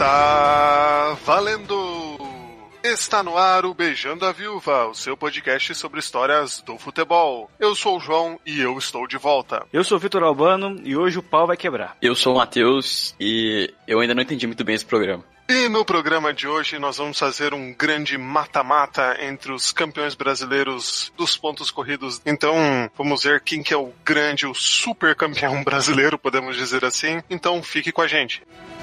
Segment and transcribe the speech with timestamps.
[0.00, 2.16] Está valendo!
[2.82, 7.50] Está no ar o Beijando a Viúva, o seu podcast sobre histórias do futebol.
[7.60, 9.66] Eu sou o João e eu estou de volta.
[9.70, 11.98] Eu sou o Vitor Albano e hoje o pau vai quebrar.
[12.00, 15.22] Eu sou o Matheus e eu ainda não entendi muito bem esse programa.
[15.50, 21.12] E no programa de hoje nós vamos fazer um grande mata-mata entre os campeões brasileiros
[21.14, 22.22] dos pontos corridos.
[22.24, 22.54] Então
[22.96, 27.22] vamos ver quem que é o grande, o super campeão brasileiro, podemos dizer assim.
[27.28, 28.42] Então fique com a gente.
[28.44, 28.79] João,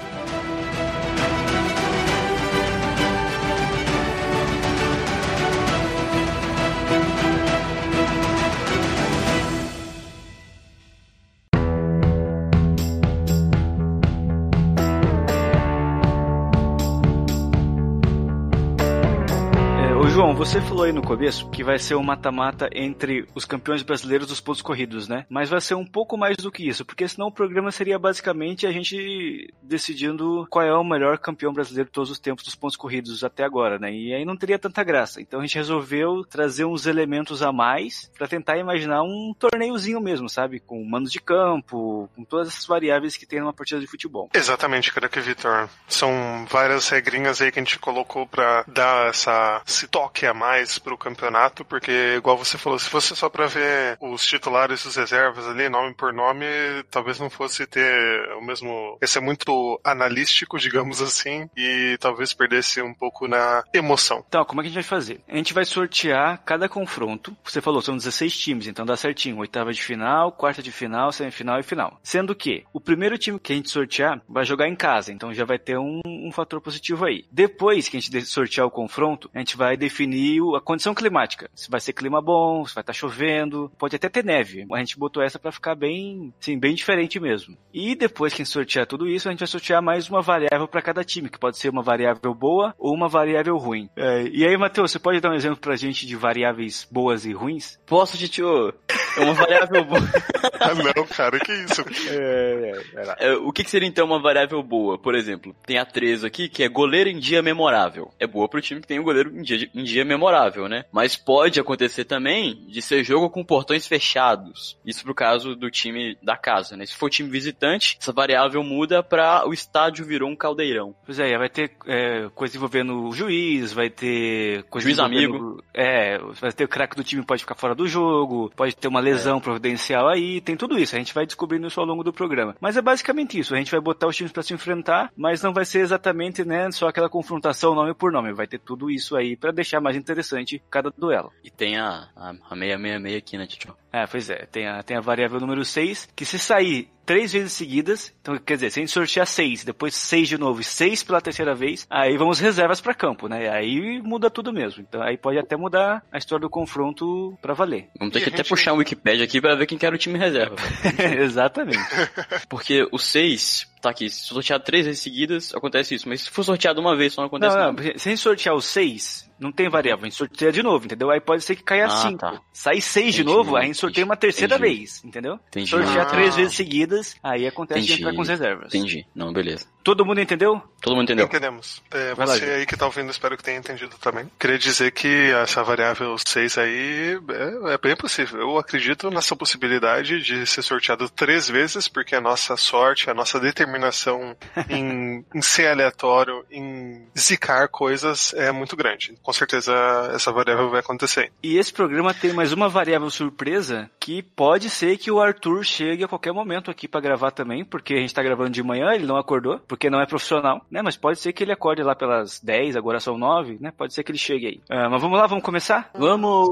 [20.38, 24.40] você falou aí no começo que vai ser um mata-mata entre os campeões brasileiros dos
[24.40, 25.26] pontos corridos, né?
[25.28, 28.64] Mas vai ser um pouco mais do que isso, porque senão o programa seria basicamente
[28.64, 32.76] a gente decidindo qual é o melhor campeão brasileiro de todos os tempos dos pontos
[32.76, 33.92] corridos até agora, né?
[33.92, 35.20] E aí não teria tanta graça.
[35.20, 40.28] Então a gente resolveu trazer uns elementos a mais para tentar imaginar um torneiozinho mesmo,
[40.28, 40.60] sabe?
[40.60, 44.30] Com manos de campo, com todas essas variáveis que tem numa partida de futebol.
[44.32, 45.68] Exatamente, cara que Vitor.
[45.88, 50.98] São várias regrinhas aí que a gente colocou para dar essa esse toque mais pro
[50.98, 55.46] campeonato, porque igual você falou, se fosse só para ver os titulares e os reservas
[55.46, 56.46] ali, nome por nome,
[56.90, 58.98] talvez não fosse ter o mesmo.
[59.00, 64.24] Esse é muito analístico, digamos assim, e talvez perdesse um pouco na emoção.
[64.28, 65.20] Então, como é que a gente vai fazer?
[65.28, 67.36] A gente vai sortear cada confronto.
[67.44, 69.38] Você falou, são 16 times, então dá certinho.
[69.38, 71.98] Oitava de final, quarta de final, semifinal e final.
[72.02, 75.44] Sendo que o primeiro time que a gente sortear vai jogar em casa, então já
[75.44, 77.24] vai ter um, um fator positivo aí.
[77.30, 81.50] Depois que a gente sortear o confronto, a gente vai definir definir a condição climática.
[81.54, 84.66] Se vai ser clima bom, se vai estar tá chovendo, pode até ter neve.
[84.72, 87.56] A gente botou essa para ficar bem, sim, bem diferente mesmo.
[87.72, 90.66] E depois que a gente sortear tudo isso, a gente vai sortear mais uma variável
[90.66, 93.88] para cada time, que pode ser uma variável boa ou uma variável ruim.
[93.96, 97.32] É, e aí, Matheus, você pode dar um exemplo pra gente de variáveis boas e
[97.32, 97.78] ruins?
[97.86, 98.74] Posso, Titio?
[99.18, 100.00] É uma variável boa.
[100.60, 101.84] ah, não, cara, que isso?
[102.10, 104.98] É, é, é, o que, que seria então uma variável boa?
[104.98, 108.10] Por exemplo, tem a 13 aqui, que é goleiro em dia memorável.
[108.18, 110.84] É boa pro time que tem um goleiro em dia, em dia memorável, né?
[110.92, 114.78] Mas pode acontecer também de ser jogo com portões fechados.
[114.84, 116.86] Isso pro caso do time da casa, né?
[116.86, 120.94] Se for time visitante, essa variável muda para o estádio virou um caldeirão.
[121.04, 125.62] Pois é, vai ter é, coisa envolvendo o juiz, vai ter coisa juiz amigo.
[125.74, 129.00] É, vai ter o craque do time pode ficar fora do jogo, pode ter uma
[129.08, 129.40] lesão é.
[129.40, 130.94] providencial aí, tem tudo isso.
[130.94, 132.56] A gente vai descobrindo isso ao longo do programa.
[132.60, 133.54] Mas é basicamente isso.
[133.54, 136.70] A gente vai botar os times para se enfrentar, mas não vai ser exatamente, né,
[136.70, 138.32] só aquela confrontação nome por nome.
[138.32, 141.32] Vai ter tudo isso aí para deixar mais interessante cada duelo.
[141.42, 143.76] E tem a, a, a 666 aqui, né, Tio?
[143.92, 144.46] É, pois é.
[144.46, 148.56] Tem a, tem a variável número 6, que se sair três vezes seguidas, então quer
[148.56, 151.86] dizer, se a gente sortear seis, depois seis de novo e seis pela terceira vez,
[151.88, 153.48] aí vamos reservas para campo, né?
[153.48, 154.84] Aí muda tudo mesmo.
[154.86, 157.88] Então aí pode até mudar a história do confronto para valer.
[157.98, 158.50] Vamos ter e que até gente...
[158.50, 160.56] puxar um Wikipedia aqui para ver quem quer o time reserva.
[161.18, 161.78] Exatamente.
[162.46, 166.08] Porque o seis tá aqui, se sortear três vezes seguidas, acontece isso.
[166.08, 167.72] Mas se for sorteado uma vez, só não acontece não, não.
[167.72, 167.98] Nada.
[167.98, 171.10] Se a gente sortear os seis, não tem variável, a gente sorteia de novo, entendeu?
[171.10, 172.18] Aí pode ser que caia ah, cinco.
[172.18, 172.40] Tá.
[172.52, 173.16] Sair seis Entendi.
[173.18, 174.76] de novo, aí a gente sorteia uma terceira Entendi.
[174.76, 175.38] vez, entendeu?
[175.48, 175.70] Entendi.
[175.70, 176.06] Sortear ah.
[176.06, 177.94] três vezes seguidas, aí acontece Entendi.
[177.96, 178.74] de entrar com as reservas.
[178.74, 179.06] Entendi.
[179.14, 179.66] Não, beleza.
[179.88, 180.60] Todo mundo entendeu?
[180.82, 181.24] Todo mundo entendeu.
[181.24, 181.82] Entendemos.
[181.90, 184.30] É, você lá, aí que tá ouvindo, espero que tenha entendido também.
[184.38, 188.38] Queria dizer que essa variável 6 aí é, é, bem possível.
[188.38, 193.40] Eu acredito nessa possibilidade de ser sorteado três vezes, porque a nossa sorte, a nossa
[193.40, 194.36] determinação
[194.68, 199.14] em, em ser aleatório, em zicar coisas é muito grande.
[199.22, 199.72] Com certeza
[200.14, 201.32] essa variável vai acontecer.
[201.42, 206.04] E esse programa tem mais uma variável surpresa que pode ser que o Arthur chegue
[206.04, 209.06] a qualquer momento aqui para gravar também, porque a gente tá gravando de manhã, ele
[209.06, 210.82] não acordou, porque não é profissional, né?
[210.82, 213.70] Mas pode ser que ele acorde lá pelas 10, agora são 9, né?
[213.70, 214.60] Pode ser que ele chegue aí.
[214.70, 215.90] Uh, mas vamos lá, vamos começar?
[215.94, 216.48] Vamos!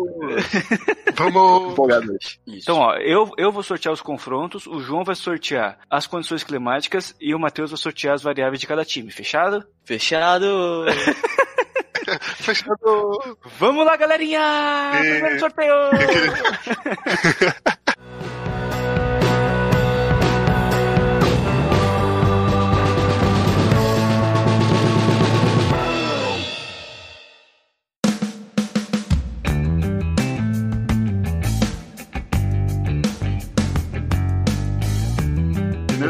[1.14, 2.38] vamos!
[2.46, 7.14] Então, ó, eu, eu vou sortear os confrontos, o João vai sortear as condições climáticas
[7.20, 9.10] e o Matheus vai sortear as variáveis de cada time.
[9.10, 9.64] Fechado?
[9.84, 10.84] Fechado!
[12.36, 13.36] Fechado!
[13.58, 14.92] Vamos lá, galerinha!
[14.94, 15.10] E...
[15.10, 15.74] Primeiro sorteio!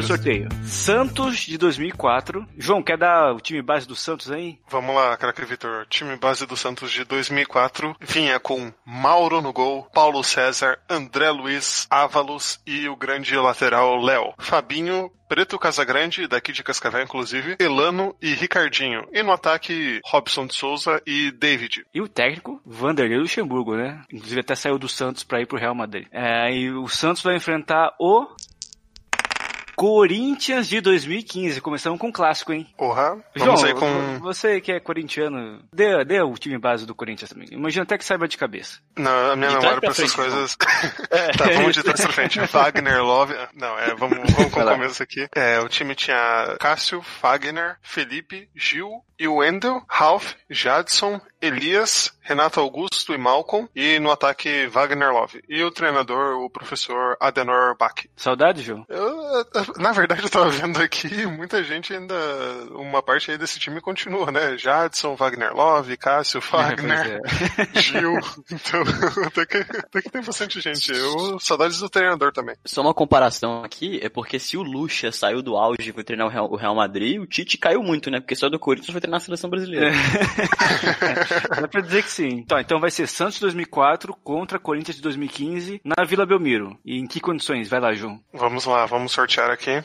[0.06, 0.48] sorteio.
[0.64, 2.46] Santos de 2004.
[2.56, 4.58] João, quer dar o time base do Santos aí?
[4.68, 5.86] Vamos lá, craque Vitor.
[5.86, 11.86] Time base do Santos de 2004 vinha com Mauro no gol, Paulo César, André Luiz,
[11.90, 14.32] Ávalos e o grande lateral Léo.
[14.38, 19.08] Fabinho, Preto Casagrande, daqui de Cascavel, inclusive, Elano e Ricardinho.
[19.12, 21.84] E no ataque, Robson de Souza e David.
[21.92, 24.02] E o técnico, Vanderlei Luxemburgo, né?
[24.12, 26.06] Inclusive até saiu do Santos para ir pro Real Madrid.
[26.12, 28.26] É, e o Santos vai enfrentar o
[29.76, 31.60] Corinthians de 2015.
[31.60, 32.66] Começamos com um clássico, hein?
[32.76, 33.22] Porra.
[33.36, 34.18] Vamos João, aí com.
[34.20, 37.48] Você que é corintiano, dê, dê o time base do Corinthians também.
[37.52, 38.80] Imagina até que saiba de cabeça.
[38.96, 40.56] Não, a minha de memória pra essas coisas.
[41.10, 41.32] é.
[41.32, 42.40] tá, vamos de trás pra frente.
[42.50, 43.34] Wagner, Love.
[43.54, 45.28] Não, é, vamos, vamos com o começo aqui.
[45.34, 53.14] É, o time tinha Cássio, Wagner, Felipe, Gil e Wendel, Ralph, Jadson, Elias, Renato Augusto
[53.14, 55.42] e Malcolm, e no ataque Wagner Love.
[55.48, 57.94] E o treinador, o professor Adenor Bach.
[58.16, 58.84] Saudade, João?
[58.88, 59.44] Eu,
[59.78, 62.14] na verdade, eu tava vendo aqui, muita gente ainda,
[62.70, 64.56] uma parte aí desse time continua, né?
[64.56, 67.20] Jadson, Wagner Love, Cássio, Wagner,
[67.74, 67.78] é.
[67.80, 68.18] Gil.
[68.50, 68.82] Então,
[69.26, 70.90] até que, até que tem bastante gente.
[70.90, 72.56] Eu, saudades do treinador também.
[72.64, 76.26] Só uma comparação aqui, é porque se o Lucha saiu do auge e foi treinar
[76.26, 78.20] o Real, o Real Madrid, o Tite caiu muito, né?
[78.20, 79.88] Porque só do Corinthians foi treinar a seleção brasileira.
[79.88, 79.92] É.
[81.62, 82.28] Dá pra dizer que sim.
[82.28, 86.78] Então, então vai ser Santos de 2004 contra Corinthians de 2015 na Vila Belmiro.
[86.84, 87.68] E em que condições?
[87.68, 88.20] Vai lá, João.
[88.32, 89.82] Vamos lá, vamos sortear aqui.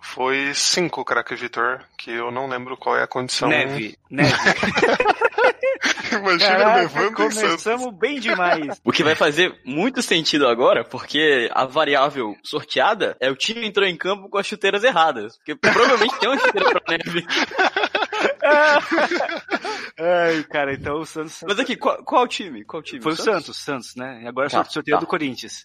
[0.00, 3.48] Foi cinco, craque Vitor, que eu não lembro qual é a condição.
[3.48, 4.32] Neve, neve.
[6.12, 8.80] Imagina Caraca, levando começamos bem demais.
[8.84, 13.86] O que vai fazer muito sentido agora, porque a variável sorteada é o time entrou
[13.86, 15.36] em campo com as chuteiras erradas.
[15.36, 17.26] Porque provavelmente tem uma chuteira pra neve.
[19.98, 21.42] Ai, cara, então o Santos.
[21.46, 22.64] Mas aqui, qual, qual time?
[22.64, 23.02] Qual time?
[23.02, 24.22] Foi o Santos, Santos, né?
[24.22, 25.00] E agora tá, sorteio tá.
[25.00, 25.62] do Corinthians.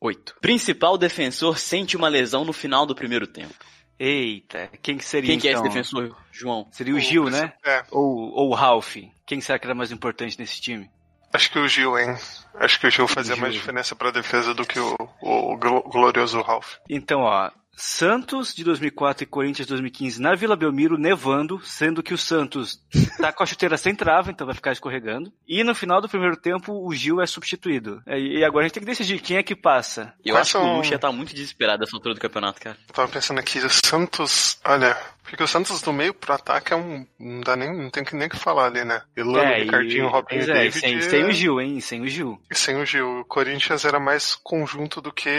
[0.00, 0.34] Oito.
[0.40, 3.54] Principal defensor sente uma lesão no final do primeiro tempo.
[4.02, 5.60] Eita, quem que seria Quem que então?
[5.62, 6.66] é esse defensor, João?
[6.72, 7.52] Seria o Gil, né?
[7.62, 7.84] É.
[7.90, 8.96] Ou, ou o Ralph.
[9.26, 10.90] Quem será que era mais importante nesse time?
[11.34, 12.16] Acho que o Gil, hein?
[12.54, 13.42] Acho que o Gil fazia o Gil.
[13.42, 15.56] mais diferença pra defesa do que o, o
[15.90, 16.76] glorioso Ralph.
[16.88, 17.50] Então, ó,
[17.80, 22.78] Santos de 2004 e Corinthians de 2015 na Vila Belmiro, nevando, sendo que o Santos
[23.16, 25.32] tá com a chuteira sem trava, então vai ficar escorregando.
[25.48, 28.02] E no final do primeiro tempo, o Gil é substituído.
[28.06, 30.12] E agora a gente tem que decidir quem é que passa.
[30.22, 30.62] Eu Quais acho são...
[30.62, 32.76] que o Lucha tá muito desesperado nessa altura do campeonato, cara.
[32.86, 34.94] Eu tava pensando aqui, o Santos, olha,
[35.30, 37.06] porque o Santos do meio pro ataque é um.
[37.16, 37.72] Não dá nem.
[37.72, 39.00] Não tem que nem que falar ali, né?
[39.16, 40.80] Elano, é, Ricardinho, e, Robinho e é, David.
[40.80, 41.80] Sem, sem o Gil, hein?
[41.80, 42.42] Sem o Gil.
[42.50, 43.20] E sem o Gil.
[43.20, 45.30] O Corinthians era mais conjunto do que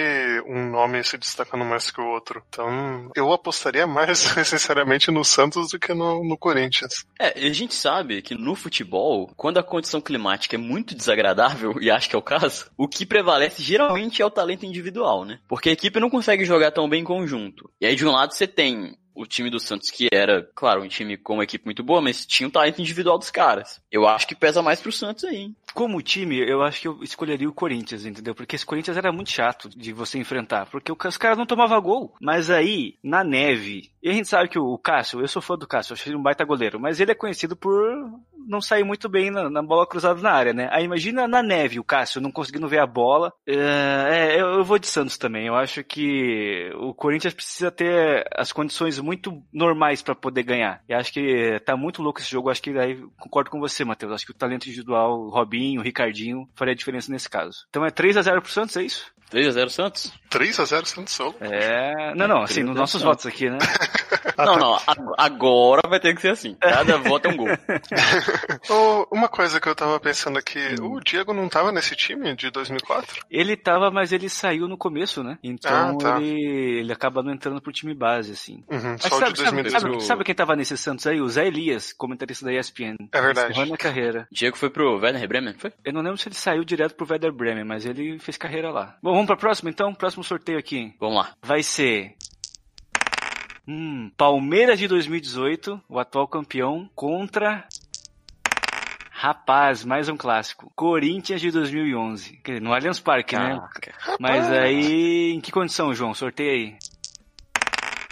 [0.47, 2.41] um nome se destacando mais que o outro.
[2.47, 7.05] Então, eu apostaria mais, sinceramente, no Santos do que no, no Corinthians.
[7.19, 11.91] É, a gente sabe que no futebol, quando a condição climática é muito desagradável, e
[11.91, 15.39] acho que é o caso, o que prevalece geralmente é o talento individual, né?
[15.49, 17.69] Porque a equipe não consegue jogar tão bem em conjunto.
[17.81, 20.87] E aí, de um lado, você tem o time do Santos, que era, claro, um
[20.87, 23.81] time com uma equipe muito boa, mas tinha o talento individual dos caras.
[23.91, 25.55] Eu acho que pesa mais pro Santos aí, hein?
[25.73, 28.35] Como time, eu acho que eu escolheria o Corinthians, entendeu?
[28.35, 32.13] Porque esse Corinthians era muito chato de você enfrentar, porque os caras não tomavam gol.
[32.19, 35.67] Mas aí, na neve, e a gente sabe que o Cássio, eu sou fã do
[35.67, 37.73] Cássio, acho ele um baita goleiro, mas ele é conhecido por
[38.47, 40.69] não sair muito bem na, na bola cruzada na área, né?
[40.71, 43.33] Aí imagina na neve o Cássio não conseguindo ver a bola.
[43.47, 45.47] É, é, eu, eu vou de Santos também.
[45.47, 50.81] Eu acho que o Corinthians precisa ter as condições muito normais para poder ganhar.
[50.87, 52.49] E acho que tá muito louco esse jogo.
[52.49, 54.13] Acho que aí concordo com você, Matheus.
[54.13, 57.65] Acho que o talento individual, o Robinho, o Ricardinho, faria diferença nesse caso.
[57.69, 59.11] Então é 3 a 0 pro Santos, é isso?
[59.31, 60.13] 3x0 Santos?
[60.29, 61.35] 3x0 Santos solo.
[61.39, 62.13] É.
[62.15, 63.57] Não, não, assim, nos nossos votos aqui, né?
[64.37, 64.77] não, não,
[65.17, 66.55] agora vai ter que ser assim.
[66.59, 67.47] Cada voto é um gol.
[68.69, 70.93] oh, uma coisa que eu tava pensando aqui, hum.
[70.93, 73.25] o Diego não tava nesse time de 2004?
[73.29, 75.37] Ele tava, mas ele saiu no começo, né?
[75.43, 76.21] Então ah, tá.
[76.21, 78.63] ele, ele acaba não entrando pro time base, assim.
[78.69, 79.71] Uhum, só sabe, de 2018.
[79.71, 81.21] Sabe, sabe, sabe, quem tava nesse Santos aí?
[81.21, 82.95] O Zé Elias, comentarista da ESPN.
[83.11, 83.69] É verdade.
[83.69, 84.27] na carreira.
[84.31, 85.71] Diego foi pro Werder Bremen, foi?
[85.83, 88.97] Eu não lembro se ele saiu direto pro Werder Bremen, mas ele fez carreira lá.
[89.01, 89.93] Bom, vamos pra próxima então?
[89.93, 90.93] Próximo sorteio aqui.
[90.99, 91.33] Vamos lá.
[91.41, 92.15] Vai ser.
[93.67, 97.65] Hum, Palmeiras de 2018, o atual campeão, contra.
[99.21, 100.71] Rapaz, mais um clássico.
[100.75, 102.41] Corinthians de 2011.
[102.59, 103.61] No Allianz Parque, né?
[104.19, 106.11] Mas aí, em que condição, João?
[106.11, 106.75] Sorteio aí.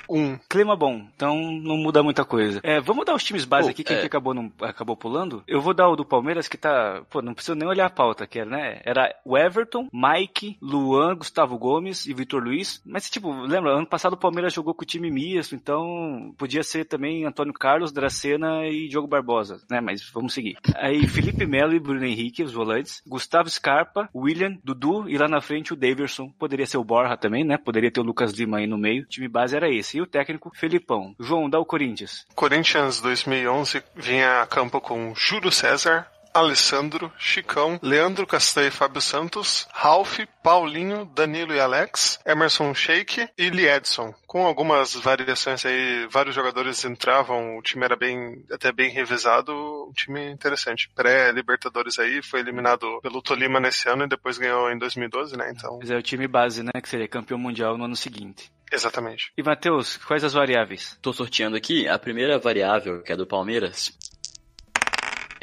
[0.09, 0.37] Um.
[0.49, 2.59] Clima bom, então não muda muita coisa.
[2.63, 4.03] É, vamos dar os times base aqui, que é.
[4.03, 5.43] acabou, não, acabou pulando.
[5.47, 7.03] Eu vou dar o do Palmeiras, que tá.
[7.09, 8.81] Pô, não preciso nem olhar a pauta, que era, né?
[8.83, 12.81] Era o Everton, Mike, Luan, Gustavo Gomes e Vitor Luiz.
[12.85, 16.85] Mas, tipo, lembra, ano passado o Palmeiras jogou com o time misto, então podia ser
[16.85, 19.79] também Antônio Carlos, Dracena e Diogo Barbosa, né?
[19.79, 20.57] Mas vamos seguir.
[20.75, 23.03] Aí Felipe Melo e Bruno Henrique, os volantes.
[23.05, 26.29] Gustavo Scarpa, William, Dudu e lá na frente o Daverson.
[26.39, 27.57] Poderia ser o Borja também, né?
[27.57, 29.03] Poderia ter o Lucas Lima aí no meio.
[29.03, 29.98] O time base era esse.
[29.99, 31.13] E o técnico, Felipão.
[31.19, 32.25] João, dá o Corinthians.
[32.33, 39.67] Corinthians 2011 vinha a campo com Júlio César, Alessandro, Chicão, Leandro Castanho e Fábio Santos,
[39.73, 44.13] Ralph, Paulinho, Danilo e Alex, Emerson Sheik e Liedson.
[44.25, 49.51] Com algumas variações aí, vários jogadores entravam, o time era bem, até bem revezado,
[49.89, 50.89] um time interessante.
[50.95, 55.51] Pré-Libertadores aí, foi eliminado pelo Tolima nesse ano e depois ganhou em 2012, né?
[55.53, 55.79] Então.
[55.81, 56.71] Mas é o time base, né?
[56.81, 58.51] Que seria campeão mundial no ano seguinte.
[58.71, 59.31] Exatamente.
[59.37, 60.97] E Matheus, quais as variáveis?
[61.01, 61.87] Tô sorteando aqui.
[61.87, 63.91] A primeira variável, que é do Palmeiras,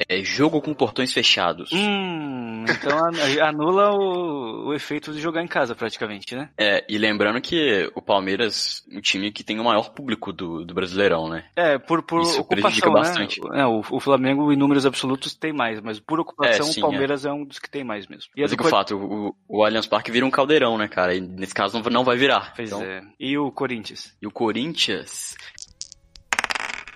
[0.09, 1.71] é jogo com portões fechados.
[1.73, 2.99] Hum, então
[3.47, 6.51] anula o, o, efeito de jogar em casa, praticamente, né?
[6.59, 10.65] É, e lembrando que o Palmeiras é um time que tem o maior público do,
[10.65, 11.47] do Brasileirão, né?
[11.57, 13.01] É, por, por Isso ocupação, né?
[13.01, 13.41] bastante.
[13.55, 16.83] É, o, o, Flamengo, em números absolutos, tem mais, mas por ocupação, é, sim, o
[16.83, 17.29] Palmeiras é.
[17.29, 17.33] é.
[17.33, 18.31] um dos que tem mais mesmo.
[18.37, 21.15] E mas é que o fato, o, o Allianz Parque vira um caldeirão, né, cara?
[21.15, 22.53] E nesse caso não, não vai virar.
[22.55, 22.83] Pois então...
[22.83, 23.03] é.
[23.19, 24.15] E o Corinthians?
[24.21, 25.37] E o Corinthians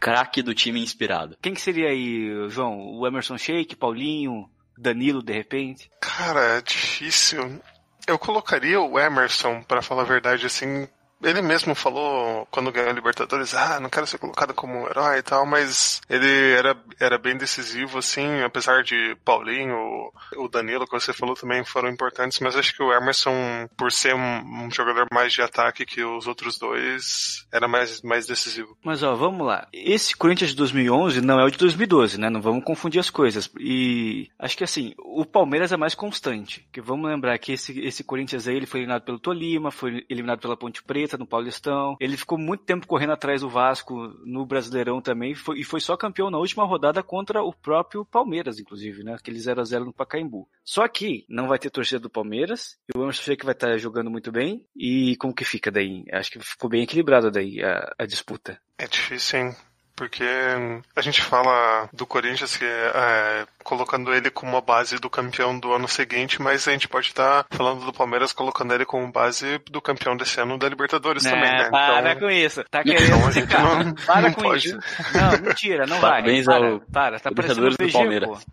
[0.00, 1.36] craque do time inspirado.
[1.42, 2.78] Quem que seria aí, João?
[2.78, 5.90] O Emerson Sheik, Paulinho, Danilo, de repente?
[6.00, 7.60] Cara, é difícil.
[8.06, 10.88] Eu colocaria o Emerson, para falar a verdade, assim,
[11.22, 15.22] ele mesmo falou quando ganhou a Libertadores, ah, não quero ser colocado como herói e
[15.22, 21.12] tal, mas ele era, era bem decisivo, assim, apesar de Paulinho, o Danilo, que você
[21.12, 25.32] falou também foram importantes, mas acho que o Emerson, por ser um, um jogador mais
[25.32, 28.76] de ataque que os outros dois, era mais, mais decisivo.
[28.84, 29.66] Mas ó, vamos lá.
[29.72, 32.30] Esse Corinthians de 2011 não é o de 2012, né?
[32.30, 33.50] Não vamos confundir as coisas.
[33.58, 36.66] E acho que assim, o Palmeiras é mais constante.
[36.72, 40.40] Que vamos lembrar que esse, esse Corinthians aí, ele foi eliminado pelo Tolima, foi eliminado
[40.40, 41.96] pela Ponte Preta, no Paulistão.
[42.00, 45.96] Ele ficou muito tempo correndo atrás do Vasco no Brasileirão também foi, e foi só
[45.96, 49.14] campeão na última rodada contra o próprio Palmeiras, inclusive, né?
[49.14, 50.48] Aquele 0 a 0 no Pacaembu.
[50.64, 54.10] Só que não vai ter torcida do Palmeiras, e o Emerson que vai estar jogando
[54.10, 54.64] muito bem.
[54.76, 56.04] E como que fica daí?
[56.12, 58.60] Acho que ficou bem equilibrado daí a, a disputa.
[58.78, 59.56] É difícil, hein?
[60.00, 60.24] Porque
[60.96, 65.72] a gente fala do Corinthians que é, colocando ele como a base do campeão do
[65.72, 69.58] ano seguinte, mas a gente pode estar tá falando do Palmeiras colocando ele como base
[69.70, 71.70] do campeão desse ano da Libertadores é, também, né?
[71.70, 72.64] Para então, com isso.
[72.70, 74.68] Tá querendo então a gente não, Para não com pode...
[74.68, 74.78] isso.
[75.14, 76.58] Não, mentira, não Parabéns vai.
[76.60, 78.46] Parabéns ao para, tá Libertadores do Palmeiras.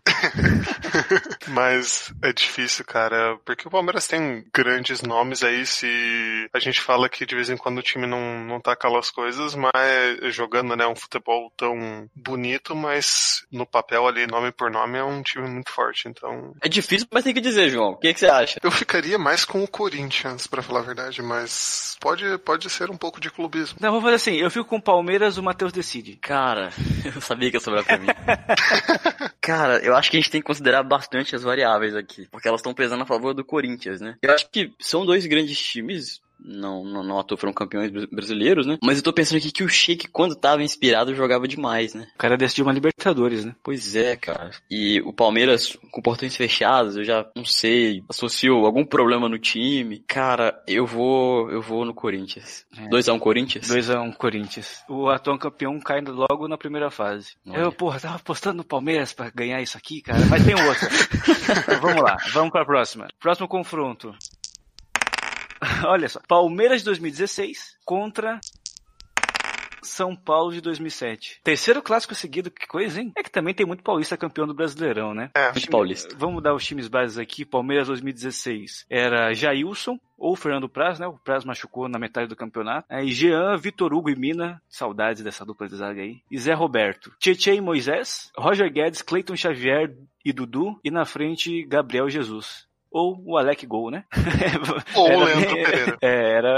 [1.48, 7.10] mas é difícil, cara, porque o Palmeiras tem grandes nomes aí, se a gente fala
[7.10, 10.86] que de vez em quando o time não, não tá aquelas coisas, mas jogando, né,
[10.88, 15.72] um futebol tão bonito, mas no papel ali, nome por nome, é um time muito
[15.72, 16.54] forte, então.
[16.62, 17.92] É difícil, mas tem que dizer, João.
[17.92, 18.60] O que, que você acha?
[18.62, 22.98] Eu ficaria mais com o Corinthians, para falar a verdade, mas pode, pode ser um
[22.98, 23.78] pouco de clubismo.
[23.80, 26.18] Não, vou fazer assim, eu fico com o Palmeiras, o Matheus decide.
[26.18, 26.72] Cara,
[27.06, 28.08] eu sabia que ia sobrar pra mim.
[29.42, 32.60] Cara, eu acho que a gente tem que considerar bastante as variáveis aqui, porque elas
[32.60, 34.16] estão pesando a favor do Corinthians, né?
[34.22, 38.66] Eu acho que são dois grandes times não, não, não à toa foram campeões brasileiros,
[38.66, 38.78] né?
[38.84, 42.08] Mas eu tô pensando aqui que o Sheik, quando tava inspirado, jogava demais, né?
[42.16, 43.56] O cara decidiu uma Libertadores, né?
[43.64, 44.52] Pois é, cara.
[44.70, 50.04] E o Palmeiras, com portões fechados, eu já não sei, associou algum problema no time.
[50.08, 52.66] Cara, eu vou eu vou no Corinthians.
[52.92, 53.68] 2x1 um Corinthians?
[53.68, 54.84] 2x1 um Corinthians.
[54.88, 57.36] O atual campeão cai logo na primeira fase.
[57.46, 57.58] Olha.
[57.58, 60.88] Eu, porra, tava apostando no Palmeiras pra ganhar isso aqui, cara, mas tem outro.
[61.82, 63.08] vamos lá, vamos pra próxima.
[63.20, 64.16] Próximo confronto.
[65.86, 68.40] Olha só, Palmeiras de 2016 contra
[69.82, 71.40] são Paulo de 2007.
[71.44, 73.12] Terceiro clássico seguido, que coisa, hein?
[73.16, 75.32] É que também tem muito paulista campeão do Brasileirão, né?
[75.34, 76.16] É, muito paulista.
[76.18, 77.46] Vamos dar os times bases aqui.
[77.46, 81.08] Palmeiras 2016 era Jailson, ou Fernando Praz, né?
[81.08, 82.88] O Praz machucou na metade do campeonato.
[82.90, 86.22] Aí Jean, Vitor Hugo e Mina, saudades dessa dupla de zaga aí.
[86.30, 87.14] E Zé Roberto.
[87.20, 90.80] Tietchan e Moisés, Roger Guedes, Cleiton Xavier e Dudu.
[90.84, 94.06] E na frente, Gabriel Jesus ou o Alec Gol, né?
[94.96, 95.98] Ou o Leandro Pereira.
[96.02, 96.50] É, era,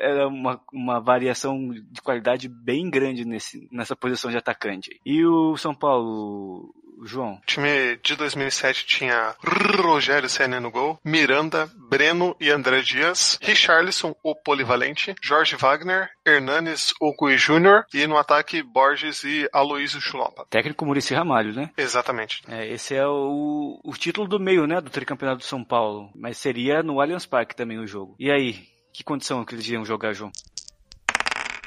[0.00, 5.00] era uma, uma variação de qualidade bem grande nesse, nessa posição de atacante.
[5.04, 6.74] E o São Paulo,
[7.06, 7.34] João?
[7.34, 14.14] O time de 2007 tinha Rogério Senna no gol, Miranda, Breno e André Dias, Richarlison,
[14.22, 20.46] o polivalente, Jorge Wagner, Hernanes, o Gui Júnior e no ataque Borges e Aloysio Chulopa.
[20.48, 21.70] Técnico Murici Ramalho, né?
[21.76, 22.42] Exatamente.
[22.48, 26.38] É, esse é o, o título do meio, né, do tricampeonato de São Paulo, mas
[26.38, 28.14] seria no Allianz Parque também o jogo.
[28.18, 30.30] E aí, que condição que eles iam jogar, João?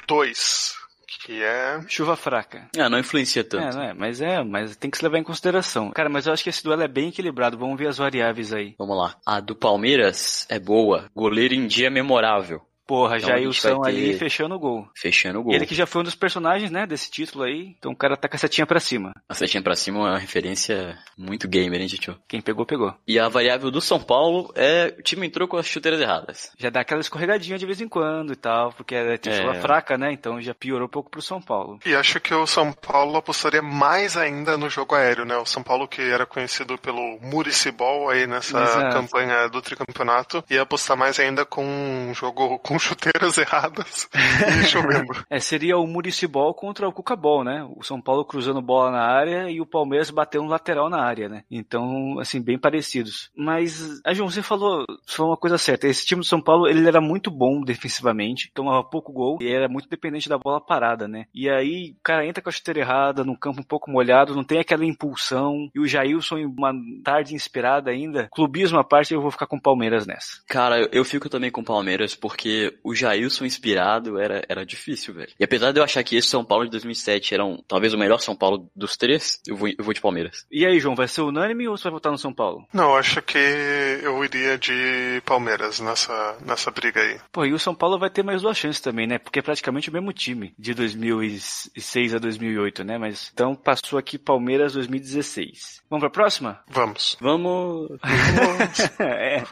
[0.06, 1.80] 2 que é.
[1.88, 2.68] Chuva fraca.
[2.78, 3.64] Ah, não influencia tanto.
[3.64, 5.90] É, não é, mas é, mas tem que se levar em consideração.
[5.90, 7.58] Cara, mas eu acho que esse duelo é bem equilibrado.
[7.58, 8.74] Vamos ver as variáveis aí.
[8.78, 9.16] Vamos lá.
[9.24, 11.10] A do Palmeiras é boa.
[11.14, 12.60] Goleiro em dia memorável.
[12.86, 13.88] Porra, então, Jailson ter...
[13.88, 14.88] ali fechando o gol.
[14.94, 15.54] Fechando o gol.
[15.54, 17.74] Ele que já foi um dos personagens, né, desse título aí.
[17.78, 19.12] Então o cara tá com a setinha pra cima.
[19.28, 22.16] A setinha pra cima é uma referência muito gamer, hein, Tio?
[22.28, 22.94] Quem pegou, pegou.
[23.06, 26.52] E a variável do São Paulo é o time entrou com as chuteiras erradas.
[26.56, 29.60] Já dá aquela escorregadinha de vez em quando e tal, porque é tem é.
[29.60, 30.12] fraca, né?
[30.12, 31.80] Então já piorou um pouco pro São Paulo.
[31.84, 35.36] E acho que o São Paulo apostaria mais ainda no jogo aéreo, né?
[35.36, 38.96] O São Paulo que era conhecido pelo Muricibol aí nessa Exato.
[38.96, 45.06] campanha do tricampeonato, ia apostar mais ainda com um jogo com chuteiras erradas e chovendo.
[45.28, 47.66] É, seria o Muricibol contra o Cucabol, né?
[47.76, 51.42] O São Paulo cruzando bola na área e o Palmeiras batendo lateral na área, né?
[51.50, 53.30] Então, assim, bem parecidos.
[53.36, 55.86] Mas, a João, você falou, falou uma coisa certa.
[55.86, 59.68] Esse time do São Paulo, ele era muito bom defensivamente, tomava pouco gol e era
[59.68, 61.26] muito dependente da bola parada, né?
[61.34, 64.44] E aí, o cara entra com a chuteira errada, num campo um pouco molhado, não
[64.44, 65.68] tem aquela impulsão.
[65.74, 66.72] E o Jailson, em uma
[67.04, 70.42] tarde inspirada ainda, clubismo à parte, eu vou ficar com o Palmeiras nessa.
[70.46, 75.32] Cara, eu fico também com o Palmeiras, porque o Jailson inspirado era, era difícil, velho.
[75.38, 77.98] E apesar de eu achar que esse São Paulo de 2007 era um, talvez o
[77.98, 80.46] melhor São Paulo dos três, eu vou, eu vou de Palmeiras.
[80.50, 82.66] E aí, João, vai ser unânime ou você vai votar no São Paulo?
[82.72, 87.18] Não, acho que eu iria de Palmeiras nessa, nessa briga aí.
[87.32, 89.18] Pô, e o São Paulo vai ter mais duas chances também, né?
[89.18, 92.98] Porque é praticamente o mesmo time de 2006 a 2008, né?
[92.98, 95.82] Mas então passou aqui Palmeiras 2016.
[95.88, 96.60] Vamos pra próxima?
[96.68, 97.16] Vamos.
[97.20, 97.88] Vamos.
[97.88, 98.90] Vamos.
[99.00, 99.44] é.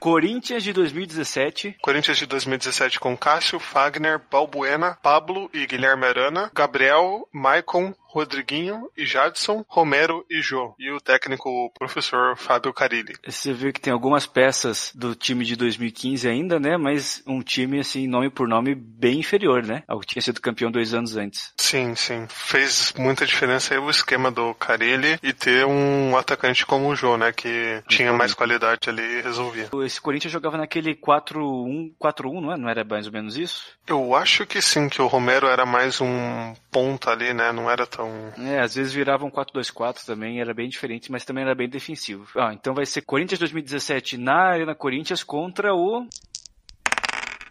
[0.00, 1.76] Corinthians de 2017.
[1.82, 9.06] Corinthians de 2017 com Cássio, Fagner, Balbuena, Pablo e Guilherme Arana, Gabriel, Maicon, Rodriguinho e
[9.06, 10.74] Jadson, Romero e Jô.
[10.78, 13.14] E o técnico o professor Fábio Carilli.
[13.26, 16.76] Você vê que tem algumas peças do time de 2015 ainda, né?
[16.76, 19.84] Mas um time, assim, nome por nome, bem inferior, né?
[19.86, 21.52] Ao que tinha sido campeão dois anos antes.
[21.56, 22.26] Sim, sim.
[22.28, 27.16] Fez muita diferença aí o esquema do Carilli e ter um atacante como o Jô,
[27.16, 27.32] né?
[27.32, 29.70] Que tinha mais qualidade ali e resolvia.
[29.84, 32.56] Esse Corinthians jogava naquele 4-1, 4-1, não é?
[32.56, 33.78] Não era mais ou menos isso?
[33.86, 37.52] Eu acho que sim, que o Romero era mais um ponta ali, né?
[37.52, 38.08] Não era tão.
[38.38, 42.26] É, às vezes virava um 4-2-4 também, era bem diferente, mas também era bem defensivo.
[42.36, 46.06] Ah, então vai ser Corinthians 2017 na Arena Corinthians contra o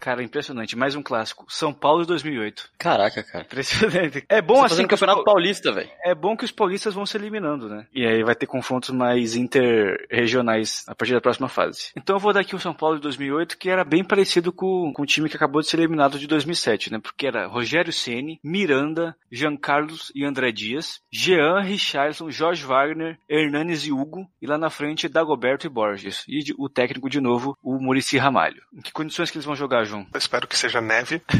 [0.00, 0.76] Cara, impressionante.
[0.76, 1.44] Mais um clássico.
[1.48, 2.70] São Paulo de 2008.
[2.78, 3.44] Caraca, cara.
[3.44, 4.24] Impressionante.
[4.30, 4.82] É bom Você assim.
[4.84, 5.24] que Campeonato os...
[5.24, 5.90] Paulista, velho.
[6.02, 7.86] É bom que os paulistas vão se eliminando, né?
[7.92, 11.90] E aí vai ter confrontos mais interregionais a partir da próxima fase.
[11.94, 14.90] Então eu vou dar aqui o São Paulo de 2008, que era bem parecido com,
[14.92, 16.98] com o time que acabou de ser eliminado de 2007, né?
[16.98, 23.84] Porque era Rogério Ceni, Miranda, Jean Carlos e André Dias, Jean, Richardson, Jorge Wagner, Hernanes
[23.84, 26.24] e Hugo, e lá na frente Dagoberto e Borges.
[26.26, 28.62] E o técnico de novo, o Murici Ramalho.
[28.72, 30.06] Em que condições que eles vão jogar, João?
[30.12, 31.20] Eu espero que seja neve.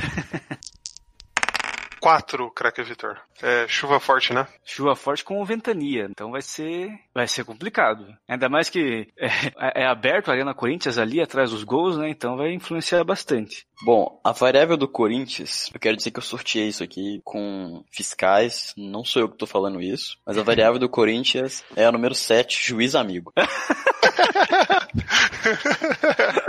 [2.01, 3.19] Quatro, craque Vitor.
[3.43, 4.49] É, chuva forte, né?
[4.65, 6.09] Chuva forte com ventania.
[6.11, 6.91] Então vai ser.
[7.15, 8.07] Vai ser complicado.
[8.27, 12.09] Ainda mais que é, é aberto a Arena Corinthians ali atrás dos gols, né?
[12.09, 13.67] Então vai influenciar bastante.
[13.83, 18.73] Bom, a variável do Corinthians, eu quero dizer que eu sorteei isso aqui com fiscais,
[18.77, 22.15] não sou eu que tô falando isso, mas a variável do Corinthians é a número
[22.15, 23.31] 7, juiz amigo.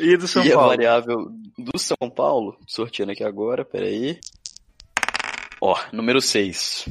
[0.00, 0.64] e do São e Paulo?
[0.64, 1.16] a variável
[1.58, 4.18] do São Paulo, sorteando aqui agora, peraí.
[5.60, 6.86] Ó, número 6.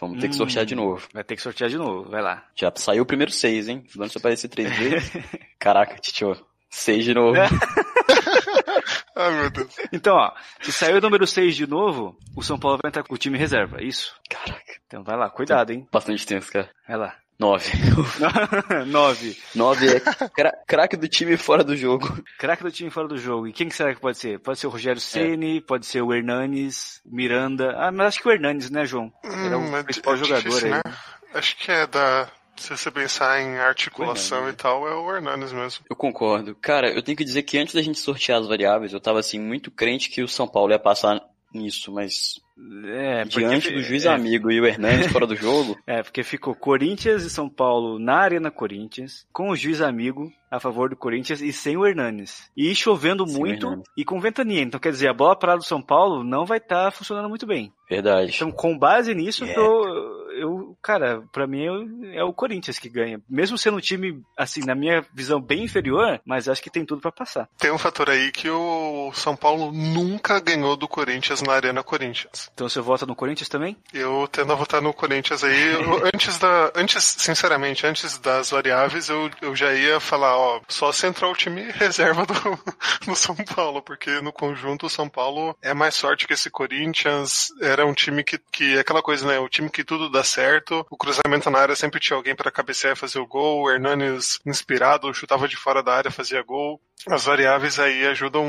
[0.00, 1.06] Vamos ter que sortear de hum, novo.
[1.12, 2.44] Vai ter que sortear de novo, vai lá.
[2.56, 3.84] Já saiu o primeiro 6, hein?
[3.94, 5.12] Vamos aparecer três vezes.
[5.60, 6.36] Caraca, Titio.
[6.70, 7.36] 6 de novo.
[9.14, 9.76] Ai, meu Deus.
[9.92, 10.32] Então, ó,
[10.62, 13.36] se sair o número 6 de novo, o São Paulo vai entrar com o time
[13.36, 14.14] reserva, é isso?
[14.28, 14.80] Caraca.
[14.86, 15.86] Então vai lá, cuidado, hein?
[15.92, 16.70] Bastante tempo, cara.
[16.88, 17.16] Vai lá.
[17.40, 17.72] Nove.
[18.86, 19.36] Nove.
[19.54, 20.00] Nove é
[20.66, 22.22] craque do time fora do jogo.
[22.38, 23.48] Craque do time fora do jogo.
[23.48, 24.38] E quem que será que pode ser?
[24.38, 25.60] Pode ser o Rogério Ceni, é.
[25.62, 27.74] pode ser o Hernanes, Miranda.
[27.78, 29.10] Ah, mas acho que o Hernanes, né, João?
[29.24, 30.72] Era o hum, principal é jogador difícil, aí.
[30.72, 30.82] Né?
[31.32, 32.28] Acho que é da.
[32.56, 35.82] Se você pensar em articulação e tal, é o Hernanes mesmo.
[35.88, 36.54] Eu concordo.
[36.56, 39.40] Cara, eu tenho que dizer que antes da gente sortear as variáveis, eu tava assim,
[39.40, 42.40] muito crente que o São Paulo ia passar nisso, mas
[42.84, 45.78] é, diante porque, do juiz é, amigo e o Hernandes fora do jogo.
[45.86, 50.60] É, porque ficou Corinthians e São Paulo na Arena Corinthians, com o juiz amigo a
[50.60, 52.50] favor do Corinthians e sem o Hernanes.
[52.56, 54.62] E chovendo sem muito e com ventania.
[54.62, 57.46] Então, quer dizer, a bola parada do São Paulo não vai estar tá funcionando muito
[57.46, 57.72] bem.
[57.88, 58.32] Verdade.
[58.34, 59.60] Então, com base nisso, yeah.
[59.60, 61.66] eu, eu, cara, pra mim
[62.14, 63.20] é o Corinthians que ganha.
[63.28, 67.00] Mesmo sendo um time, assim, na minha visão, bem inferior, mas acho que tem tudo
[67.00, 67.48] para passar.
[67.58, 72.50] Tem um fator aí que o São Paulo nunca ganhou do Corinthians na Arena Corinthians.
[72.54, 73.76] Então você vota no Corinthians também?
[73.92, 75.70] Eu tendo a votar no Corinthians aí.
[76.12, 76.72] antes da.
[76.74, 81.70] Antes, sinceramente, antes das variáveis, eu, eu já ia falar, ó, só centrar o time
[81.72, 82.34] reserva do,
[83.06, 87.48] do São Paulo, porque no conjunto o São Paulo é mais sorte que esse Corinthians.
[87.60, 89.38] Era um time que, que é aquela coisa, né?
[89.38, 90.86] O time que tudo dá certo.
[90.90, 93.62] O cruzamento na área sempre tinha alguém para cabecear e fazer o gol.
[93.62, 96.80] O Hernanes inspirado, chutava de fora da área, fazia gol.
[97.08, 98.44] As variáveis aí ajudam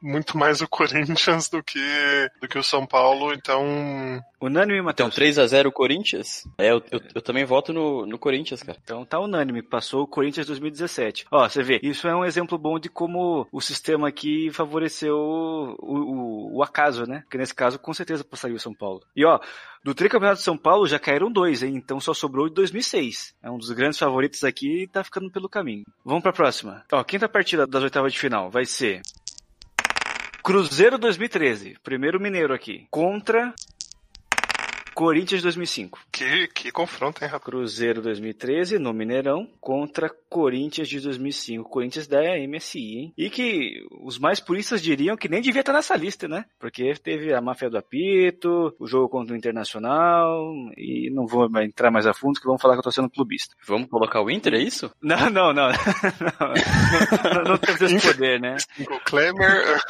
[0.00, 4.22] muito mais o Corinthians do que, do que o São Paulo, então.
[4.44, 5.08] Unânime, Matheus.
[5.16, 6.46] Então 3x0 Corinthians?
[6.58, 8.78] É, eu, eu, eu, também voto no, no Corinthians, cara.
[8.82, 11.26] Então tá unânime, passou o Corinthians 2017.
[11.30, 15.76] Ó, você vê, isso é um exemplo bom de como o sistema aqui favoreceu o,
[15.78, 17.24] o, o acaso, né?
[17.30, 19.00] Que nesse caso, com certeza passaria o São Paulo.
[19.16, 19.40] E ó,
[19.82, 21.74] do tricampeonato de São Paulo já caíram dois, hein?
[21.76, 23.34] Então só sobrou de 2006.
[23.42, 25.84] É um dos grandes favoritos aqui e tá ficando pelo caminho.
[26.04, 26.84] Vamos pra próxima.
[26.92, 29.00] Ó, quinta partida das oitavas de final vai ser
[30.44, 33.54] Cruzeiro 2013, primeiro mineiro aqui, contra
[34.94, 35.98] Corinthians 2005.
[36.10, 37.44] Que, que confronto, hein, rapaz?
[37.44, 41.68] Cruzeiro 2013 no Mineirão contra Corinthians de 2005.
[41.68, 43.12] Corinthians da MSI, hein?
[43.18, 46.44] E que os mais puristas diriam que nem devia estar nessa lista, né?
[46.58, 51.90] Porque teve a máfia do apito, o jogo contra o Internacional, e não vou entrar
[51.90, 53.54] mais a fundo, que vamos falar que eu tô sendo clubista.
[53.66, 54.90] Vamos colocar o Inter, é isso?
[55.02, 55.68] Não, não, não.
[55.70, 58.56] não, não, não temos esse poder, né?
[58.80, 59.80] O Klemer.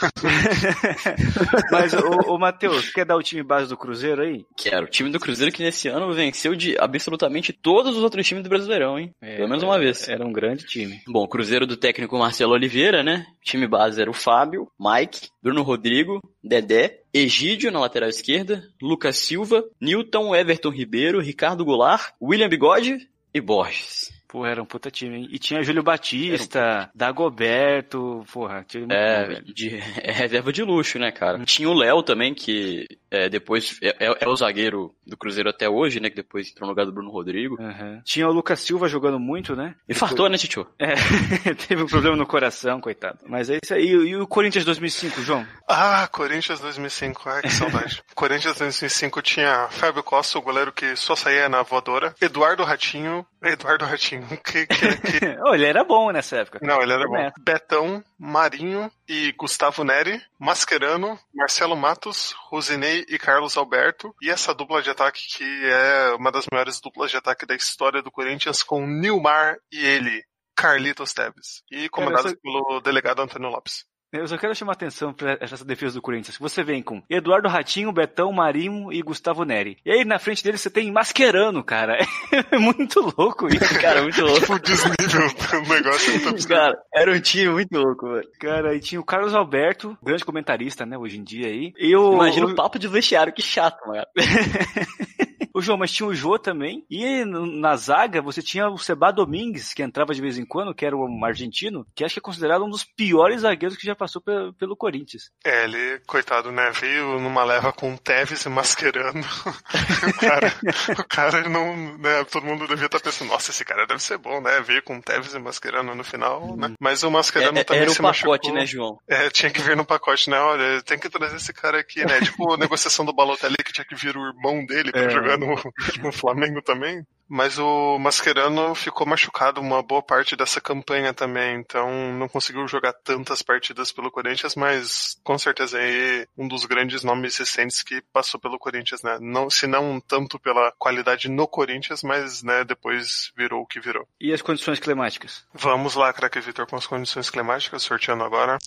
[1.70, 4.44] Mas, o, o Matheus, quer dar o time base do Cruzeiro aí?
[4.56, 8.48] Quero time do Cruzeiro que nesse ano venceu de absolutamente todos os outros times do
[8.48, 9.10] Brasileirão, hein?
[9.20, 10.08] É, Pelo menos uma vez.
[10.08, 11.00] Era um grande time.
[11.08, 13.26] Bom, Cruzeiro do técnico Marcelo Oliveira, né?
[13.42, 19.64] time base era o Fábio, Mike, Bruno Rodrigo, Dedé, Egídio na lateral esquerda, Lucas Silva,
[19.80, 24.10] Newton, Everton Ribeiro, Ricardo Goulart, William Bigode e Borges.
[24.34, 25.28] Pô, era um puta time, hein?
[25.30, 26.98] E tinha Júlio Batista, um...
[26.98, 31.38] Dagoberto, porra, time é, bom, de, é reserva de luxo, né, cara?
[31.44, 35.68] Tinha o Léo também, que é, depois é, é, é, o zagueiro do Cruzeiro até
[35.68, 36.10] hoje, né?
[36.10, 37.56] Que depois entrou no lugar do Bruno Rodrigo.
[37.60, 38.00] Uhum.
[38.02, 39.76] Tinha o Lucas Silva jogando muito, né?
[39.88, 40.66] E fartou, né, Titio?
[40.80, 40.94] É,
[41.68, 43.20] teve um problema no coração, coitado.
[43.28, 43.86] Mas é isso aí.
[43.86, 45.46] E o Corinthians 2005, João?
[45.68, 48.02] Ah, Corinthians 2005, ai que saudade.
[48.16, 52.12] Corinthians 2005 tinha Fábio Costa, o goleiro que só saía na voadora.
[52.20, 53.24] Eduardo Ratinho.
[53.40, 54.23] Eduardo Ratinho.
[54.44, 55.38] Que, que, que...
[55.44, 56.60] oh, ele era bom nessa época.
[56.62, 57.32] Não, ele era bom.
[57.40, 64.14] Betão, Marinho e Gustavo Neri, Mascherano, Marcelo Matos, Rosinei e Carlos Alberto.
[64.20, 68.02] E essa dupla de ataque que é uma das maiores duplas de ataque da história
[68.02, 71.62] do Corinthians com Nilmar e ele, Carlitos Teves.
[71.70, 73.84] E comandados pelo delegado Antônio Lopes.
[74.14, 76.38] Eu só quero chamar atenção para essa defesa do Corinthians.
[76.38, 79.76] Você vem com Eduardo Ratinho, Betão, Marinho e Gustavo Neri.
[79.84, 81.98] E aí na frente dele você tem Mascherano, cara.
[82.50, 84.02] É muito louco isso, cara.
[84.02, 84.40] Muito louco.
[84.40, 85.26] tipo, desnível
[85.64, 86.14] o negócio.
[86.14, 88.28] É muito cara, era um time muito louco, velho.
[88.40, 91.72] Cara, e tinha o Carlos Alberto, grande comentarista, né, hoje em dia aí.
[91.78, 92.14] E o...
[92.14, 94.04] Imagina o papo de vestiário, que chato, mano.
[95.54, 96.84] O João, mas tinha o Jô também.
[96.90, 100.84] E na zaga você tinha o Seba Domingues, que entrava de vez em quando, que
[100.84, 104.20] era um argentino, que acho que é considerado um dos piores zagueiros que já passou
[104.20, 105.30] pelo, pelo Corinthians.
[105.44, 106.72] É, ele, coitado, né?
[106.72, 109.20] Veio numa leva com o Tevez e Mascherano.
[110.08, 110.52] o cara,
[110.98, 112.24] o cara não, né?
[112.24, 114.60] Todo mundo devia estar pensando, nossa, esse cara deve ser bom, né?
[114.60, 116.72] Veio com o Tevez e Mascherano no final, né?
[116.80, 118.54] Mas o Mascherano é, é também era se o pacote, machucou.
[118.54, 118.98] né, João?
[119.08, 120.38] É, tinha que vir no pacote, né?
[120.40, 122.20] Olha, tem que trazer esse cara aqui, né?
[122.20, 125.10] Tipo a negociação do Balotelli que tinha que vir o irmão dele pra é.
[125.10, 125.43] jogar no,
[126.02, 127.04] no Flamengo também.
[127.28, 132.92] Mas o Mascherano ficou machucado uma boa parte dessa campanha também, então não conseguiu jogar
[132.92, 138.38] tantas partidas pelo Corinthians, mas com certeza é um dos grandes nomes recentes que passou
[138.38, 139.18] pelo Corinthians, né?
[139.20, 144.06] Não, se não tanto pela qualidade no Corinthians, mas né, depois virou o que virou.
[144.20, 145.46] E as condições climáticas?
[145.54, 148.58] Vamos lá, craque Vitor, com as condições climáticas, sorteando agora.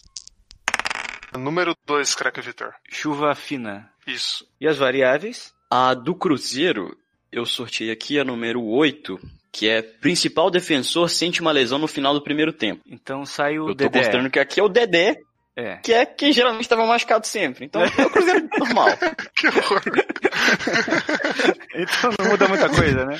[1.38, 2.74] Número 2, craque Vitor.
[2.90, 3.92] Chuva fina.
[4.08, 4.48] Isso.
[4.60, 5.54] E as variáveis?
[5.70, 6.98] A do Cruzeiro,
[7.32, 9.20] eu sorteei aqui a número 8,
[9.52, 12.82] que é principal defensor sente uma lesão no final do primeiro tempo.
[12.88, 14.00] Então sai o Eu tô Dedé.
[14.00, 15.18] mostrando que aqui é o Dedé,
[15.56, 15.78] é.
[15.78, 17.66] que é quem geralmente estava machucado sempre.
[17.66, 18.88] Então é o Cruzeiro normal.
[19.36, 19.82] que horror.
[21.76, 23.20] então não muda muita coisa, né?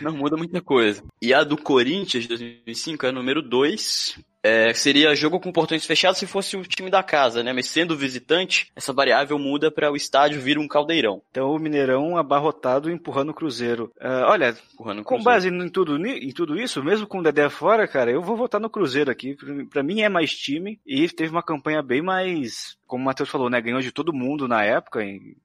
[0.00, 1.02] Não muda muita coisa.
[1.22, 5.84] E a do Corinthians de 2005 é a número 2, é, seria jogo com portões
[5.84, 7.52] fechados se fosse o time da casa, né?
[7.52, 11.22] Mas sendo visitante, essa variável muda para o estádio vir um caldeirão.
[11.30, 13.92] Então o Mineirão abarrotado empurrando o Cruzeiro.
[14.00, 17.86] Uh, olha, empurrando com base em tudo, em tudo isso, mesmo com o Dedé fora,
[17.86, 19.36] cara, eu vou votar no Cruzeiro aqui.
[19.70, 23.48] Para mim é mais time e teve uma campanha bem mais como o Matheus falou,
[23.48, 24.98] né, ganhou de todo mundo na época.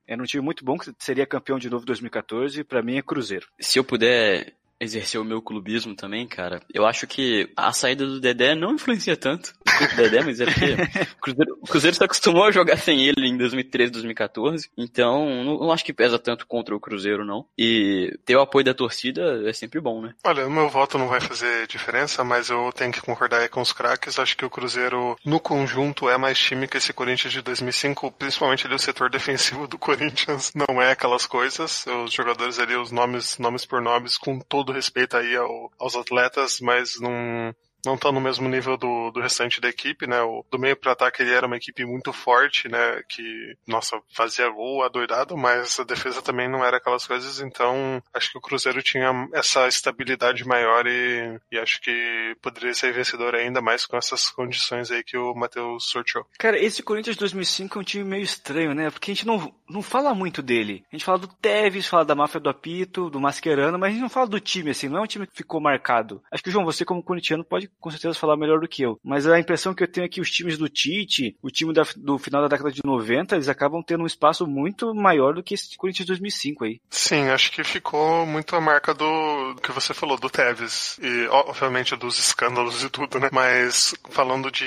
[0.08, 2.64] era um time muito bom que seria campeão de novo em 2014.
[2.64, 3.48] Para mim é Cruzeiro.
[3.60, 8.20] Se eu puder exercer o meu clubismo também, cara, eu acho que a saída do
[8.20, 9.54] Dedé não influencia tanto.
[9.66, 10.74] O Dedé, mas é porque
[11.18, 14.70] o Cruzeiro, o Cruzeiro se acostumou a jogar sem ele em 2013, 2014.
[14.78, 17.46] Então, não, não, acho que pesa tanto contra o Cruzeiro, não.
[17.58, 20.14] E ter o apoio da torcida é sempre bom, né?
[20.26, 23.62] Olha, o meu voto não vai fazer diferença, mas eu tenho que concordar aí com
[23.62, 24.20] os craques.
[24.20, 28.66] Acho que o Cruzeiro, no conjunto, é mais time que esse Corinthians de 2005, principalmente
[28.66, 30.52] ali o setor defensivo do Corinthians.
[30.54, 31.86] Não é aquelas coisas.
[32.06, 36.60] Os jogadores ali, os nomes, nomes por nomes, com todo respeito aí ao, aos atletas,
[36.60, 40.22] mas não, não estão no mesmo nível do, do restante da equipe, né?
[40.22, 43.02] O, do meio para ataque ele era uma equipe muito forte, né?
[43.08, 48.32] Que, nossa, fazia gol adoidado, mas a defesa também não era aquelas coisas, então acho
[48.32, 53.62] que o Cruzeiro tinha essa estabilidade maior e, e acho que poderia ser vencedor ainda
[53.62, 56.26] mais com essas condições aí que o Matheus sorteou.
[56.38, 58.90] Cara, esse Corinthians 2005 é um time meio estranho, né?
[58.90, 60.84] Porque a gente não, não fala muito dele.
[60.92, 64.02] A gente fala do Tevez, fala da máfia do apito, do Mascherano, mas a gente
[64.02, 66.22] não fala do time, assim, não é um time que ficou marcado.
[66.32, 69.00] Acho que, João, você como corintiano pode com certeza falar melhor do que eu.
[69.04, 71.84] Mas a impressão que eu tenho é que os times do Tite, o time da,
[71.96, 75.54] do final da década de 90, eles acabam tendo um espaço muito maior do que
[75.54, 76.82] esse Corinthians 2005 aí.
[76.90, 81.00] Sim, acho que ficou muito a marca do, do que você falou, do Tevez.
[81.02, 83.30] E, obviamente, dos escândalos e tudo, né?
[83.32, 84.66] Mas falando de,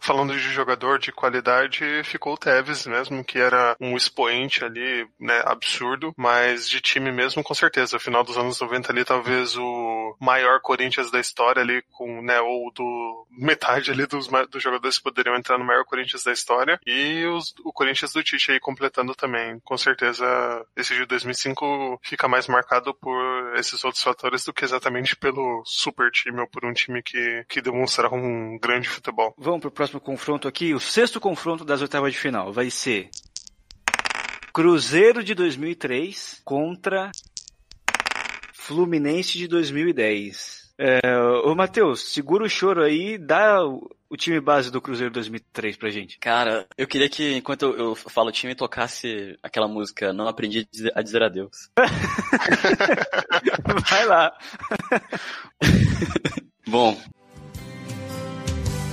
[0.00, 5.42] falando de jogador de qualidade, ficou o Tevez mesmo, que era um expoente ali, né,
[5.44, 6.12] absurdo.
[6.16, 7.98] Mas de time mesmo, com certeza.
[7.98, 12.72] Final dos anos 90 ali, talvez o maior Corinthians da história ali, com né, ou
[12.72, 17.24] do metade ali dos, dos jogadores que poderiam entrar no maior Corinthians da história, e
[17.26, 19.58] os, o Corinthians do Tite aí completando também.
[19.60, 20.24] Com certeza,
[20.76, 26.10] esse de 2005 fica mais marcado por esses outros fatores do que exatamente pelo super
[26.10, 29.34] time ou por um time que, que demonstrava um grande futebol.
[29.38, 30.74] Vamos pro próximo confronto aqui.
[30.74, 33.10] O sexto confronto das oitavas de final vai ser
[34.52, 37.10] Cruzeiro de 2003 contra
[38.52, 40.63] Fluminense de 2010.
[40.78, 41.00] É,
[41.44, 46.18] ô, Matheus, segura o choro aí, dá o time base do Cruzeiro 2003 pra gente.
[46.18, 51.02] Cara, eu queria que, enquanto eu, eu falo time, tocasse aquela música Não Aprendi a
[51.02, 51.70] Dizer Adeus.
[53.88, 54.36] Vai lá.
[56.66, 57.00] Bom.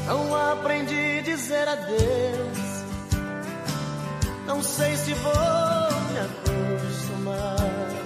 [0.05, 2.71] Não aprendi a dizer adeus.
[4.45, 8.00] Não sei se vou me acostumar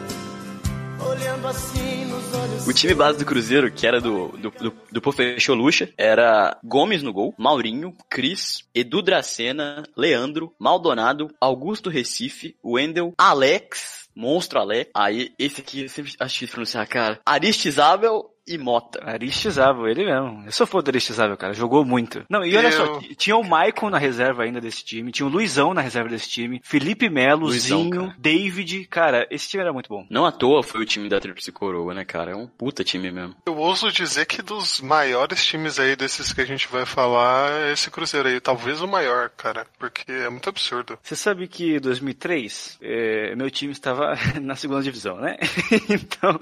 [2.67, 7.03] O time base do Cruzeiro, que era do, do, do, do Professor Lucha, era Gomes
[7.03, 14.89] no gol, Maurinho, Cris, Edu Dracena, Leandro, Maldonado, Augusto Recife, Wendel, Alex, Monstro Alex.
[14.95, 17.19] Aí, esse aqui eu sempre acho difícil pronunciar, cara.
[17.25, 18.99] Aristizável e Mota.
[19.03, 20.43] Aristizável, ele mesmo.
[20.45, 21.53] Eu sou fã do Aristizável, cara.
[21.53, 22.23] Jogou muito.
[22.29, 22.71] Não, e olha eu...
[22.71, 26.29] só, tinha o Maicon na reserva ainda desse time, tinha o Luizão na reserva desse
[26.29, 28.15] time, Felipe Melo, Luizão, Zinho, cara.
[28.17, 28.85] David.
[28.85, 30.05] Cara, esse time era muito bom.
[30.09, 32.31] Não à toa foi o time da Tríplice Coroa, né, cara?
[32.31, 33.35] É um puta time mesmo.
[33.45, 37.73] Eu ouso dizer que dos maiores times aí desses que a gente vai falar, é
[37.73, 38.39] esse Cruzeiro aí.
[38.39, 39.65] Talvez o maior, cara.
[39.79, 40.97] Porque é muito absurdo.
[41.01, 45.37] Você sabe que em 2003, é, meu time estava na segunda divisão, né?
[45.89, 46.39] então,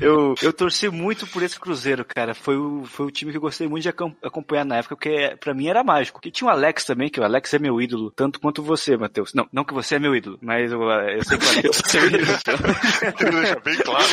[0.00, 2.34] eu, eu torci muito por esse Cruzeiro, cara.
[2.34, 5.54] Foi o, foi o time que eu gostei muito de acompanhar na época, porque para
[5.54, 6.20] mim era mágico.
[6.24, 9.32] E tinha o Alex também, que o Alex é meu ídolo, tanto quanto você, Matheus.
[9.34, 11.88] Não, não que você é meu ídolo, mas eu, eu sei que o Alex é
[11.88, 12.22] seu ídolo.
[12.22, 13.30] Então.
[13.30, 14.04] Deixa bem claro.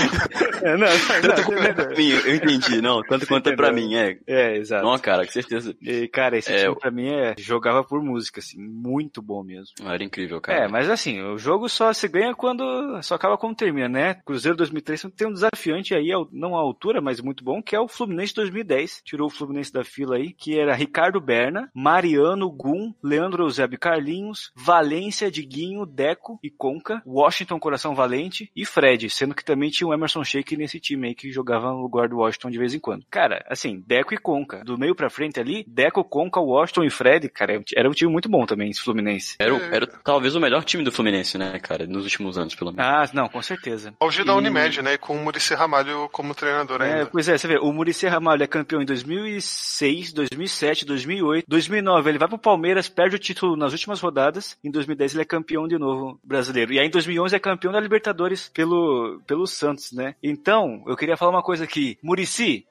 [0.63, 4.17] É, não, tanto não, não, mim, eu entendi, não, tanto quanto é pra mim, é.
[4.27, 4.85] É, exato.
[4.85, 5.75] Não, cara, com certeza.
[5.81, 9.73] E, cara, esse é, time pra mim é, jogava por música, assim, muito bom mesmo.
[9.83, 10.65] Era incrível, cara.
[10.65, 14.13] É, mas assim, o jogo só se ganha quando, só acaba quando termina, né?
[14.25, 17.87] Cruzeiro 2003 tem um desafiante aí, não a altura, mas muito bom, que é o
[17.87, 19.01] Fluminense 2010.
[19.03, 24.51] Tirou o Fluminense da fila aí, que era Ricardo Berna, Mariano, Gum, Leandro Eusébio Carlinhos,
[24.55, 29.93] Valência, Diguinho, Deco e Conca, Washington Coração Valente e Fred, sendo que também tinha o
[29.93, 33.05] Emerson Sheik nesse time aí que jogava no lugar do Washington de vez em quando.
[33.09, 34.63] Cara, assim, Deco e Conca.
[34.63, 38.29] Do meio pra frente ali, Deco, Conca, Washington e Fred, cara, era um time muito
[38.29, 39.35] bom também, esse Fluminense.
[39.39, 42.85] Era, era talvez o melhor time do Fluminense, né, cara, nos últimos anos, pelo menos.
[42.85, 43.93] Ah, não, com certeza.
[43.99, 44.25] Hoje e...
[44.25, 47.11] da Unimed, né, com o Muricy Ramalho como treinador é, ainda.
[47.11, 52.17] Pois é, você vê, o Muricy Ramalho é campeão em 2006, 2007, 2008, 2009 ele
[52.17, 55.77] vai pro Palmeiras, perde o título nas últimas rodadas, em 2010 ele é campeão de
[55.77, 56.73] novo brasileiro.
[56.73, 60.15] E aí em 2011 é campeão da Libertadores pelo, pelo Santos, né?
[60.21, 61.97] Então, eu queria falar uma coisa aqui.
[62.03, 62.65] Murici,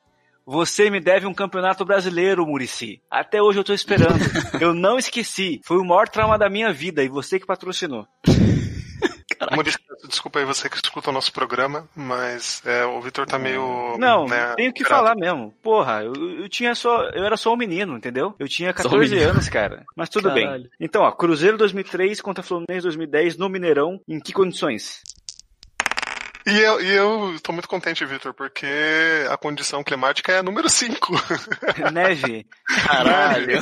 [0.46, 3.02] Você me deve um campeonato brasileiro, Murici.
[3.10, 4.18] Até hoje eu tô esperando.
[4.60, 5.60] eu não esqueci.
[5.62, 8.06] Foi o maior trauma da minha vida e você que patrocinou.
[9.52, 13.96] Maurício, desculpa aí você que escuta o nosso programa, mas é, o Vitor tá meio.
[13.98, 15.02] Não, né, tenho que pirata.
[15.02, 15.54] falar mesmo.
[15.62, 17.04] Porra, eu, eu tinha só.
[17.10, 18.34] Eu era só um menino, entendeu?
[18.38, 19.30] Eu tinha 14 menino.
[19.30, 19.84] anos, cara.
[19.96, 20.62] Mas tudo Caralho.
[20.62, 20.70] bem.
[20.80, 24.00] Então, ó, Cruzeiro 2003 contra Fluminense 2010 no Mineirão.
[24.08, 25.02] Em que condições?
[26.48, 28.66] E eu, e eu tô muito contente, Vitor, porque
[29.28, 31.12] a condição climática é a número 5.
[31.92, 32.46] Neve.
[32.86, 33.60] Caralho.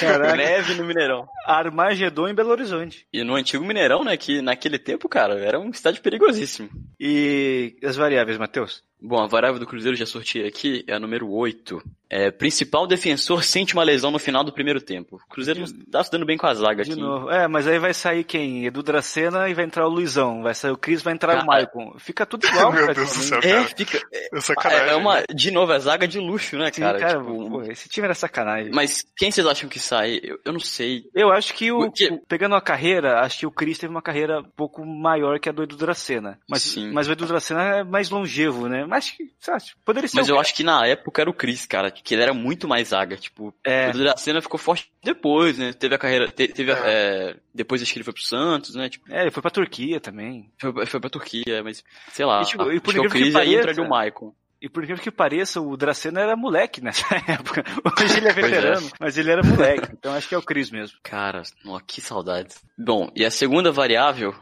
[0.00, 0.36] Caraca.
[0.36, 1.28] Neve no Mineirão.
[1.46, 3.06] Armagedon em Belo Horizonte.
[3.12, 6.68] E no antigo Mineirão, né, que naquele tempo, cara, era um estádio perigosíssimo.
[6.98, 8.82] E as variáveis, Matheus?
[9.02, 11.82] Bom, a variável do Cruzeiro já sorteei aqui, é a número 8.
[12.12, 15.16] É, principal defensor sente uma lesão no final do primeiro tempo.
[15.16, 17.00] O Cruzeiro não tá se dando bem com a zaga De aqui.
[17.00, 17.30] novo.
[17.30, 18.66] É, mas aí vai sair quem?
[18.66, 20.42] Edu Dracena e vai entrar o Luizão.
[20.42, 21.46] Vai sair o Cris, vai entrar o Cara.
[21.46, 21.94] Maicon.
[21.98, 23.64] Fica tudo igual, Meu Deus do céu, É, cara.
[23.64, 24.00] fica.
[24.12, 24.88] É sacanagem.
[24.88, 26.98] É uma, de novo, é zaga de luxo, né, Sim, cara?
[26.98, 28.72] cara, Tipo, pô, esse time era sacanagem.
[28.74, 30.18] Mas quem vocês acham que sai?
[30.22, 31.04] Eu, eu não sei.
[31.14, 34.02] Eu acho que o, Porque- o- pegando a carreira, acho que o Cris teve uma
[34.02, 36.40] carreira um pouco maior que a do Edu Dracena.
[36.48, 36.90] Mas, Sim.
[36.92, 38.84] mas o Edu Dracena é mais longevo, né?
[38.90, 41.64] Mas acho que, lá, poderia ser Mas eu acho que na época era o Chris,
[41.64, 43.16] cara, que ele era muito mais zaga.
[43.16, 43.88] Tipo, É.
[43.90, 45.72] o Dracena ficou forte depois, né?
[45.72, 46.28] Teve a carreira.
[46.30, 48.88] te- Teve, a- é, depois acho que ele foi pro Santos, né?
[48.88, 50.50] Tipo, É, ele foi pra Turquia também.
[50.60, 52.42] foi, foi pra Turquia, mas sei lá.
[52.42, 54.34] E, tipo, acho e por que é o que Chris aí entra pareça- o Maicon.
[54.62, 57.64] E por incrível que pareça, o Dracena era moleque nessa época.
[57.98, 58.34] Hoje ele é é.
[58.34, 59.88] veterano, mas ele era moleque.
[59.92, 60.98] Então acho que é o Cris mesmo.
[61.02, 61.42] Cara,
[61.80, 62.62] que saudades.
[62.76, 64.34] Bom, e a segunda variável.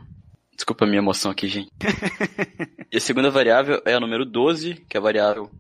[0.59, 1.71] Desculpa a minha emoção aqui, gente.
[2.93, 5.51] e a segunda variável é a número 12, que é a variável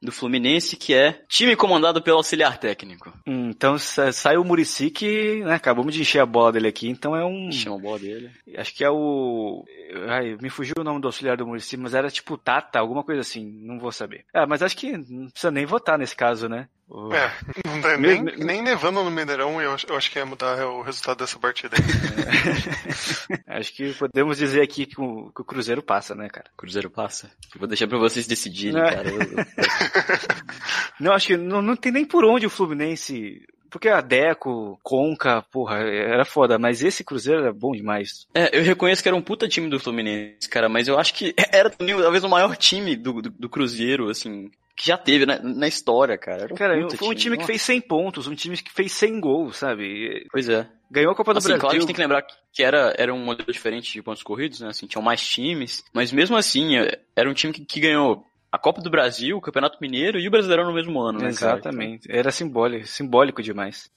[0.00, 3.12] do Fluminense, que é time comandado pelo auxiliar técnico.
[3.26, 6.88] Hum, Então sa- sai o Murici que, né, acabamos de encher a bola dele aqui,
[6.88, 7.50] então é um.
[7.50, 8.30] Chama a bola dele.
[8.56, 9.64] Acho que é o.
[10.08, 13.22] Ai, me fugiu o nome do auxiliar do Murici, mas era tipo Tata, alguma coisa
[13.22, 14.24] assim, não vou saber.
[14.32, 16.68] Ah, mas acho que não precisa nem votar nesse caso, né?
[17.12, 17.30] É,
[17.68, 20.80] não dá nem, nem nevando no Mineirão, eu, acho- eu acho que ia mudar o
[20.82, 21.76] resultado dessa partida.
[21.76, 23.38] aí.
[23.58, 26.46] Acho que podemos dizer aqui que o, que o Cruzeiro passa, né, cara?
[26.56, 27.26] Cruzeiro passa.
[27.54, 28.90] Eu vou deixar pra vocês decidirem, É.
[28.94, 29.08] cara.
[29.10, 29.28] Eu- eu-
[31.00, 33.42] Não, acho que não, não tem nem por onde o Fluminense.
[33.70, 38.26] Porque a Deco, Conca, porra, era foda, mas esse Cruzeiro era bom demais.
[38.34, 41.34] É, eu reconheço que era um puta time do Fluminense, cara, mas eu acho que
[41.52, 45.66] era talvez o maior time do, do, do Cruzeiro, assim, que já teve na, na
[45.66, 46.44] história, cara.
[46.44, 49.56] Era Cara, foi um time que fez 100 pontos, um time que fez 100 gols,
[49.56, 50.24] sabe?
[50.30, 50.68] Pois é.
[50.88, 51.60] Ganhou a Copa do Assim, Brasil.
[51.60, 54.22] claro que a gente tem que lembrar que era, era um modelo diferente de pontos
[54.22, 54.68] corridos, né?
[54.68, 58.58] Assim, tinham mais times, mas mesmo assim, é, era um time que, que ganhou a
[58.58, 61.58] Copa do Brasil, o Campeonato Mineiro e o Brasileirão no mesmo ano, né, cara?
[61.58, 62.08] Exatamente.
[62.08, 63.90] Era simbólico, simbólico demais.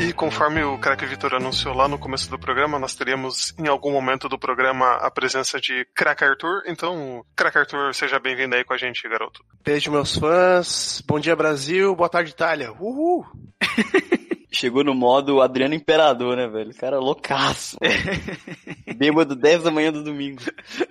[0.00, 3.92] E conforme o craque Vitor anunciou lá no começo do programa, nós teríamos em algum
[3.92, 6.62] momento do programa a presença de craque Arthur.
[6.66, 9.44] Então, craque Arthur, seja bem-vindo aí com a gente, garoto.
[9.62, 11.02] Beijo, meus fãs.
[11.06, 11.94] Bom dia, Brasil.
[11.94, 12.72] Boa tarde, Itália.
[12.72, 13.26] Uhul.
[14.52, 16.74] Chegou no modo Adriano Imperador, né, velho?
[16.74, 17.78] Cara, loucaço.
[18.96, 20.42] Bêbado 10 da manhã do domingo.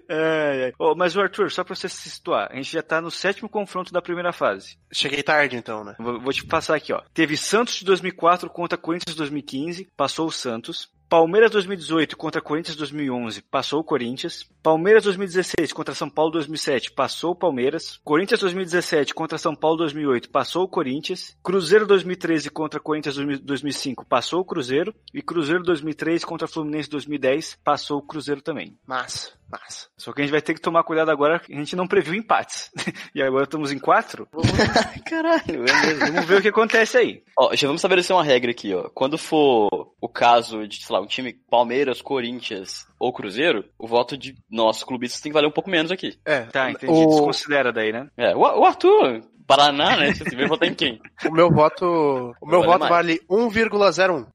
[0.07, 0.73] Ai, ai.
[0.79, 3.49] Ô, mas o Arthur, só pra você se situar, a gente já tá no sétimo
[3.49, 4.77] confronto da primeira fase.
[4.91, 5.95] Cheguei tarde, então, né?
[5.99, 7.01] Vou, vou te passar aqui, ó.
[7.13, 10.89] Teve Santos de 2004 contra Corinthians 2015, passou o Santos.
[11.09, 14.47] Palmeiras 2018 contra Corinthians 2011, passou o Corinthians.
[14.61, 17.99] Palmeiras 2016 contra São Paulo 2007, passou o Palmeiras.
[18.03, 21.35] Corinthians 2017 contra São Paulo 2008, passou o Corinthians.
[21.43, 24.93] Cruzeiro 2013 contra Corinthians 2005, passou o Cruzeiro.
[25.11, 28.77] E Cruzeiro 2003 contra Fluminense 2010, passou o Cruzeiro também.
[28.85, 29.87] Massa, massa.
[29.97, 32.13] Só que a gente vai ter que tomar cuidado agora, que a gente não previu
[32.13, 32.71] empates.
[33.13, 34.27] e agora estamos em quatro.
[35.05, 35.93] Caralho, é.
[36.05, 37.23] Vamos ver o que acontece aí.
[37.37, 38.89] Ó, já vamos estabelecer uma regra aqui, ó.
[38.93, 44.17] Quando for o caso de, sei lá, um time Palmeiras, Corinthians ou Cruzeiro, o voto
[44.17, 46.17] de nós clubistas tem que valer um pouco menos aqui.
[46.25, 46.91] É, Tá, entendi.
[46.91, 48.07] O, Desconsidera daí, né?
[48.17, 50.13] É, o, o Arthur, Paraná, né?
[50.13, 51.01] Você vai votar em quem?
[51.27, 52.89] o meu voto, o meu Vale voto mais.
[52.91, 54.27] vale 1,01.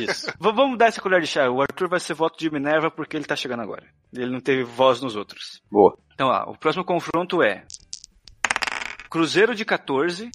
[0.00, 0.32] Isso.
[0.38, 1.50] Vamos dar essa colher de chá.
[1.50, 3.84] O Arthur vai ser voto de Minerva porque ele tá chegando agora.
[4.12, 5.62] Ele não teve voz nos outros.
[5.70, 5.96] Boa.
[6.14, 7.64] Então, ó, o próximo confronto é
[9.10, 10.30] Cruzeiro de 14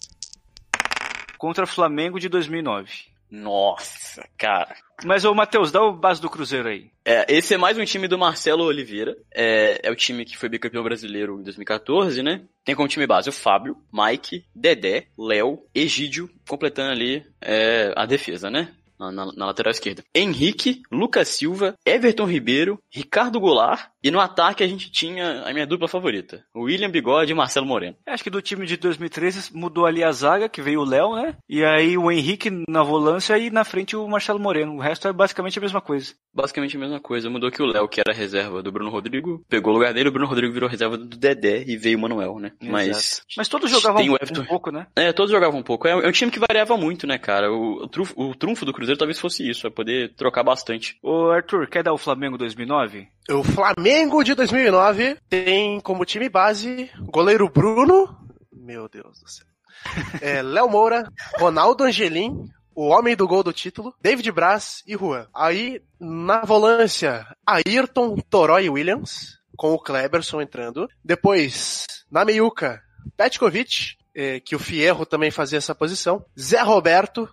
[1.36, 2.90] contra Flamengo de 2009.
[3.30, 4.74] Nossa, cara.
[5.04, 6.90] Mas, ô Matheus, dá o base do Cruzeiro aí.
[7.04, 9.16] É, esse é mais um time do Marcelo Oliveira.
[9.32, 12.42] É, é o time que foi bicampeão brasileiro em 2014, né?
[12.64, 18.50] Tem como time base o Fábio, Mike, Dedé, Léo, Egídio, completando ali é, a defesa,
[18.50, 18.74] né?
[18.98, 20.02] Na, na, na lateral esquerda.
[20.14, 25.66] Henrique, Lucas Silva, Everton Ribeiro, Ricardo Goulart e no ataque a gente tinha a minha
[25.66, 27.96] dupla favorita, William Bigode e Marcelo Moreno.
[28.06, 31.36] Acho que do time de 2013 mudou ali a zaga, que veio o Léo, né?
[31.48, 34.76] E aí o Henrique na volância e na frente o Marcelo Moreno.
[34.76, 36.14] O resto é basicamente a mesma coisa.
[36.32, 37.28] Basicamente a mesma coisa.
[37.28, 40.12] Mudou que o Léo, que era reserva do Bruno Rodrigo, pegou o lugar dele, o
[40.12, 42.52] Bruno Rodrigo virou reserva do Dedé e veio o Manuel, né?
[42.60, 42.72] Exato.
[42.72, 43.22] Mas.
[43.36, 44.86] Mas todos jogavam um, um pouco, né?
[44.94, 45.88] É, todos jogavam um pouco.
[45.88, 47.52] É, é um time que variava muito, né, cara?
[47.52, 50.98] O, o, trunfo, o trunfo do Cruzeiro talvez fosse isso, é poder trocar bastante.
[51.02, 53.08] Ô Arthur, quer dar o Flamengo 2009?
[53.30, 58.16] O Flamengo de 2009 tem como time base goleiro Bruno.
[58.52, 59.46] Meu Deus do céu.
[60.20, 61.08] É, Léo Moura,
[61.38, 65.26] Ronaldo Angelim, o homem do gol do título, David Braz e Juan.
[65.34, 70.88] Aí, na volância, Ayrton, Toró e Williams, com o Kleberson entrando.
[71.04, 72.80] Depois, na meiuca,
[73.16, 76.24] Petkovic, eh, que o Fierro também fazia essa posição.
[76.38, 77.28] Zé Roberto,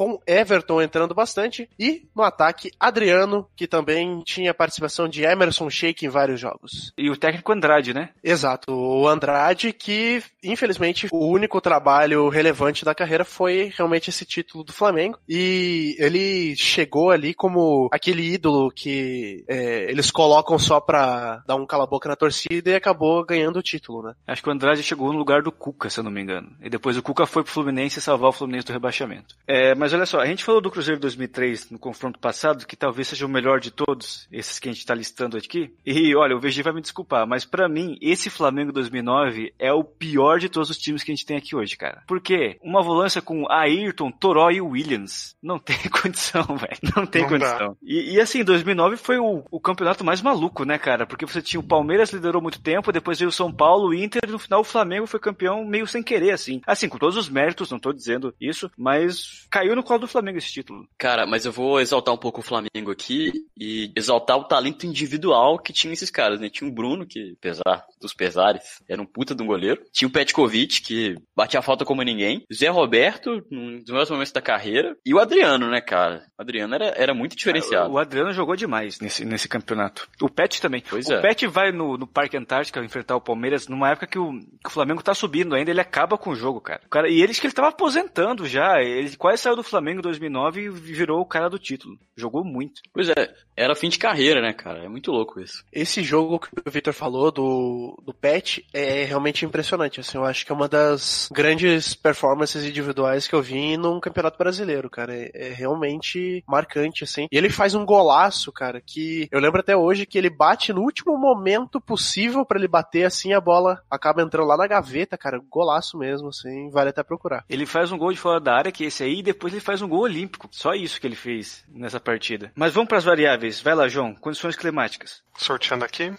[0.00, 1.68] com Everton entrando bastante.
[1.78, 6.90] E no ataque, Adriano, que também tinha participação de Emerson Sheik em vários jogos.
[6.96, 8.08] E o técnico Andrade, né?
[8.24, 14.64] Exato, o Andrade, que infelizmente o único trabalho relevante da carreira foi realmente esse título
[14.64, 15.18] do Flamengo.
[15.28, 21.66] E ele chegou ali como aquele ídolo que é, eles colocam só pra dar um
[21.66, 24.14] cala-boca na torcida e acabou ganhando o título, né?
[24.26, 26.56] Acho que o Andrade chegou no lugar do Cuca, se eu não me engano.
[26.62, 29.36] E depois o Cuca foi pro Fluminense salvar o Fluminense do rebaixamento.
[29.46, 33.08] É, mas olha só, a gente falou do Cruzeiro 2003 no confronto passado, que talvez
[33.08, 35.72] seja o melhor de todos, esses que a gente tá listando aqui.
[35.84, 39.84] E olha, o VG vai me desculpar, mas pra mim, esse Flamengo 2009 é o
[39.84, 42.02] pior de todos os times que a gente tem aqui hoje, cara.
[42.06, 42.58] Por quê?
[42.62, 45.36] Uma volância com Ayrton, Toró e Williams.
[45.42, 46.78] Não tem condição, velho.
[46.96, 47.76] Não tem Não condição.
[47.82, 51.06] E, e assim, 2009 foi o, o campeonato mais maluco, né, cara?
[51.06, 54.22] Porque você tinha o Palmeiras liderou muito tempo, depois veio o São Paulo, o Inter,
[54.26, 56.60] e no final o Flamengo foi campeão meio sem querer, assim.
[56.66, 60.38] Assim, com todos os méritos, não tô dizendo isso, mas caiu no colo do Flamengo
[60.38, 60.86] esse título.
[60.98, 65.58] Cara, mas eu vou exaltar um pouco o Flamengo aqui e exaltar o talento individual
[65.58, 66.48] que tinha esses caras, né?
[66.48, 69.82] Tinha o Bruno, que, apesar dos pesares, era um puta de um goleiro.
[69.92, 72.44] Tinha o Petkovic, que batia a falta como ninguém.
[72.50, 74.96] O Zé Roberto, num dos melhores momentos da carreira.
[75.04, 76.24] E o Adriano, né, cara?
[76.38, 77.92] O Adriano era, era muito diferenciado.
[77.92, 80.08] O Adriano jogou demais nesse, nesse campeonato.
[80.20, 80.82] O Pet também.
[80.88, 81.20] Pois o é.
[81.20, 84.70] Pet vai no, no Parque Antártica enfrentar o Palmeiras numa época que o, que o
[84.70, 86.80] Flamengo tá subindo ainda, ele acaba com o jogo, cara.
[86.86, 88.80] O cara e eles que ele tava aposentando já.
[88.82, 91.98] Ele quase saiu do Flamengo em 2009 e virou o cara do título.
[92.16, 92.80] Jogou muito.
[92.92, 94.84] Pois é, era fim de carreira, né, cara?
[94.84, 95.62] É muito louco isso.
[95.70, 100.00] Esse jogo que o Victor falou do, do Pet é realmente impressionante.
[100.00, 104.38] Assim, eu acho que é uma das grandes performances individuais que eu vi num campeonato
[104.38, 105.14] brasileiro, cara.
[105.14, 107.26] É, é realmente marcante, assim.
[107.30, 110.80] E ele faz um golaço, cara, que eu lembro até hoje que ele bate no
[110.80, 115.38] último momento possível pra ele bater assim, a bola acaba entrando lá na gaveta, cara.
[115.50, 117.44] Golaço mesmo, assim, vale até procurar.
[117.48, 119.60] Ele faz um gol de fora da área, que é esse aí, e depois ele
[119.60, 120.48] faz um gol olímpico.
[120.50, 122.50] Só isso que ele fez nessa partida.
[122.54, 123.49] Mas vamos pras variáveis.
[123.58, 124.14] Vai lá, João.
[124.14, 125.22] Condições climáticas.
[125.38, 126.12] Sorteando aqui.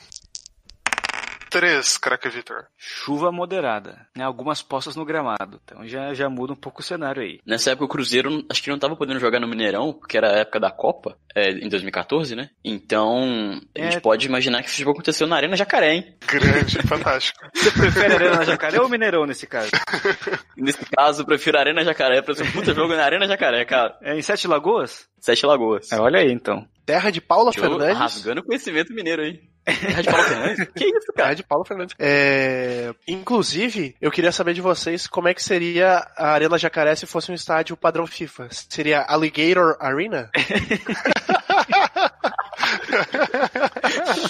[1.51, 2.63] 3, craque Vitor.
[2.77, 4.07] Chuva moderada.
[4.15, 4.23] Né?
[4.23, 5.59] Algumas poças no gramado.
[5.63, 7.39] Então já, já muda um pouco o cenário aí.
[7.45, 10.39] Nessa época o Cruzeiro acho que não tava podendo jogar no Mineirão, porque era a
[10.39, 12.49] época da Copa, é, em 2014, né?
[12.63, 13.99] Então, a gente É.
[13.99, 16.15] pode imaginar que esse jogo aconteceu na Arena Jacaré, hein?
[16.25, 17.39] Grande, fantástico.
[17.53, 19.71] Você prefere Arena Jacaré ou Mineirão nesse caso?
[20.55, 23.65] Nesse caso, eu prefiro a Arena Jacaré pra ser um puta jogo na Arena Jacaré,
[23.65, 23.97] cara.
[24.01, 25.07] É em Sete Lagoas?
[25.19, 25.91] Sete Lagoas.
[25.91, 26.67] É, olha aí então.
[26.85, 27.97] Terra de Paula Fernandes.
[27.97, 29.39] rasgando conhecimento mineiro aí.
[29.67, 30.67] De Paulo Fernandes?
[30.75, 31.35] Que isso, cara?
[31.35, 31.95] de Paula Fernandes.
[31.99, 37.05] É, inclusive, eu queria saber de vocês como é que seria a Arena Jacaré se
[37.05, 38.47] fosse um estádio padrão FIFA.
[38.49, 40.29] Seria Alligator Arena?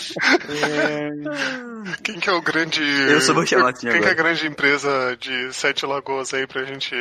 [2.03, 2.81] Quem que é o grande.
[2.81, 3.21] Eu
[3.67, 4.15] assim Quem que é a agora.
[4.15, 6.95] grande empresa de Sete Lagoas aí pra gente,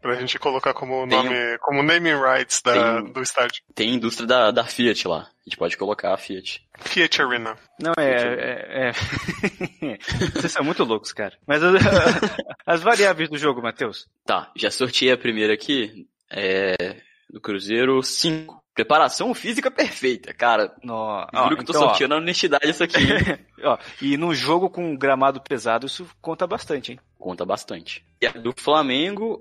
[0.00, 3.62] pra gente colocar como Tem nome, como naming rights da, Tem- do estádio?
[3.74, 5.20] Tem indústria da, da Fiat lá.
[5.20, 6.62] A gente pode colocar a Fiat.
[6.78, 7.56] Fiat Arena.
[7.80, 8.10] Não, é.
[8.10, 8.92] é, é...
[10.34, 11.34] Vocês são muito loucos, cara.
[11.46, 11.74] Mas as,
[12.66, 14.06] as variáveis do jogo, Matheus.
[14.24, 16.06] Tá, já sorteei a primeira aqui.
[16.30, 16.96] É.
[17.28, 18.59] Do Cruzeiro 5.
[18.80, 20.74] Preparação física perfeita, cara.
[20.82, 21.26] No...
[21.34, 22.96] Juro que eu tô então, ó, a honestidade isso aqui.
[23.62, 27.00] ó, e num jogo com gramado pesado, isso conta bastante, hein?
[27.18, 28.02] Conta bastante.
[28.22, 29.40] E a do Flamengo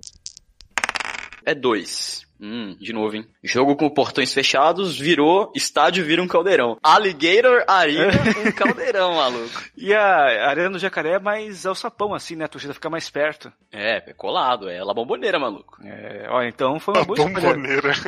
[1.50, 2.28] é 2.
[2.42, 3.28] Hum, de novo, hein?
[3.44, 6.78] Jogo com portões fechados, virou, estádio vira um caldeirão.
[6.82, 8.14] Alligator Arena,
[8.48, 9.62] um caldeirão, maluco.
[9.76, 12.46] E a Arena do Jacaré é mais alçapão, assim, né?
[12.46, 13.52] A torcida fica mais perto.
[13.74, 15.80] É, é colado, é La Bomboneira, maluco.
[15.84, 17.42] É, ó, então foi uma A boa escolha.
[17.42, 17.92] bomboneira.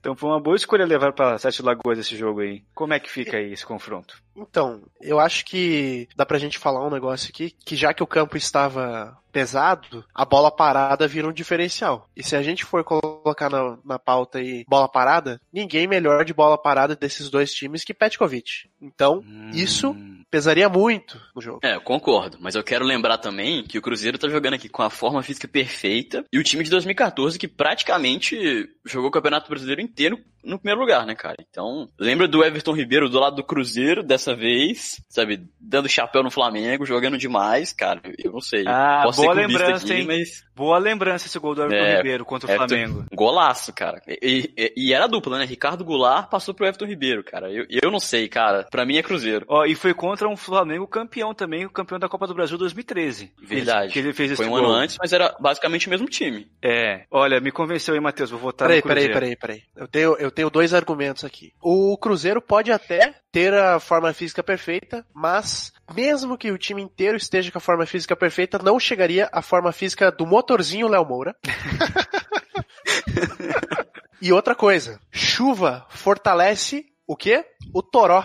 [0.00, 2.64] Então foi uma boa escolha levar pra Sete Lagoas esse jogo aí.
[2.74, 4.20] Como é que fica aí esse confronto?
[4.36, 8.06] Então, eu acho que dá pra gente falar um negócio aqui, que já que o
[8.06, 12.08] campo estava pesado, a bola parada vira um diferencial.
[12.14, 16.34] E se a gente for colocar na, na pauta aí bola parada, ninguém melhor de
[16.34, 18.68] bola parada desses dois times que Petkovic.
[18.80, 19.50] Então, Hum.
[19.54, 19.96] isso
[20.30, 21.60] pesaria muito no jogo.
[21.62, 24.82] É, eu concordo, mas eu quero lembrar também que o Cruzeiro tá jogando aqui com
[24.82, 29.80] a forma física perfeita e o time de 2014 que praticamente jogou o Campeonato Brasileiro
[29.80, 31.36] inteiro no primeiro lugar, né, cara?
[31.48, 36.30] Então, lembra do Everton Ribeiro do lado do Cruzeiro dessa vez, sabe, dando chapéu no
[36.32, 38.64] Flamengo, jogando demais, cara, eu não sei.
[38.66, 40.06] Ah, Posso boa lembrança, aqui, hein?
[40.06, 43.04] mas Boa lembrança esse gol do Everton É, Ribeiro contra o Everton- Flamengo.
[43.14, 44.02] golaço, cara.
[44.06, 45.44] E, e- e era dupla, né?
[45.46, 47.50] Ricardo Goulart passou pro Everton Ribeiro, cara.
[47.50, 48.64] Eu, eu não sei, cara.
[48.70, 49.46] Pra mim é Cruzeiro.
[49.48, 53.32] Ó, e foi contra um Flamengo campeão também, o campeão da Copa do Brasil 2013.
[53.42, 53.92] Verdade.
[53.94, 54.58] Que ele fez esse Foi um gol.
[54.66, 56.46] ano antes, mas era basicamente o mesmo time.
[56.62, 57.04] É.
[57.10, 58.30] Olha, me convenceu aí, Matheus.
[58.30, 59.20] Vou votar Peraí, no peraí, Cruzeiro.
[59.20, 59.62] peraí, peraí.
[59.74, 61.52] Eu tenho, eu tenho dois argumentos aqui.
[61.62, 67.16] O Cruzeiro pode até ter a forma física perfeita, mas mesmo que o time inteiro
[67.16, 71.36] esteja com a forma física perfeita, não chegaria à forma física do motorzinho Léo Moura.
[74.20, 77.44] e outra coisa, chuva fortalece o quê?
[77.74, 78.24] O toró.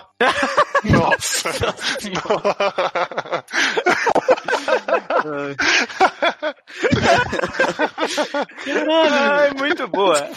[0.84, 1.50] Nossa!
[8.90, 10.18] Ai, muito boa.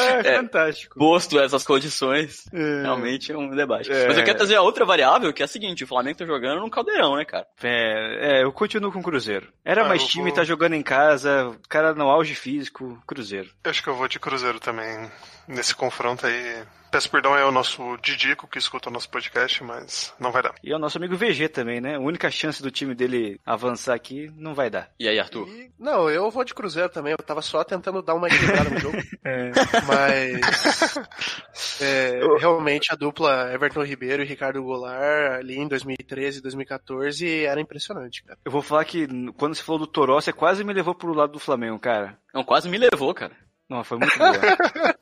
[0.00, 0.36] é, É.
[0.36, 0.98] fantástico.
[0.98, 2.82] Posto essas condições, É.
[2.82, 3.90] realmente é um debate.
[3.90, 4.06] É.
[4.08, 6.60] Mas eu quero trazer a outra variável, que é a seguinte, o Flamengo tá jogando
[6.60, 7.46] num caldeirão, né, cara?
[7.62, 9.48] É, é, eu continuo com o Cruzeiro.
[9.64, 13.50] Era Ah, mais time, vou- tá jogando em casa, o cara no auge físico, Cruzeiro.
[13.64, 15.10] Eu acho que eu vou de Cruzeiro também
[15.46, 16.62] nesse confronto aí.
[16.90, 20.54] Peço perdão aí ao nosso Didico que escuta o nosso podcast, mas não vai dar.
[20.64, 21.96] E é o nosso amigo VG também, né?
[21.96, 23.07] A única chance do time dele
[23.44, 24.90] avançar aqui não vai dar.
[24.98, 25.48] E aí, Arthur?
[25.48, 27.12] E- não, eu vou de Cruzeiro também.
[27.12, 28.98] Eu tava só tentando dar uma equilibrada no jogo.
[29.24, 29.50] É.
[29.86, 37.44] Mas é, realmente a dupla Everton Ribeiro e Ricardo Goulart ali em 2013 e 2014
[37.44, 38.38] era impressionante, cara.
[38.44, 41.32] Eu vou falar que quando você falou do Toró, você quase me levou pro lado
[41.32, 42.18] do Flamengo, cara.
[42.32, 43.36] Não, quase me levou, cara.
[43.68, 44.32] Não, foi muito boa.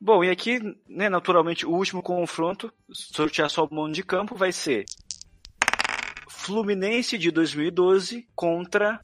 [0.00, 4.52] Bom, e aqui, né, naturalmente, o último confronto, sortear só o mão de campo, vai
[4.52, 4.84] ser
[6.46, 9.00] Fluminense de 2012 contra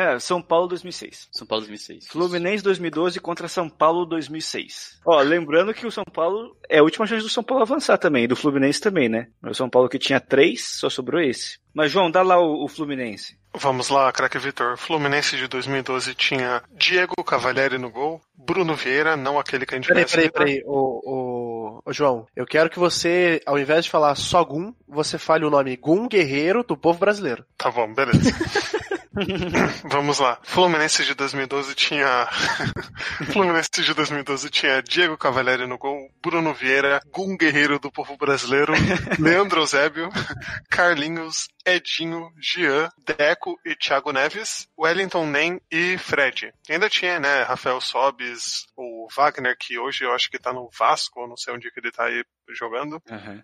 [0.00, 1.28] é, São Paulo 2006.
[1.32, 2.08] São Paulo 2006.
[2.08, 5.00] Fluminense 2012 contra São Paulo 2006.
[5.04, 8.26] Ó, lembrando que o São Paulo é a última chance do São Paulo avançar também,
[8.26, 9.28] do Fluminense também, né?
[9.42, 11.58] O São Paulo que tinha três, só sobrou esse.
[11.72, 13.38] Mas João, dá lá o, o Fluminense.
[13.54, 14.76] Vamos lá, craque Vitor.
[14.76, 19.88] Fluminense de 2012 tinha Diego Cavalieri no gol, Bruno Vieira, não aquele que a gente
[19.88, 20.62] Peraí, peraí, peraí.
[20.64, 25.18] Ô, ô, ô, João, eu quero que você, ao invés de falar só Gum, você
[25.18, 27.44] fale o nome Gum Guerreiro do povo brasileiro.
[27.58, 28.20] Tá bom, beleza.
[29.90, 30.38] Vamos lá.
[30.42, 32.28] Fluminense de 2012 tinha.
[33.32, 38.72] Fluminense de 2012 tinha Diego Cavalieri no gol, Bruno Vieira, Gum Guerreiro do povo brasileiro,
[39.18, 40.10] Leandro Eusébio,
[40.70, 46.52] Carlinhos, Edinho, Jean, Deco e Thiago Neves, Wellington Nem e Fred.
[46.68, 51.26] Ainda tinha, né, Rafael Sobis, o Wagner, que hoje eu acho que tá no Vasco,
[51.26, 53.02] não sei onde que ele tá aí jogando.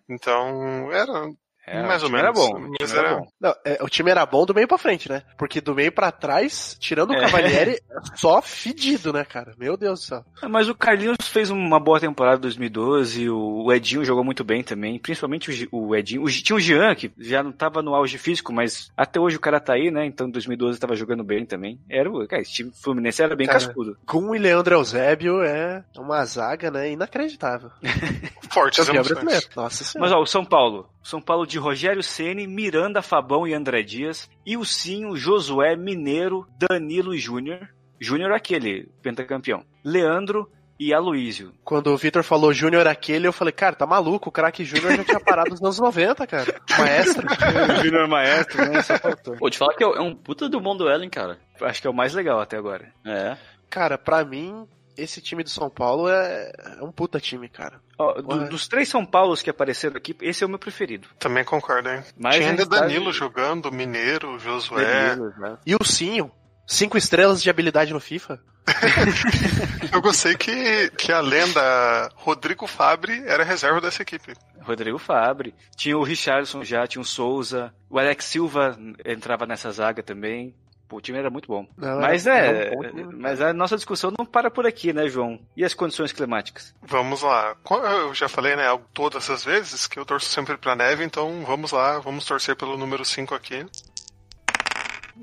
[0.09, 1.29] Então, era
[1.67, 2.25] É, mais o ou menos.
[2.25, 3.27] Era bom, o Mas time era era- bom.
[3.41, 5.23] Não, é, o time era bom do meio pra frente, né?
[5.37, 7.21] Porque do meio pra trás, tirando o É.
[7.21, 7.81] Cavalieri,
[8.17, 9.55] só fedido, né, cara?
[9.59, 10.25] Meu Deus do céu.
[10.41, 14.63] Ah, Mas o Carlinhos fez uma boa temporada em 2012, o Edinho jogou muito bem
[14.63, 16.23] também, principalmente o o Edinho.
[16.23, 19.41] O tinha o Jean, que já não tava no auge físico, mas até hoje o
[19.41, 20.07] cara tá aí, né?
[20.07, 21.81] Então em 2012 tava jogando bem também.
[21.89, 23.97] Era o, cara, esse time Fluminense era bem Cara, cascudo.
[24.07, 27.71] Gum e Leandro Eusébio é uma zaga, né, inacreditável.
[28.55, 29.47] brasileiro.
[29.57, 30.09] Nossa senhora.
[30.11, 30.89] Mas ó, o São Paulo.
[31.03, 34.29] São Paulo de Rogério Ceni, Miranda, Fabão e André Dias.
[34.45, 37.69] E o Cinho, Josué, Mineiro, Danilo e Júnior.
[38.01, 39.65] Júnior aquele, pentacampeão.
[39.85, 41.53] Leandro e Aloísio.
[41.65, 45.05] Quando o Vitor falou Júnior aquele, eu falei, cara, tá maluco, o craque Júnior já
[45.05, 46.61] tinha parado nos anos 90, cara.
[46.79, 47.27] Maestro.
[47.83, 48.83] Júnior Maestro, né?
[48.83, 49.37] Só faltou.
[49.37, 51.39] Pô, te falar que é é um puta do bom duelo, hein, cara.
[51.61, 52.93] Acho que é o mais legal até agora.
[53.05, 53.37] É.
[53.71, 54.67] Cara, pra mim,
[54.97, 57.81] esse time do São Paulo é, é um puta time, cara.
[57.99, 61.09] Ó, do- dos três São Paulos que apareceram aqui, esse é o meu preferido.
[61.19, 62.03] Também concordo, hein?
[62.19, 64.85] Mas Tinha ainda tá- Danilo jogando, Mineiro, Josué.
[64.85, 65.57] Danilo, né?
[65.67, 66.31] E o Cinho,
[66.67, 68.41] cinco estrelas de habilidade no FIFA.
[69.93, 74.35] Eu gostei que, que a lenda Rodrigo Fabre era reserva dessa equipe.
[74.61, 75.55] Rodrigo Fabre.
[75.77, 77.73] Tinha o Richardson já, tinha o Souza.
[77.89, 80.55] O Alex Silva entrava nessa zaga também.
[80.89, 81.67] Pô, o time era muito bom.
[81.77, 85.41] Não, Mas é, era um mas a nossa discussão não para por aqui, né, João?
[85.57, 86.75] E as condições climáticas?
[86.83, 87.57] Vamos lá.
[88.01, 88.65] Eu já falei, né,
[88.95, 92.77] todas as vezes que eu torço sempre pra neve, então vamos lá, vamos torcer pelo
[92.77, 93.67] número 5 aqui.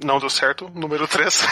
[0.01, 0.71] Não deu certo.
[0.73, 1.45] Número 3.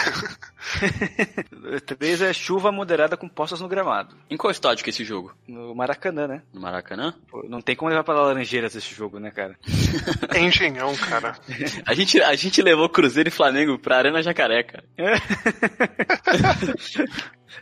[1.86, 4.16] 3 é chuva moderada com poças no gramado.
[4.30, 5.34] Em qual estádio que é esse jogo?
[5.46, 6.42] No Maracanã, né?
[6.52, 7.14] No Maracanã?
[7.28, 9.56] Pô, Não tem como levar pra Laranjeiras esse jogo, né, cara?
[10.34, 11.36] É engenhão, cara.
[11.86, 14.84] A gente, a gente levou Cruzeiro e Flamengo pra Arena Jacaré, cara.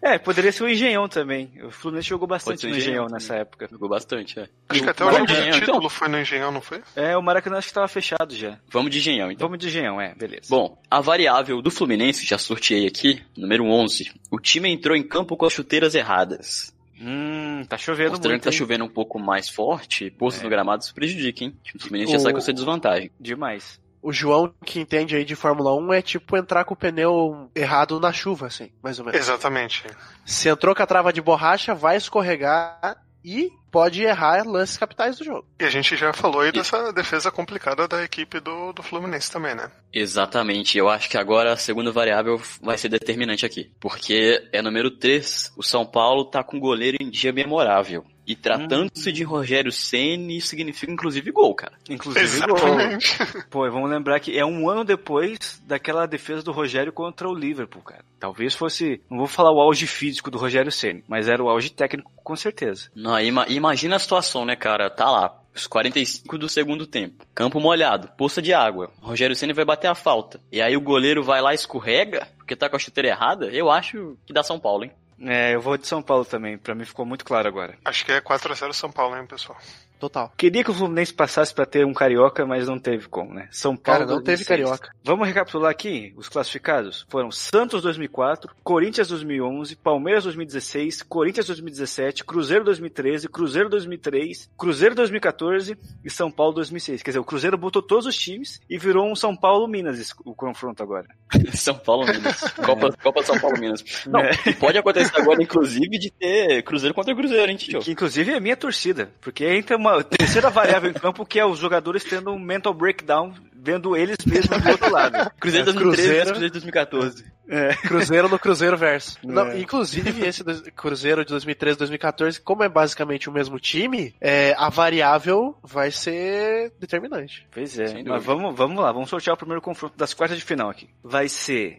[0.03, 1.53] É, poderia ser o Engenhão também.
[1.65, 3.69] O Fluminense jogou bastante no o Engenhão Engenhão nessa época.
[3.71, 4.49] Jogou bastante, é.
[4.69, 5.91] Acho que até o jogo de Engenhão, título então?
[5.91, 6.83] foi no engenhão, não foi?
[6.97, 8.59] É, o Maracanã acho que tava fechado já.
[8.69, 9.47] Vamos de Engenhão, então.
[9.49, 10.47] Vamos de Engenhão, é, beleza.
[10.49, 14.13] Bom, a variável do Fluminense, já sorteei aqui, número 11.
[14.31, 16.75] O time entrou em campo com as chuteiras erradas.
[17.03, 18.59] Hum, tá chovendo Mostrando muito, que tá hein?
[18.59, 20.45] chovendo um pouco mais forte, poças É.
[20.45, 21.57] no gramado isso prejudica, hein?
[21.75, 23.11] O Fluminense já sai com essa desvantagem.
[23.19, 23.81] Demais.
[24.03, 28.01] O João, que entende aí de Fórmula 1, é tipo entrar com o pneu errado
[28.01, 29.21] na chuva, assim, mais ou menos.
[29.21, 29.85] Exatamente.
[30.25, 35.25] Se entrou com a trava de borracha, vai escorregar e pode errar lances capitais do
[35.25, 35.47] jogo.
[35.61, 39.55] E a gente já falou aí dessa defesa complicada da equipe do, do Fluminense também,
[39.55, 39.71] né?
[39.93, 43.71] Exatamente, eu acho que agora a segunda variável vai ser determinante aqui.
[43.79, 48.05] Porque é número 3, o São Paulo tá com goleiro em dia memorável.
[48.27, 51.73] E tratando-se de Rogério Ceni, isso significa inclusive gol, cara.
[51.89, 52.57] Inclusive, gol.
[52.57, 53.19] Exatamente.
[53.51, 57.35] Pô, e vamos lembrar que é um ano depois daquela defesa do Rogério contra o
[57.35, 58.05] Liverpool, cara.
[58.21, 61.71] Talvez fosse, não vou falar o auge físico do Rogério Ceni, mas era o auge
[61.71, 62.89] técnico com certeza.
[62.95, 64.89] Não, ima- imagina a situação, né, cara?
[64.91, 67.25] Tá lá, os 45 do segundo tempo.
[67.35, 68.91] Campo molhado, poça de água.
[69.01, 70.39] Rogério Ceni vai bater a falta.
[70.53, 73.47] E aí o goleiro vai lá e escorrega, porque tá com a chuteira errada.
[73.47, 74.93] Eu acho que dá São Paulo, hein?
[75.23, 77.77] É, eu vou de São Paulo também, pra mim ficou muito claro agora.
[77.85, 79.59] Acho que é 4x0 São Paulo, hein, pessoal?
[80.01, 80.33] Total.
[80.37, 83.49] Queria que o Fluminense passasse pra ter um carioca, mas não teve como, né?
[83.53, 84.01] São Paulo.
[84.01, 84.49] Cara, não teve 2006.
[84.49, 84.91] carioca.
[85.05, 87.07] Vamos recapitular aqui os classificados?
[87.09, 95.77] Foram Santos 2004, Corinthians 2011, Palmeiras 2016, Corinthians 2017, Cruzeiro 2013, Cruzeiro 2003, Cruzeiro 2014
[96.05, 97.03] e São Paulo 2006.
[97.03, 100.35] Quer dizer, o Cruzeiro botou todos os times e virou um São Paulo Minas o
[100.35, 101.07] confronto agora.
[101.55, 102.41] São Paulo Minas.
[102.53, 103.85] Copa, Copa São Paulo Minas.
[104.07, 104.31] Não, É.
[104.47, 107.81] e pode acontecer agora, inclusive, de ter Cruzeiro contra Cruzeiro, hein, Tio?
[107.81, 111.59] Que inclusive é minha torcida, porque entra uma terceira variável em campo que é os
[111.59, 115.31] jogadores tendo um mental breakdown, vendo eles mesmos do outro lado.
[115.41, 116.15] Cruzeiro É, 2013 Cruzeiro.
[116.15, 117.25] versus Cruzeiro 2014.
[117.89, 119.19] Cruzeiro no Cruzeiro verso.
[119.25, 119.59] Não, É.
[119.61, 125.57] inclusive, esse Cruzeiro de 2013 2014, como é basicamente o mesmo time, é, a variável
[125.63, 127.47] vai ser determinante.
[127.51, 130.71] Pois é, mas vamos, vamos lá, vamos sortear o primeiro confronto das quartas de final
[130.71, 130.89] aqui.
[131.03, 131.77] Vai ser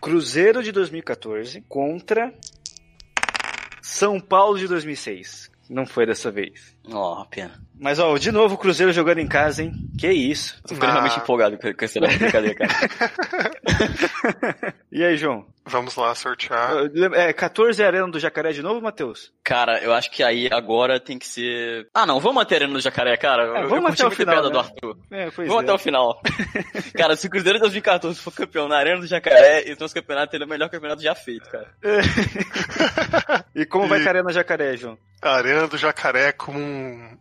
[0.00, 2.32] Cruzeiro de 2014 contra
[3.82, 5.50] São Paulo de 2006.
[5.72, 6.76] Não foi dessa vez.
[6.90, 7.52] Ó, pena.
[7.78, 9.72] Mas ó, de novo o Cruzeiro jogando em casa, hein?
[9.98, 10.60] Que isso.
[10.66, 11.22] Tô ficando realmente Ah.
[11.22, 12.72] empolgado com com essa brincadeira, cara.
[14.92, 15.46] E aí, João?
[15.64, 16.72] Vamos lá sortear.
[17.14, 19.32] É 14 é a Arena do Jacaré de novo, Matheus?
[19.44, 21.88] Cara, eu acho que aí agora tem que ser.
[21.94, 23.44] Ah, não, vamos manter ele no jacaré, cara.
[23.60, 24.50] É, vamos eu curti até o muito a final, né?
[24.50, 24.98] do Arthur.
[25.10, 25.58] É, Vamos é.
[25.60, 26.20] até o final.
[26.94, 30.34] cara, se o Cruzeiro de 2014 for campeão na Arena do Jacaré, então os campeonatos
[30.34, 31.68] ele é o melhor campeonato já feito, cara.
[33.54, 34.98] E como vai E- estar a Arena Jacaré, João?
[35.20, 36.71] A Arena do Jacaré, como um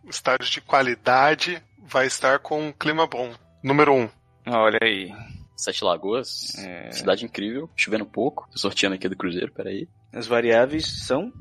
[0.10, 3.34] estádio de qualidade, vai estar com um clima bom.
[3.64, 4.02] Número 1.
[4.02, 4.10] Um.
[4.48, 5.12] Olha aí.
[5.56, 6.92] Sete Lagoas, É.
[6.92, 8.48] cidade incrível, chovendo pouco.
[8.52, 9.88] Tô sorteando aqui do Cruzeiro, peraí.
[10.12, 11.32] As variáveis são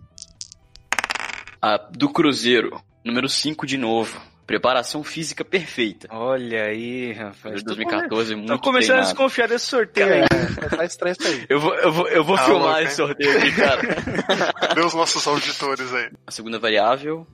[1.63, 4.21] A do Cruzeiro, número 5 de novo.
[4.47, 6.09] Preparação física perfeita.
[6.11, 7.57] Olha aí, rapaz.
[7.61, 9.07] De 2014, muito Tô começando a treinado.
[9.15, 10.21] desconfiar desse sorteio aí.
[10.23, 11.47] É, tá estranho isso aí.
[11.49, 13.81] Eu vou, eu vou, eu vou Ah, filmar louco, esse sorteio aqui, cara.
[14.69, 16.11] Cadê os nossos auditores aí?
[16.27, 17.27] A segunda variável.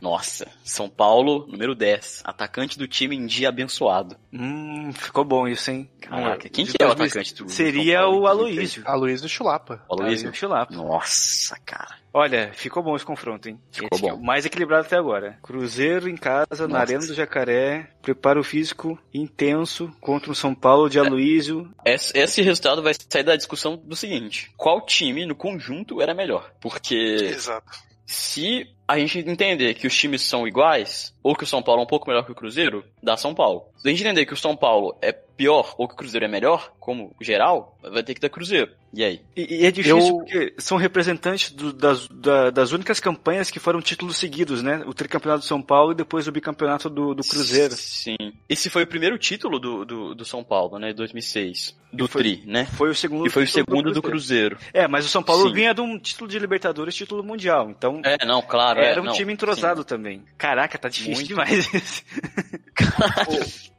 [0.00, 2.22] Nossa, São Paulo, número 10.
[2.24, 4.16] Atacante do time em dia abençoado.
[4.32, 5.90] Hum, ficou bom isso, hein?
[6.00, 8.36] Caraca, quem De que é o 2000 atacante do Seria São Paulo o 2013?
[8.58, 8.82] Aloísio.
[8.86, 9.84] A Luiz do Chulapa.
[9.88, 10.28] O Aloysio?
[10.28, 10.74] Aloísio Chulapa.
[10.74, 11.96] Nossa, cara.
[12.12, 13.60] Olha, ficou bom esse confronto, hein?
[13.70, 14.16] Ficou Esse é bom.
[14.18, 15.38] o mais equilibrado até agora.
[15.42, 16.80] Cruzeiro em casa, na Nossa.
[16.80, 17.90] Arena do Jacaré.
[18.00, 20.90] Preparo físico intenso contra o São Paulo É.
[20.90, 21.70] de Aloísio.
[21.84, 26.50] Esse, esse resultado vai sair da discussão do seguinte: qual time no conjunto era melhor?
[26.60, 27.70] Porque Exato.
[28.06, 31.84] se a gente entender que os times são iguais, ou que o São Paulo é
[31.84, 33.64] um pouco melhor que o Cruzeiro, dá São Paulo.
[33.76, 36.28] Se a gente entender que o São Paulo é pior ou que o Cruzeiro é
[36.28, 38.70] melhor, como geral, vai ter que dar Cruzeiro.
[38.94, 39.20] E aí?
[39.36, 43.58] E, e é difícil Eu- porque são representantes do- das, da- das únicas campanhas que
[43.60, 44.82] foram títulos seguidos, né?
[44.86, 47.74] O tricampeonato do São Paulo e depois o bicampeonato do, do Cruzeiro.
[47.74, 48.16] Sim.
[48.48, 50.94] Esse foi o primeiro título do, do, do São Paulo, né?
[50.94, 51.76] 2006.
[51.92, 52.64] Do foi- Tri, né?
[52.64, 54.56] Foi o segundo E foi o segundo do Cruzeiro.
[54.72, 55.54] É, mas o São Paulo Sim.
[55.54, 57.68] vinha de um título de Libertadores, título mundial.
[57.70, 58.75] Então É, não, claro.
[58.76, 60.24] É, era um não, time entrosado também.
[60.36, 61.28] Caraca, tá difícil Muito.
[61.28, 62.04] demais esse.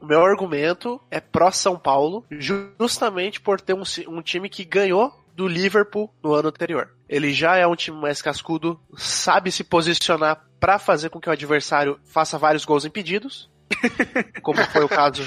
[0.00, 5.12] O meu argumento é pró São Paulo, justamente por ter um, um time que ganhou
[5.34, 6.90] do Liverpool no ano anterior.
[7.08, 11.32] Ele já é um time mais cascudo, sabe se posicionar pra fazer com que o
[11.32, 13.48] adversário faça vários gols impedidos.
[14.42, 15.22] como foi o caso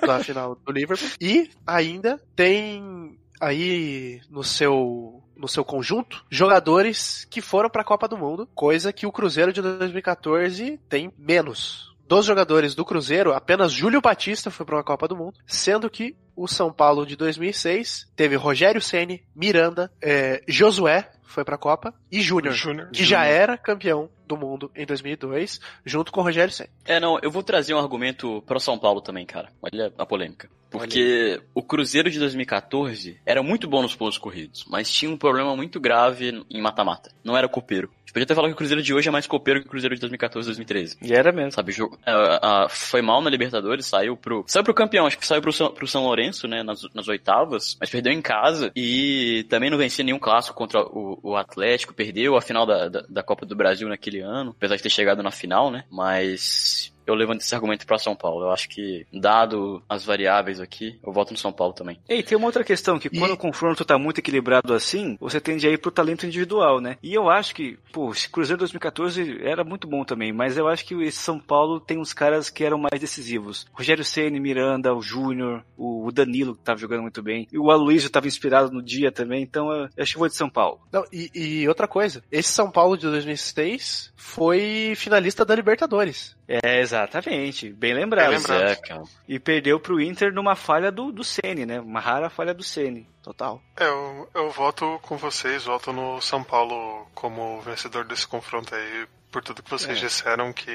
[0.00, 1.08] da final do Liverpool.
[1.20, 8.08] E ainda tem aí no seu no seu conjunto jogadores que foram para a Copa
[8.08, 11.94] do Mundo, coisa que o Cruzeiro de 2014 tem menos.
[12.06, 16.14] Dos jogadores do Cruzeiro, apenas Júlio Batista foi para uma Copa do Mundo, sendo que
[16.36, 21.92] o São Paulo de 2006 teve Rogério Ceni, Miranda, é, Josué foi para a Copa
[22.10, 22.54] e Júnior,
[22.92, 26.70] que já era campeão do mundo em 2002, junto com o Rogério Ceni.
[26.84, 29.50] É, não, eu vou trazer um argumento pro São Paulo também, cara.
[29.60, 30.48] Olha a polêmica.
[30.70, 35.54] Porque o Cruzeiro de 2014 era muito bom nos pontos corridos, mas tinha um problema
[35.54, 37.12] muito grave em mata-mata.
[37.22, 37.90] Não era copeiro.
[37.94, 39.70] A gente podia até falar que o Cruzeiro de hoje é mais copeiro que o
[39.70, 40.98] Cruzeiro de 2014 2013.
[41.00, 41.52] E era mesmo.
[41.52, 44.44] Sabe, jogo, uh, uh, foi mal na Libertadores, saiu pro.
[44.48, 46.62] Saiu pro campeão, acho que saiu pro São, pro São Lourenço, né?
[46.62, 51.18] Nas, nas oitavas, mas perdeu em casa e também não vencia nenhum clássico contra o,
[51.22, 54.82] o Atlético, perdeu a final da, da, da Copa do Brasil naquele ano, apesar de
[54.82, 55.84] ter chegado na final, né?
[55.90, 58.44] Mas eu levanto esse argumento para São Paulo.
[58.44, 61.98] Eu acho que, dado as variáveis aqui, eu voto no São Paulo também.
[62.08, 63.18] E tem uma outra questão, que e...
[63.18, 66.96] quando o confronto tá muito equilibrado assim, você tende a ir pro talento individual, né?
[67.02, 70.84] E eu acho que, pô, esse Cruzeiro 2014 era muito bom também, mas eu acho
[70.84, 73.66] que esse São Paulo tem uns caras que eram mais decisivos.
[73.72, 77.46] Rogério Ceni, Miranda, o Júnior, o Danilo, que tava jogando muito bem.
[77.52, 80.48] E o Aloysio tava inspirado no dia também, então eu acho que vou de São
[80.48, 80.80] Paulo.
[80.92, 86.36] Não, e, e outra coisa, esse São Paulo de 2006 foi finalista da Libertadores.
[86.46, 87.72] É, exatamente.
[87.72, 88.30] Bem lembrado.
[88.30, 88.62] Bem lembrado.
[88.62, 91.80] É, e perdeu pro Inter numa falha do, do Sene, né?
[91.80, 93.08] Uma rara falha do Sene.
[93.22, 93.60] Total.
[93.78, 99.06] É, eu, eu voto com vocês, voto no São Paulo como vencedor desse confronto aí
[99.34, 100.00] por tudo que vocês é.
[100.00, 100.70] disseram, que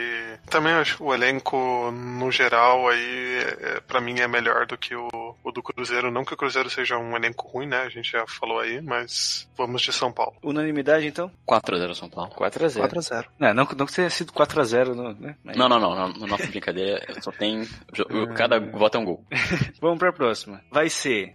[0.49, 4.93] também acho que o elenco, no geral, aí, é, para mim é melhor do que
[4.93, 5.07] o,
[5.41, 6.12] o, do Cruzeiro.
[6.12, 7.84] Não que o Cruzeiro seja um elenco ruim, né?
[7.84, 10.36] A gente já falou aí, mas vamos de São Paulo.
[10.43, 11.32] Unanimidade, então?
[11.47, 12.32] 4x0 São Paulo.
[12.32, 12.89] 4x0.
[12.89, 13.26] 4x0.
[13.39, 15.36] Não, não, não que tenha sido 4x0, né?
[15.55, 16.14] Não, não, não, não.
[16.20, 17.66] Na nossa brincadeira só tem.
[18.36, 19.26] Cada voto é um gol.
[19.80, 20.60] vamos pra próxima.
[20.70, 21.34] Vai ser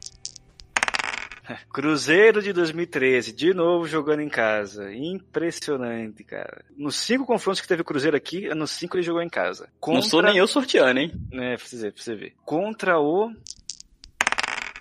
[1.73, 4.93] Cruzeiro de 2013, de novo jogando em casa.
[4.93, 6.65] Impressionante, cara.
[6.77, 9.69] Nos cinco confrontos que teve o Cruzeiro aqui, nos cinco ele jogou em casa.
[9.81, 10.01] Contra...
[10.01, 11.13] Não sou nem eu sorteando, hein?
[11.33, 12.35] É, pra você ver, pra você ver.
[12.45, 13.33] Contra o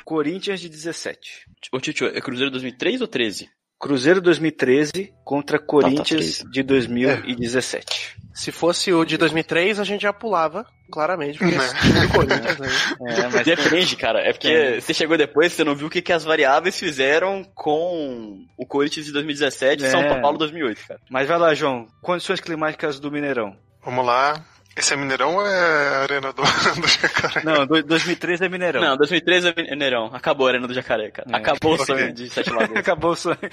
[0.03, 1.47] Corinthians de 17.
[1.71, 3.49] Ô, Tio, é Cruzeiro 2003 ou 13?
[3.83, 8.15] Cruzeiro 2013 contra Corinthians tá, tá, de 2017.
[8.17, 8.23] É.
[8.33, 12.07] Se fosse o de 2003, a gente já pulava, claramente, porque é.
[12.07, 12.69] Corinthians, né?
[13.11, 14.21] É, mas Depende, cara.
[14.21, 14.79] É porque é.
[14.79, 19.05] você chegou depois, você não viu o que, que as variáveis fizeram com o Corinthians
[19.05, 20.21] de 2017 e São é.
[20.21, 21.01] Paulo 2008, cara.
[21.09, 21.85] Mas vai lá, João.
[22.01, 23.53] Condições climáticas do Mineirão.
[23.83, 24.41] Vamos lá.
[24.75, 26.41] Esse é Mineirão ou é Arena do,
[26.81, 27.43] do Jacaré?
[27.43, 28.81] Não, 2013 é Mineirão.
[28.81, 30.09] Não, 2013 é Mineirão.
[30.11, 31.29] Acabou a Arena do Jacaré, cara.
[31.31, 31.35] É.
[31.35, 32.71] Acabou o sonho de Sete Lagoas.
[32.79, 33.37] Acabou o sonho.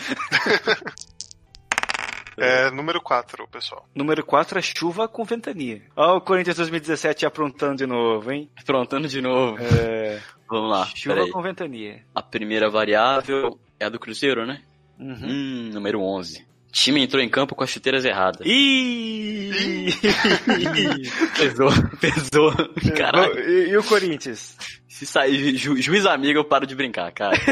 [2.43, 3.87] É número 4, pessoal.
[3.95, 5.83] Número 4 é chuva com ventania.
[5.95, 8.49] Ó, o Corinthians 2017 aprontando de novo, hein?
[8.57, 9.59] Aprontando de novo.
[9.62, 10.18] É...
[10.49, 10.87] Vamos lá.
[10.95, 12.03] Chuva com ventania.
[12.14, 14.62] A primeira variável é a do Cruzeiro, né?
[14.99, 15.18] Uhum.
[15.23, 18.47] Hum, número 11 time entrou em campo com as chuteiras erradas.
[18.47, 19.93] Ih!
[21.37, 22.53] pesou, pesou.
[22.97, 23.39] Caralho.
[23.41, 24.57] E, e, o Corinthians?
[24.89, 27.37] Se sair ju, juiz amigo, eu paro de brincar, cara.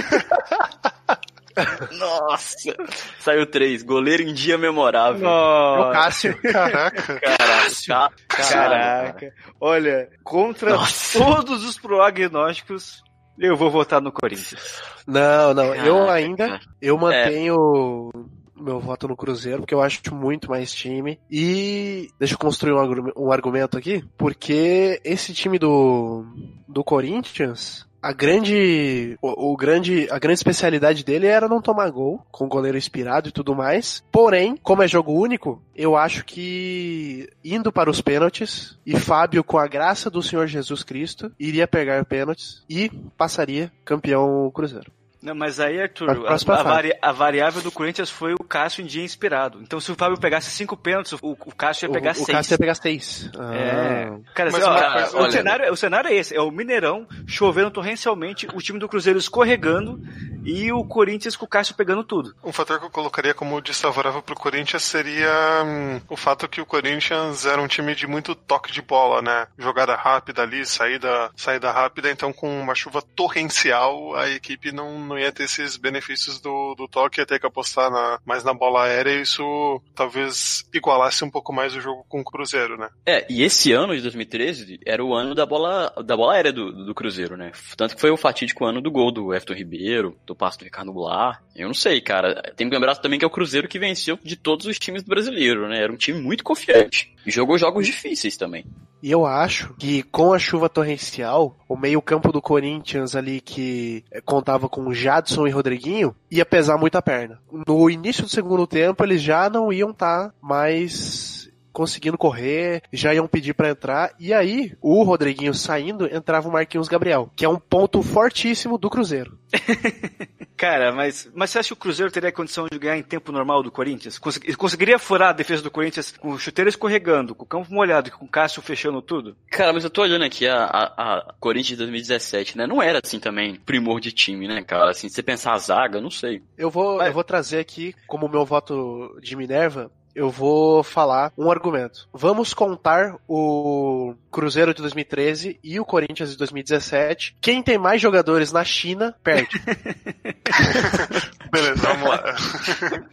[1.98, 2.76] Nossa!
[3.18, 3.82] Saiu três.
[3.82, 5.20] Goleiro em dia memorável.
[5.20, 5.80] Nossa.
[5.80, 6.42] É o Cássio.
[6.42, 7.20] Caraca.
[7.20, 8.12] Caraca.
[8.28, 9.34] Caraca.
[9.60, 11.18] Olha, contra Nossa.
[11.18, 13.02] todos os prognósticos,
[13.38, 14.80] eu vou votar no Corinthians.
[15.06, 15.70] Não, não.
[15.70, 15.88] Caraca.
[15.88, 21.18] Eu ainda, eu mantenho é meu voto no Cruzeiro, porque eu acho muito mais time.
[21.30, 26.24] E deixa eu construir um, um argumento aqui, porque esse time do,
[26.66, 32.24] do Corinthians, a grande, o, o, grande, a grande especialidade dele era não tomar gol,
[32.30, 34.02] com o goleiro inspirado e tudo mais.
[34.10, 39.58] Porém, como é jogo único, eu acho que indo para os pênaltis e Fábio, com
[39.58, 44.92] a graça do Senhor Jesus Cristo, iria pegar pênaltis e passaria campeão Cruzeiro.
[45.20, 48.86] Não, mas aí, Arthur, a, a, vari, a, variável do Corinthians foi o Cássio em
[48.86, 49.60] dia inspirado.
[49.60, 52.28] Então, se o Fábio pegasse cinco pênaltis, o, o Cássio ia pegar o, seis.
[52.28, 53.30] O Cássio ia pegar seis.
[53.36, 53.54] Ah.
[53.54, 54.32] É.
[54.34, 58.46] Cara, mas, assim, ó, o, cenário, o cenário é esse: é o Mineirão chovendo torrencialmente,
[58.54, 60.00] o time do Cruzeiro escorregando
[60.44, 62.34] e o Corinthians com o Cássio pegando tudo.
[62.42, 66.66] Um fator que eu colocaria como desfavorável pro Corinthians seria hum, o fato que o
[66.66, 69.46] Corinthians era um time de muito toque de bola, né?
[69.58, 75.18] Jogada rápida ali, saída, saída rápida, então com uma chuva torrencial, a equipe não, não
[75.18, 78.84] ia ter esses benefícios do, do toque, ia ter que apostar na, mais na bola
[78.84, 82.88] aérea e isso talvez igualasse um pouco mais o jogo com o Cruzeiro, né?
[83.06, 86.84] É, e esse ano de 2013 era o ano da bola, da bola aérea do,
[86.84, 87.36] do Cruzeiro.
[87.36, 87.52] Né?
[87.76, 90.92] Tanto que foi o fatídico ano do gol do Everton Ribeiro, do passo do Ricardo
[90.92, 91.40] Goulart.
[91.54, 92.52] Eu não sei, cara.
[92.56, 95.08] Tem que lembrar também que é o Cruzeiro que venceu de todos os times do
[95.08, 95.82] brasileiro, né?
[95.82, 97.14] Era um time muito confiante.
[97.26, 98.64] E jogou jogos difíceis também.
[99.02, 104.68] E eu acho que com a chuva torrencial, o meio-campo do Corinthians ali que contava
[104.68, 107.40] com Jadson e Rodriguinho ia pesar muito a perna.
[107.50, 111.47] No início do segundo tempo, eles já não iam estar tá mais
[111.78, 116.88] conseguindo correr, já iam pedir para entrar, e aí o Rodriguinho saindo, entrava o Marquinhos
[116.88, 119.38] Gabriel, que é um ponto fortíssimo do Cruzeiro.
[120.58, 123.62] Cara, mas, mas você acha que o Cruzeiro teria condição de ganhar em tempo normal
[123.62, 124.18] do Corinthians?
[124.18, 128.24] conseguiria furar a defesa do Corinthians com o chuteiro escorregando, com o campo molhado, com
[128.24, 129.36] o Cássio fechando tudo?
[129.48, 132.66] Cara, mas eu tô olhando aqui a, a, a Corinthians de 2017, né?
[132.66, 134.90] Não era assim também primor de time, né, cara?
[134.90, 136.42] Assim, se você pensar a zaga, não sei.
[136.56, 137.06] Eu vou, mas...
[137.06, 142.08] eu vou trazer aqui, como meu voto de Minerva, eu vou falar um argumento.
[142.12, 147.36] Vamos contar o Cruzeiro de 2013 e o Corinthians de 2017.
[147.40, 149.62] Quem tem mais jogadores na China, perde.
[151.52, 152.36] Beleza, vamos lá.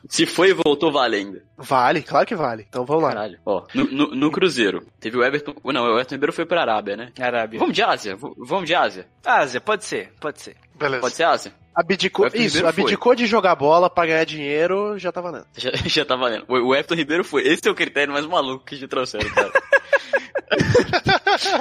[0.10, 1.44] Se foi e voltou, vale ainda.
[1.56, 2.66] Vale, claro que vale.
[2.68, 3.10] Então vamos lá.
[3.10, 3.40] Caralho.
[3.46, 5.54] Ó, no, no, no, Cruzeiro, teve o Everton.
[5.64, 7.12] Não, o Everton Ribeiro foi pra Arábia, né?
[7.20, 7.60] Arábia.
[7.60, 8.18] Vamos de Ásia.
[8.18, 9.08] Vamos de Ásia.
[9.24, 10.56] Ásia, pode ser, pode ser.
[10.74, 11.02] Beleza.
[11.02, 11.54] Pode ser Ásia.
[11.76, 13.16] Abdicou, isso, abdicou foi.
[13.18, 15.46] de jogar bola pra ganhar dinheiro, já tá valendo.
[15.58, 16.46] Já, já tá valendo.
[16.48, 17.46] O, o Everton Ribeiro foi.
[17.46, 19.52] Esse é o critério mais maluco que te trouxeram, cara.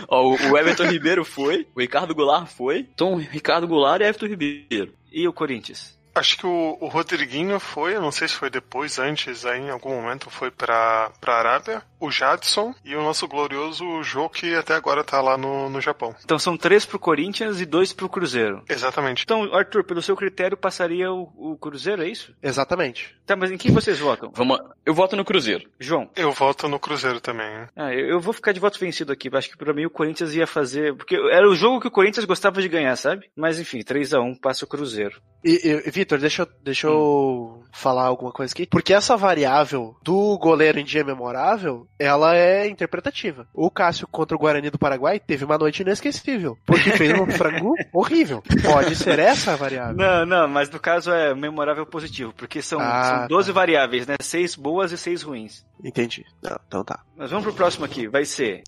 [0.09, 4.27] Ó, o, o Everton Ribeiro foi, o Ricardo Goulart foi, então Ricardo Goulart e Everton
[4.27, 4.93] Ribeiro.
[5.11, 5.99] E o Corinthians?
[6.15, 9.91] Acho que o, o, Rodriguinho foi, não sei se foi depois, antes, aí em algum
[9.91, 15.03] momento foi pra, pra Arábia, o Jadson e o nosso glorioso Jô, que até agora
[15.03, 16.15] tá lá no, no Japão.
[16.25, 18.63] Então são três pro Corinthians e dois pro Cruzeiro.
[18.69, 19.25] Exatamente.
[19.25, 22.33] Então, Arthur, pelo seu critério, passaria o, o Cruzeiro, é isso?
[22.43, 23.17] Exatamente.
[23.27, 24.31] Tá, mas em quem vocês votam?
[24.35, 25.69] Vamos, eu voto no Cruzeiro.
[25.81, 26.09] João?
[26.15, 27.67] Eu voto no Cruzeiro também.
[27.75, 30.35] Ah, eu, eu vou ficar de voto vencido aqui, acho que pra mim o Corinthians
[30.35, 33.31] ia fazer, porque era o jogo que o Corinthians gostava de ganhar, sabe?
[33.35, 35.21] Mas enfim, 3 a 1 passa o Cruzeiro.
[35.45, 37.65] E, e Vitor, deixa, deixa eu hum.
[37.73, 38.67] falar alguma coisa aqui.
[38.67, 43.49] Porque essa variável do goleiro em dia memorável, ela é interpretativa.
[43.55, 46.59] O Cássio contra o Guarani do Paraguai teve uma noite inesquecível.
[46.67, 48.43] Porque fez um frango horrível.
[48.63, 49.97] Pode ser essa a variável.
[49.97, 52.35] Não, não, mas no caso é memorável positivo.
[52.37, 53.55] Porque são, ah, são 12 tá.
[53.55, 54.17] variáveis, né?
[54.21, 55.65] Seis boas e seis ruins.
[55.83, 56.25] Entendi.
[56.43, 57.01] Não, então tá.
[57.17, 58.07] Mas vamos pro próximo aqui.
[58.07, 58.63] Vai ser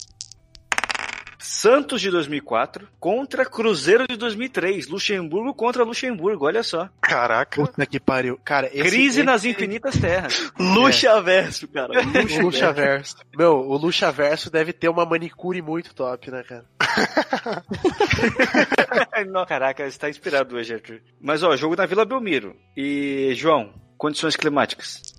[1.39, 4.89] Santos de 2004 contra Cruzeiro de 2003.
[4.89, 6.89] Luxemburgo contra Luxemburgo, olha só.
[7.01, 7.65] Caraca.
[7.65, 8.39] Puta que pariu.
[8.45, 10.53] Cara, esse Crise nas infinitas terras.
[10.59, 11.93] Luxaverso, cara.
[11.95, 12.43] Luxaverso.
[12.43, 13.17] Luxaverso.
[13.37, 16.65] Meu, o Luxaverso deve ter uma manicure muito top, né, cara?
[19.47, 21.01] Caraca, você tá inspirado hoje, Arthur.
[21.21, 22.57] Mas ó, jogo na Vila Belmiro.
[22.77, 25.15] E, João, condições climáticas.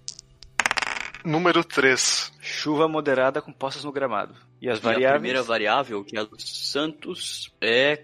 [1.24, 2.32] Número 3.
[2.40, 4.36] Chuva moderada com poças no gramado.
[4.62, 5.10] E as e variáveis?
[5.10, 8.04] a primeira variável, que é a do Santos, é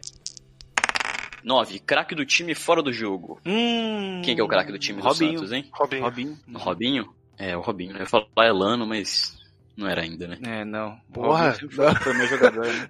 [1.43, 1.80] 9.
[1.80, 3.39] Craque do time fora do jogo.
[3.45, 5.34] Hum, Quem que é o craque do time Robinho.
[5.34, 5.70] do Santos, hein?
[5.72, 6.04] Robinho.
[6.04, 6.39] Robinho.
[6.54, 7.16] Robinho?
[7.38, 7.93] É, o Robinho.
[7.93, 9.36] Eu ia falar Elano, mas
[9.76, 10.38] não era ainda, né?
[10.43, 10.97] É, não.
[11.12, 11.54] Porra.
[11.54, 12.88] Foi, foi meu jogador, né?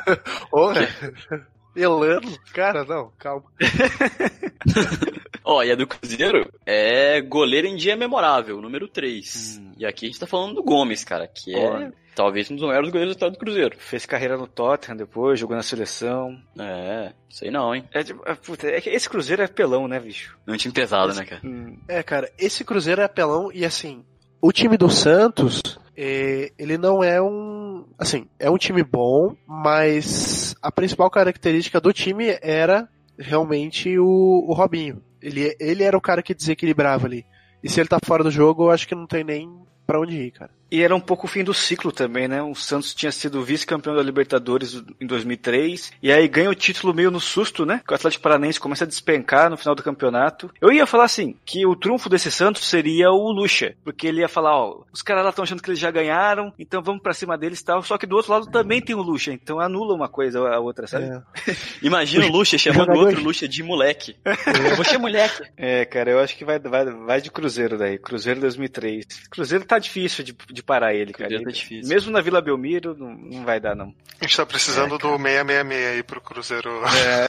[0.50, 0.88] Porra.
[1.76, 2.38] Elano?
[2.52, 3.44] Cara, não, calma.
[5.44, 9.60] Ó, oh, e a do Cruzeiro é goleiro em dia memorável, número 3.
[9.60, 9.72] Hum.
[9.78, 12.90] E aqui a gente tá falando do Gomes, cara, que é talvez um dos maiores
[12.90, 13.76] goleiros história do Cruzeiro.
[13.78, 16.38] Fez carreira no Tottenham depois, jogou na seleção.
[16.58, 17.84] É, sei não, hein?
[17.92, 20.38] É, tipo, é, puta, é que esse Cruzeiro é pelão, né, bicho?
[20.46, 21.42] É um time pesado, esse, né, cara?
[21.44, 21.76] Hum.
[21.88, 24.04] É, cara, esse Cruzeiro é pelão e assim,
[24.40, 27.86] o time do Santos, é, ele não é um.
[27.98, 32.88] Assim, é um time bom, mas a principal característica do time era
[33.18, 35.02] realmente o, o Robinho.
[35.22, 37.24] Ele, ele era o cara que desequilibrava ali.
[37.62, 39.48] E se ele tá fora do jogo, eu acho que não tem nem
[39.86, 40.50] para onde ir, cara.
[40.72, 42.42] E era um pouco o fim do ciclo também, né?
[42.42, 47.10] O Santos tinha sido vice-campeão da Libertadores em 2003, e aí ganha o título meio
[47.10, 47.82] no susto, né?
[47.86, 50.50] Que o Atlético Paranaense começa a despencar no final do campeonato.
[50.62, 54.28] Eu ia falar assim, que o trunfo desse Santos seria o Lucha, porque ele ia
[54.28, 57.36] falar, ó, os caras lá estão achando que eles já ganharam, então vamos para cima
[57.36, 60.08] deles e tal, só que do outro lado também tem o Lucha, então anula uma
[60.08, 61.04] coisa a outra, sabe?
[61.04, 61.22] É.
[61.82, 64.16] Imagina o Lucha chamando o outro Lucha de moleque.
[64.78, 65.42] Você é moleque.
[65.54, 69.04] É, cara, eu acho que vai, vai, vai de Cruzeiro daí, Cruzeiro 2003.
[69.28, 71.42] Cruzeiro tá difícil de, de parar ele, cara.
[71.42, 71.88] Tá difícil.
[71.88, 73.94] Mesmo na Vila Belmiro, não, não vai dar, não.
[74.20, 76.70] A gente tá precisando é, do 666 aí pro Cruzeiro.
[76.84, 77.26] É.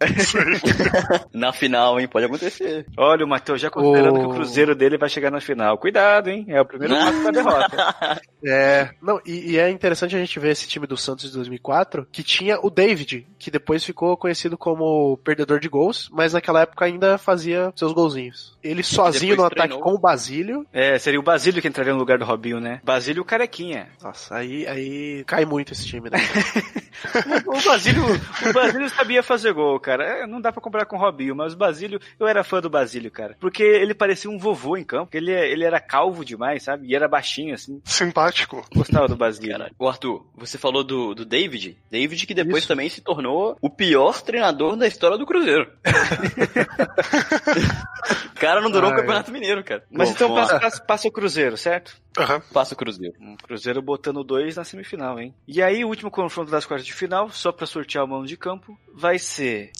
[1.34, 2.08] na final, hein?
[2.08, 2.86] Pode acontecer.
[2.98, 4.20] Olha, o Matheus já considerando o...
[4.20, 5.78] que o Cruzeiro dele vai chegar na final.
[5.78, 6.46] Cuidado, hein?
[6.50, 8.22] É o primeiro passo da derrota.
[8.46, 12.06] É, não, e, e, é interessante a gente ver esse time do Santos de 2004,
[12.12, 16.84] que tinha o David, que depois ficou conhecido como perdedor de gols, mas naquela época
[16.84, 18.58] ainda fazia seus golzinhos.
[18.62, 20.66] Ele sozinho no ataque com o Basílio.
[20.74, 22.82] É, seria o Basílio que entraria no lugar do Robinho, né?
[22.84, 23.88] Basílio o Carequinha.
[24.02, 26.20] Nossa, aí, aí cai muito esse time, né?
[27.48, 30.04] o, Basílio, o Basílio sabia fazer gol, cara.
[30.04, 32.70] É, não dá pra comparar com o Robinho, mas o Basílio, eu era fã do
[32.70, 33.36] Basílio, cara.
[33.40, 35.16] Porque ele parecia um vovô em campo.
[35.16, 36.88] Ele, ele era calvo demais, sabe?
[36.88, 37.82] E era baixinho, assim.
[37.86, 38.66] Simpático.
[38.74, 39.58] Gostava do Basílio.
[39.58, 41.78] Cara, o Arthur, você falou do, do David.
[41.90, 42.68] David que depois Isso.
[42.68, 45.72] também se tornou o pior treinador da história do Cruzeiro.
[48.36, 49.84] o cara não durou o Campeonato Mineiro, cara.
[49.92, 51.96] Mas Pô, então passa, passa, passa, o Cruzeiro, certo?
[52.18, 52.42] Uhum.
[52.54, 53.03] Passa o Cruzeiro.
[53.10, 55.34] O Cruzeiro botando dois na semifinal, hein?
[55.48, 58.38] E aí, o último confronto das quartas de final, só pra sortear o mano de
[58.38, 59.72] campo, vai ser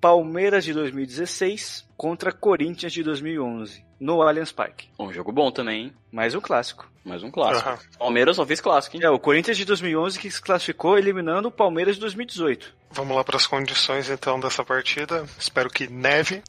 [0.00, 4.88] Palmeiras de 2016 contra Corinthians de 2011 no Allianz Parque.
[4.98, 5.92] Um jogo bom também, hein?
[6.12, 6.88] Mais um clássico.
[7.04, 7.68] Mais um clássico.
[7.68, 7.98] Uhum.
[7.98, 9.02] Palmeiras só fez clássico, hein?
[9.02, 12.74] É, o Corinthians de 2011 que se classificou eliminando o Palmeiras de 2018.
[12.90, 15.26] Vamos lá para as condições então dessa partida.
[15.38, 16.42] Espero que neve.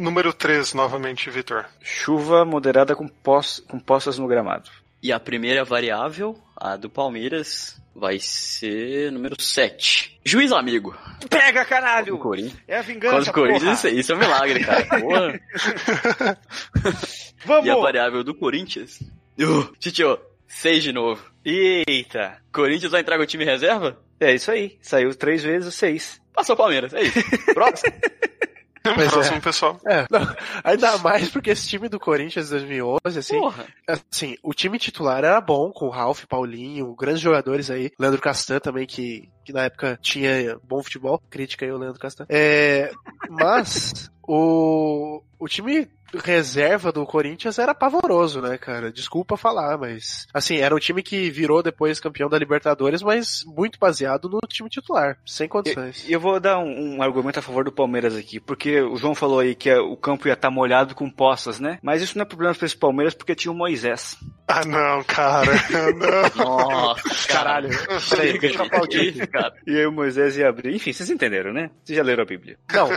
[0.00, 1.66] Número 3, novamente, Vitor.
[1.82, 4.70] Chuva moderada com, poç, com poças no gramado.
[5.02, 10.18] E a primeira variável, a do Palmeiras, vai ser número 7.
[10.24, 10.96] Juiz amigo.
[11.28, 12.18] Pega, caralho!
[12.66, 14.86] É a vingança, Contra o Corinthians, isso, isso é um milagre, cara.
[15.00, 15.40] Porra.
[17.44, 17.66] Vamos!
[17.66, 19.02] E a variável do Corinthians?
[19.38, 21.22] Uh, Titio, 6 de novo.
[21.44, 22.38] Eita!
[22.50, 24.00] Corinthians vai entrar com o time reserva?
[24.18, 24.78] É isso aí.
[24.80, 26.22] Saiu três vezes o 6.
[26.32, 27.20] Passou o Palmeiras, é isso.
[27.52, 27.92] Próximo.
[28.96, 29.40] Mas próximo, é.
[29.40, 29.80] pessoal.
[29.86, 30.20] É, não,
[30.64, 33.66] ainda mais porque esse time do Corinthians 2011, assim, Porra.
[33.86, 38.58] assim, o time titular era bom, com o Ralf, Paulinho, grandes jogadores aí, Leandro Castan
[38.58, 42.24] também, que, que na época tinha bom futebol, crítica aí o Leandro Castan.
[42.28, 42.90] É,
[43.28, 48.92] mas, o, o time reserva do Corinthians era pavoroso, né, cara?
[48.92, 53.78] Desculpa falar, mas assim, era um time que virou depois campeão da Libertadores, mas muito
[53.78, 56.04] baseado no time titular, sem condições.
[56.04, 58.96] E eu, eu, vou dar um, um, argumento a favor do Palmeiras aqui, porque o
[58.96, 61.78] João falou aí que o campo ia estar tá molhado com poças, né?
[61.82, 64.16] Mas isso não é problema para esse Palmeiras porque tinha o Moisés.
[64.46, 65.52] Ah, não, cara.
[65.96, 66.44] Não.
[66.44, 67.70] Nossa, caralho.
[69.30, 69.54] Cara.
[69.66, 70.74] E aí o Moisés ia abrir.
[70.74, 71.70] Enfim, vocês entenderam, né?
[71.84, 72.58] Vocês já leram a Bíblia.
[72.72, 72.88] Não.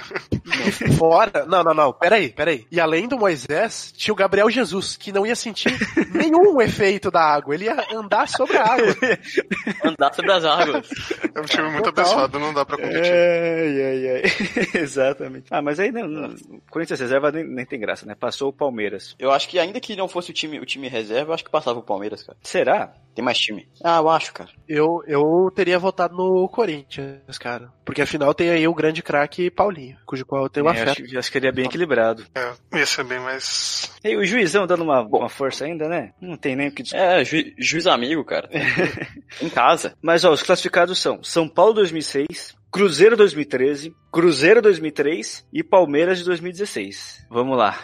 [0.98, 1.46] Fora.
[1.48, 1.94] Não, não, não.
[1.94, 2.66] Peraí, peraí.
[2.72, 5.72] E além do Moisés, tinha o Gabriel Jesus, que não ia sentir
[6.14, 7.54] nenhum efeito da água.
[7.54, 8.96] Ele ia andar sobre a água.
[9.84, 10.90] andar sobre as águas.
[11.34, 12.06] É um time muito Total.
[12.06, 13.12] abençoado, não dá pra competir.
[13.12, 14.82] Ai, ai, ai.
[14.82, 15.46] Exatamente.
[15.50, 16.36] Ah, mas aí não, não,
[16.70, 18.16] Corinthians reserva nem, nem, tem graça, né?
[18.16, 19.16] Passou o Palmeiras.
[19.20, 21.52] Eu acho que ainda que não fosse o time, o time reserva, eu acho que
[21.52, 22.38] passava o Palmeiras, cara.
[22.42, 22.94] Será?
[23.16, 23.68] Tem mais time.
[23.84, 24.50] Ah, eu acho, cara.
[24.68, 27.72] Eu, eu teria votado no Corinthians, cara.
[27.86, 30.92] Porque afinal tem aí o grande craque Paulinho, cujo qual eu tenho é, fé.
[30.92, 32.26] Acho, acho que ele é bem equilibrado.
[32.34, 33.92] É, ia ser bem mais.
[34.04, 36.12] E o juizão dando uma, uma força ainda, né?
[36.22, 37.04] Não tem nem o que discutir.
[37.04, 38.50] É, ju, juiz amigo, cara.
[39.42, 39.96] em casa.
[40.02, 46.26] Mas ó, os classificados são São Paulo 2006, Cruzeiro 2013, Cruzeiro 2003 e Palmeiras de
[46.26, 47.26] 2016.
[47.30, 47.78] Vamos lá.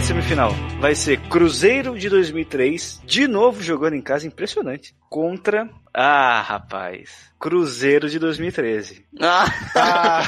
[0.00, 5.68] Primeira semifinal vai ser Cruzeiro de 2003, de novo jogando em casa, impressionante, contra.
[5.92, 7.30] Ah, rapaz.
[7.38, 9.04] Cruzeiro de 2013.
[9.20, 9.44] Ah!
[9.76, 10.22] ah.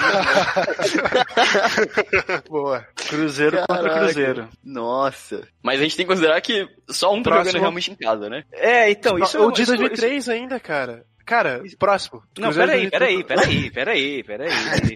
[2.48, 2.86] Boa.
[3.08, 3.74] Cruzeiro Caraca.
[3.74, 4.48] contra Cruzeiro.
[4.64, 5.46] Nossa.
[5.62, 8.44] Mas a gente tem que considerar que só um tá jogando realmente em casa, né?
[8.52, 10.30] É, então, isso O é, de 2003 isso...
[10.30, 11.04] ainda, cara.
[11.32, 12.22] Cara, próximo.
[12.38, 14.50] Não, peraí, peraí, peraí, peraí, peraí.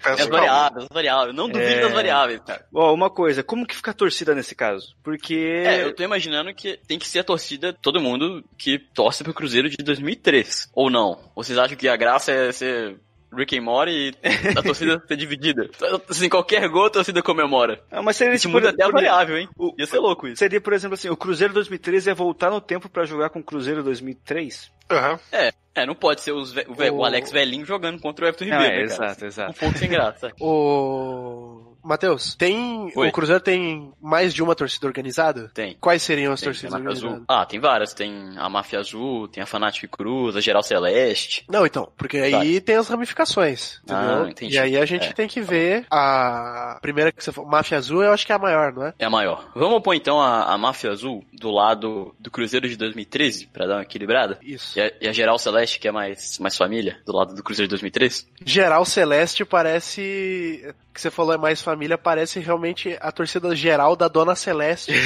[0.04, 1.34] É as variáveis, as variáveis.
[1.34, 1.80] Não duvide é...
[1.80, 2.66] das variáveis, cara.
[2.74, 4.94] Ó, uma coisa, como que fica a torcida nesse caso?
[5.02, 5.62] Porque...
[5.64, 9.32] É, eu tô imaginando que tem que ser a torcida, todo mundo que torce pro
[9.32, 10.68] Cruzeiro de 2003.
[10.74, 11.18] Ou não?
[11.34, 13.00] Vocês acham que a graça é ser
[13.32, 13.90] Rick and Morty
[14.22, 15.68] e a torcida ser dividida.
[16.08, 17.80] Assim, qualquer gol a torcida comemora.
[17.90, 19.48] É, mas seria, isso muda até a variável, hein?
[19.56, 20.38] O, Ia ser louco isso.
[20.38, 23.44] Seria, por exemplo, assim, o Cruzeiro 2013 ia voltar no tempo para jogar com o
[23.44, 24.70] Cruzeiro 2003?
[24.90, 25.18] Uhum.
[25.32, 28.64] É, é, não pode ser os, o, o, Alex velhinho jogando contra o Everton Ribeiro.
[28.64, 29.50] É, né, exato, exato.
[29.50, 30.32] Um pouco sem graça.
[30.40, 31.75] o...
[31.86, 32.92] Matheus, tem.
[32.94, 33.08] Oi.
[33.08, 35.50] O Cruzeiro tem mais de uma torcida organizada?
[35.54, 35.76] Tem.
[35.80, 37.14] Quais seriam as tem, torcidas tem organizadas?
[37.14, 37.24] Azul.
[37.28, 37.94] Ah, tem várias.
[37.94, 41.44] Tem a Máfia Azul, tem a Fanática Cruz, a Geral Celeste.
[41.48, 43.80] Não, então, porque aí tem as ramificações.
[43.84, 44.24] Entendeu?
[44.24, 44.54] Ah, entendi.
[44.54, 45.12] E aí a gente é.
[45.12, 48.38] tem que ver a primeira que você falou, Máfia Azul, eu acho que é a
[48.38, 48.94] maior, não é?
[48.98, 49.48] É a maior.
[49.54, 53.76] Vamos pôr então a, a Máfia Azul do lado do Cruzeiro de 2013, pra dar
[53.76, 54.38] uma equilibrada?
[54.42, 54.78] Isso.
[54.78, 57.68] E a, e a Geral Celeste, que é mais, mais família, do lado do Cruzeiro
[57.68, 58.26] de 2013?
[58.44, 64.08] Geral Celeste parece que você falou é mais família, parece realmente a torcida geral da
[64.08, 64.92] Dona Celeste.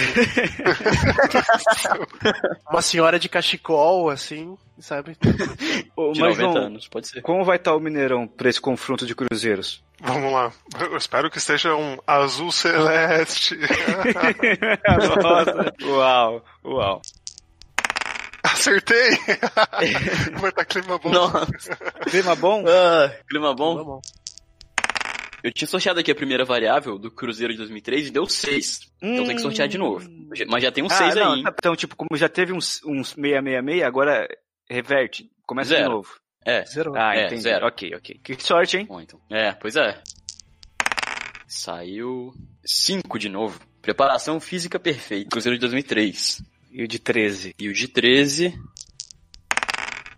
[2.71, 5.17] Uma senhora de cachecol, assim, sabe?
[5.21, 7.21] De mas 90 não, anos, pode ser.
[7.23, 9.83] como vai estar o Mineirão pra esse confronto de cruzeiros?
[10.01, 10.53] Vamos lá.
[10.81, 13.59] Eu espero que esteja um azul celeste.
[15.23, 17.03] Nossa, uau, uau.
[18.43, 19.19] Acertei!
[20.41, 21.11] Vai estar clima bom.
[21.11, 21.77] Nossa.
[22.09, 22.65] Clima bom?
[22.67, 23.77] Ah, clima bom?
[23.77, 24.01] Tá bom.
[25.43, 28.81] Eu tinha sorteado aqui a primeira variável do Cruzeiro de 2003 e deu 6.
[29.03, 30.09] Então tem que sortear de novo.
[30.49, 31.39] Mas já tem um Ah, 6 não, aí.
[31.39, 31.45] hein?
[31.45, 34.29] tá- Então, tipo, como já teve uns, uns 666, agora
[34.69, 35.31] reverte.
[35.47, 35.91] Começa de Zero.
[35.91, 36.09] novo.
[36.45, 36.65] É.
[36.67, 36.93] Zero.
[36.97, 37.43] Ah, É, entendi.
[37.43, 37.67] zero.
[37.67, 38.21] Ok, ok.
[38.23, 38.87] Que sorte, hein?
[38.87, 39.21] Bom, então.
[39.31, 40.03] É, pois é.
[41.47, 42.33] Saiu
[42.65, 43.61] 5 de novo.
[43.83, 45.31] Preparação física perfeita.
[45.31, 46.43] Cruzeiro de 2003.
[46.71, 47.55] E o de 13.
[47.59, 48.55] E o de 13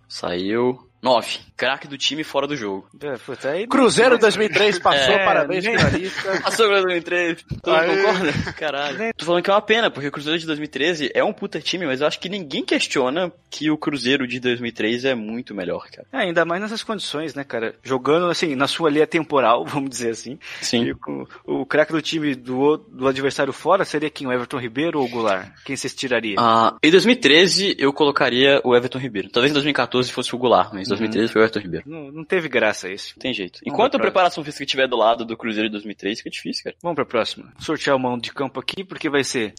[0.08, 1.38] saiu 9.
[1.62, 2.88] Craque do time fora do jogo.
[3.00, 3.68] É, puta, aí...
[3.68, 6.40] Cruzeiro 2003 passou, É, parabéns, nem- finalista.
[6.42, 7.44] Passou o 2013.
[7.62, 7.96] Todo mundo Aê.
[8.02, 8.52] concorda?
[8.54, 8.98] Caralho.
[9.16, 11.86] Tô falando que é uma pena, porque o Cruzeiro de 2013 é um puta time,
[11.86, 16.04] mas eu acho que ninguém questiona que o Cruzeiro de 2003 é muito melhor, cara.
[16.12, 17.76] É, ainda mais nessas condições, né, cara?
[17.84, 20.40] Jogando, assim, na sua linha temporal, vamos dizer assim.
[20.60, 20.88] Sim.
[20.88, 24.26] E com o craque do time do, o- do adversário fora seria quem?
[24.26, 25.48] O Everton Ribeiro ou o Goulart?
[25.64, 26.42] Quem vocês tirariam?
[26.42, 29.28] Ah, em 2013 eu colocaria o Everton Ribeiro.
[29.30, 31.84] Talvez em 2014 fosse o Goulart, mas em 2013 foi o Everton Ribeiro.
[31.88, 32.88] Não, não teve graça.
[32.88, 33.60] Não tem jeito.
[33.64, 36.76] Vamos Enquanto a preparação física estiver do lado do Cruzeiro de 2003, fica difícil, cara.
[36.82, 37.52] Vamos pra próxima.
[37.58, 39.54] Sortear o mão de campo aqui, porque vai ser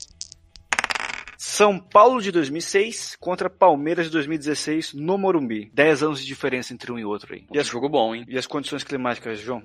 [1.37, 5.69] São Paulo de 2006 contra Palmeiras de 2016 no Morumbi.
[5.73, 7.45] 10 anos de diferença entre um e outro aí.
[7.51, 8.25] E E as, jogo bom, hein?
[8.27, 9.61] e as condições climáticas, João?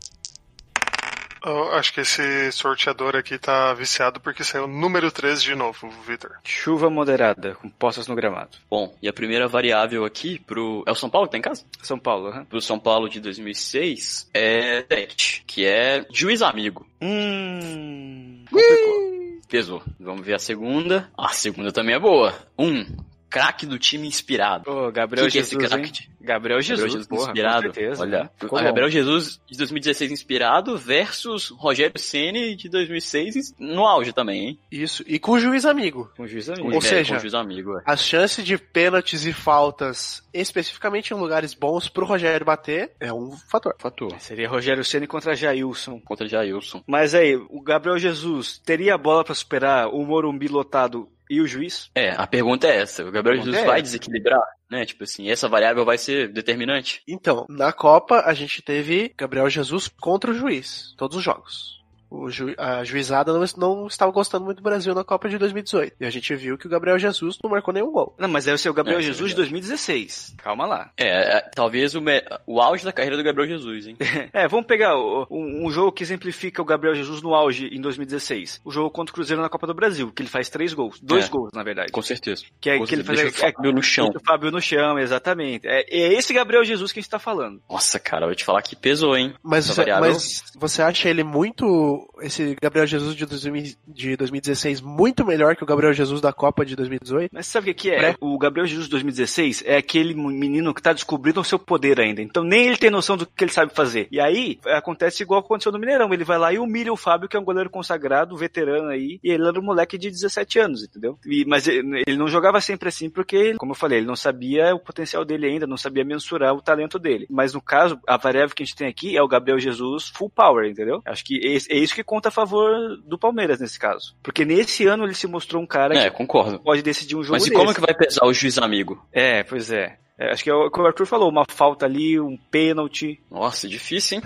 [1.49, 5.89] Eu acho que esse sorteador aqui tá viciado porque saiu o número 13 de novo,
[6.07, 6.33] Vitor.
[6.45, 8.59] Chuva moderada, com poças no gramado.
[8.71, 10.85] Bom, e a primeira variável aqui pro...
[10.87, 11.65] É o São Paulo que tá em casa?
[11.83, 12.45] São Paulo, aham.
[12.45, 16.87] Pro São Paulo de 2006 é 7, que é juiz amigo.
[17.01, 18.45] Hum.
[18.51, 19.09] Complicou.
[19.49, 19.83] Pesou.
[19.99, 21.11] Vamos ver a segunda.
[21.17, 22.35] A segunda também é boa.
[22.59, 22.85] Um,
[23.29, 24.71] craque do time inspirado.
[24.71, 26.09] Ô, Gabriel Que que é esse Jesus?
[26.21, 27.63] Gabriel Jesus, Gabriel Jesus porra, inspirado.
[27.63, 28.03] certeza.
[28.03, 28.31] Olha, né?
[28.37, 28.67] Ficou o bom.
[28.67, 34.59] Gabriel Jesus de 2016 inspirado versus Rogério Ceni de 2006 no auge também, hein?
[34.71, 36.11] Isso, e com juiz amigo.
[36.17, 36.73] Com juiz Com- amigo.
[36.73, 37.83] Ou é, seja, com juiz amigo, é.
[37.87, 43.33] As chances de pênaltis e faltas, especificamente em lugares bons pro Rogério bater, é um
[43.51, 43.75] fator.
[43.79, 44.15] Fator.
[44.19, 46.01] Seria Rogério Ceni contra Jailson.
[46.01, 46.83] Contra Jailson.
[46.87, 51.47] Mas aí, o Gabriel Jesus teria a bola pra superar o Morumbi lotado e o
[51.47, 51.91] juiz?
[51.95, 53.05] É, a pergunta é essa.
[53.05, 54.85] O Gabriel Jesus é vai desequilibrar, né?
[54.85, 57.03] Tipo assim, essa variável vai ser determinante?
[57.07, 61.78] Então, na Copa, a gente teve Gabriel Jesus contra o juiz, todos os jogos.
[62.11, 65.97] O ju- a juizada não, não estava gostando muito do Brasil na Copa de 2018.
[66.01, 68.15] E a gente viu que o Gabriel Jesus não marcou nenhum gol.
[68.19, 69.51] Não, mas aí o seu Gabriel É, é Jesus de verdade.
[69.51, 70.35] 2016.
[70.39, 70.91] Calma lá.
[70.97, 73.97] É, é, talvez o, me- o auge da carreira do Gabriel Jesus, hein?
[74.33, 77.81] É, vamos pegar o- um, um jogo que exemplifica o Gabriel Jesus no auge em
[77.81, 78.61] 2016.
[78.65, 80.99] O jogo contra o Cruzeiro na Copa do Brasil, que ele faz três gols.
[81.03, 81.29] Dois É.
[81.29, 81.93] gols, na verdade.
[81.93, 82.45] Com certeza.
[82.61, 83.37] Que é Com que ele faz certeza.
[83.43, 84.11] Deixa o Fábio no chão.
[84.15, 85.67] o Fábio no chão, exatamente.
[85.67, 87.61] É, é esse Gabriel Jesus que a gente tá falando.
[87.69, 89.35] Nossa, cara, eu vou te falar que pesou, hein?
[89.43, 91.98] Mas, Essa você, mas você acha ele muito.
[92.21, 96.65] Esse Gabriel Jesus de, 2000 de 2016 muito melhor que o Gabriel Jesus da Copa
[96.65, 97.31] de 2018?
[97.33, 97.99] Mas sabe o que, que é?
[97.99, 98.17] Pré.
[98.21, 102.21] O Gabriel Jesus de 2016 é aquele menino que tá descobrindo o seu poder ainda.
[102.23, 104.09] Então nem ele tem noção do que ele sabe fazer.
[104.11, 106.13] E aí acontece igual aconteceu no Mineirão.
[106.13, 109.19] Ele vai lá e humilha o Fábio, que é um goleiro consagrado, veterano aí.
[109.23, 111.19] E ele era um moleque de 17 anos, entendeu?
[111.27, 114.75] E- mas ele ele não jogava sempre assim porque, como eu falei, ele não sabia
[114.75, 117.27] o potencial dele ainda, não sabia mensurar o talento dele.
[117.31, 120.31] Mas no caso, a variável que a gente tem aqui é o Gabriel Jesus full
[120.31, 121.01] power, entendeu?
[121.05, 124.15] Acho que esse- é isso que conta a favor do Palmeiras nesse caso.
[124.23, 126.59] Porque nesse ano ele se mostrou um cara É, que concordo.
[126.61, 127.61] pode decidir um jogo Mas e desse.
[127.61, 129.05] como que vai pesar o juiz amigo?
[129.13, 129.99] É, pois é.
[130.19, 133.21] É, acho que é o que o Arthur falou, uma falta ali, um pênalti.
[133.31, 134.25] Nossa, difícil, hein?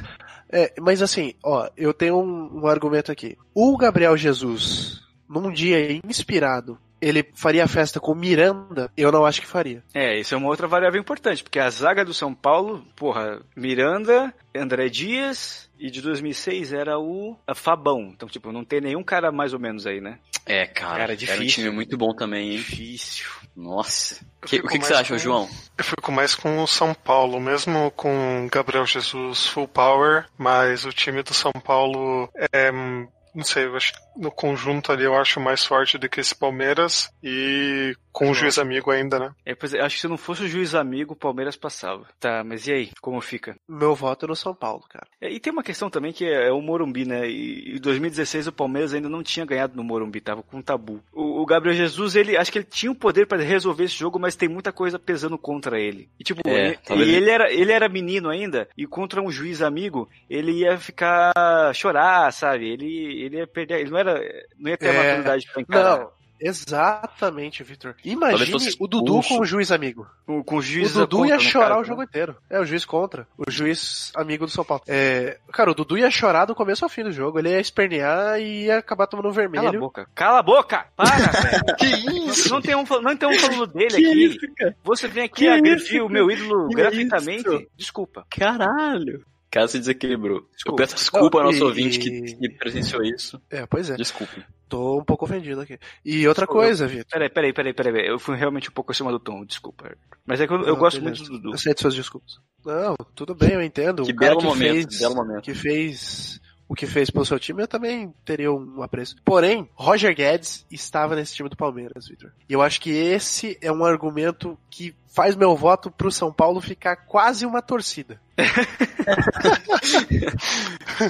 [0.51, 3.37] É, mas assim, ó, eu tenho um, um argumento aqui.
[3.55, 8.91] O Gabriel Jesus, num dia inspirado, ele faria festa com Miranda?
[8.97, 9.83] Eu não acho que faria.
[9.93, 14.33] É, isso é uma outra variável importante, porque a zaga do São Paulo, porra, Miranda,
[14.57, 18.11] André Dias e de 2006 era o a Fabão.
[18.15, 20.19] Então, tipo, não tem nenhum cara mais ou menos aí, né?
[20.47, 21.47] É, cara, Cara, era um difícil.
[21.65, 22.57] time muito bom também, hein?
[22.57, 23.27] Difícil.
[23.57, 24.25] Nossa.
[24.47, 25.49] Que- o que, que você acha, com- João?
[25.79, 30.91] Eu fico mais com o São Paulo, mesmo com Gabriel Jesus full power, mas o
[30.93, 32.73] time do São Paulo é.
[32.73, 36.21] hum, Não sei, eu acho que no conjunto ali eu acho mais forte do que
[36.21, 37.11] esse Palmeiras.
[37.23, 39.35] E Com o juiz amigo ainda, né?
[39.45, 42.07] É, pois é, acho que se não fosse o juiz amigo, o Palmeiras passava.
[42.21, 42.91] Tá, mas e aí?
[43.01, 43.57] Como fica?
[43.67, 45.07] Meu voto é no São Paulo, cara.
[45.21, 47.27] É, e tem uma questão também que é, é o Morumbi, né?
[47.29, 51.03] E em 2016 o Palmeiras ainda não tinha ganhado no Morumbi, tava com um tabu.
[51.13, 54.19] O, o Gabriel Jesus, ele acho que ele tinha o poder para resolver esse jogo,
[54.19, 56.09] mas tem muita coisa pesando contra ele.
[56.21, 59.63] E tipo, É, ele, e ele era ele era menino ainda e contra um juiz
[59.63, 61.33] amigo, ele ia ficar
[61.75, 62.69] chorar, sabe?
[62.69, 64.21] Ele ele ia perder, ele não era
[64.59, 65.99] não ia ter a É, maturidade pra encarar.
[65.99, 67.95] Não, exatamente, Vitor.
[68.05, 70.07] Imagine o Dudu com o juiz amigo.
[70.27, 72.07] Com, com o O juiz Dudu contra, ia chorar caso, o jogo né?
[72.09, 72.37] inteiro.
[72.51, 73.27] É, o juiz contra.
[73.39, 74.83] O juiz amigo do São Paulo.
[74.89, 77.39] É, cara, o Dudu ia chorar do começo ao fim do jogo.
[77.39, 79.81] Ele ia espernear e ia acabar tomando um Cala a vermelho.
[79.81, 80.09] boca.
[80.15, 80.87] Cala a boca!
[80.97, 81.07] Para,
[81.43, 81.77] velho.
[81.79, 81.87] Que
[82.29, 82.51] isso?
[82.53, 84.37] Não tem um, não tem um falando dele aqui.
[84.85, 87.49] Você vem aqui Que agredir isso, o meu ídolo Que gratuitamente.
[87.49, 87.67] isso?
[87.77, 88.27] Desculpa.
[88.31, 89.25] Caralho.
[89.53, 90.39] Cara, se desequilibrou.
[90.39, 90.83] Eu Desculpa.
[90.83, 93.41] peço desculpa ao nosso e- ouvinte que, que presenciou isso.
[93.51, 93.95] É, pois é.
[93.97, 94.43] Desculpe.
[94.69, 95.79] Tô um pouco ofendido aqui.
[96.03, 97.05] E outra Sou coisa, Vitor.
[97.11, 98.07] Peraí, peraí, peraí, peraí.
[98.09, 99.95] Eu fui realmente um pouco acima do tom, desculpa.
[100.27, 101.21] Mas é que eu, eu gosto beleza.
[101.21, 101.55] muito do Dudu.
[101.55, 102.33] Aceito suas desculpas.
[102.65, 104.05] Não, tudo bem, eu entendo.
[104.05, 105.43] Que O cara belo que momento, fez, belo momento.
[105.45, 109.17] que fez o que fez pelo seu time, eu também teria um apreço.
[109.27, 112.33] Porém, Roger Guedes estava nesse time do Palmeiras, Vitor.
[112.49, 116.61] E eu acho que esse é um argumento que faz meu voto pro São Paulo
[116.61, 118.21] ficar quase uma torcida.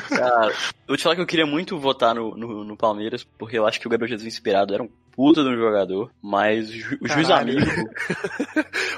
[0.09, 0.55] Cara, eu
[0.89, 3.81] vou te falar que eu queria muito votar no, no, no Palmeiras, porque eu acho
[3.81, 7.09] que o Gabriel Jesus inspirado era um puta de um jogador, mas o, ju- o
[7.09, 7.61] juiz amigo.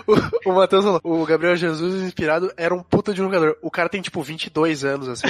[0.06, 3.56] O, o Matheus falou, o Gabriel Jesus inspirado era um puta de jogador.
[3.62, 5.26] O cara tem tipo 22 anos, assim.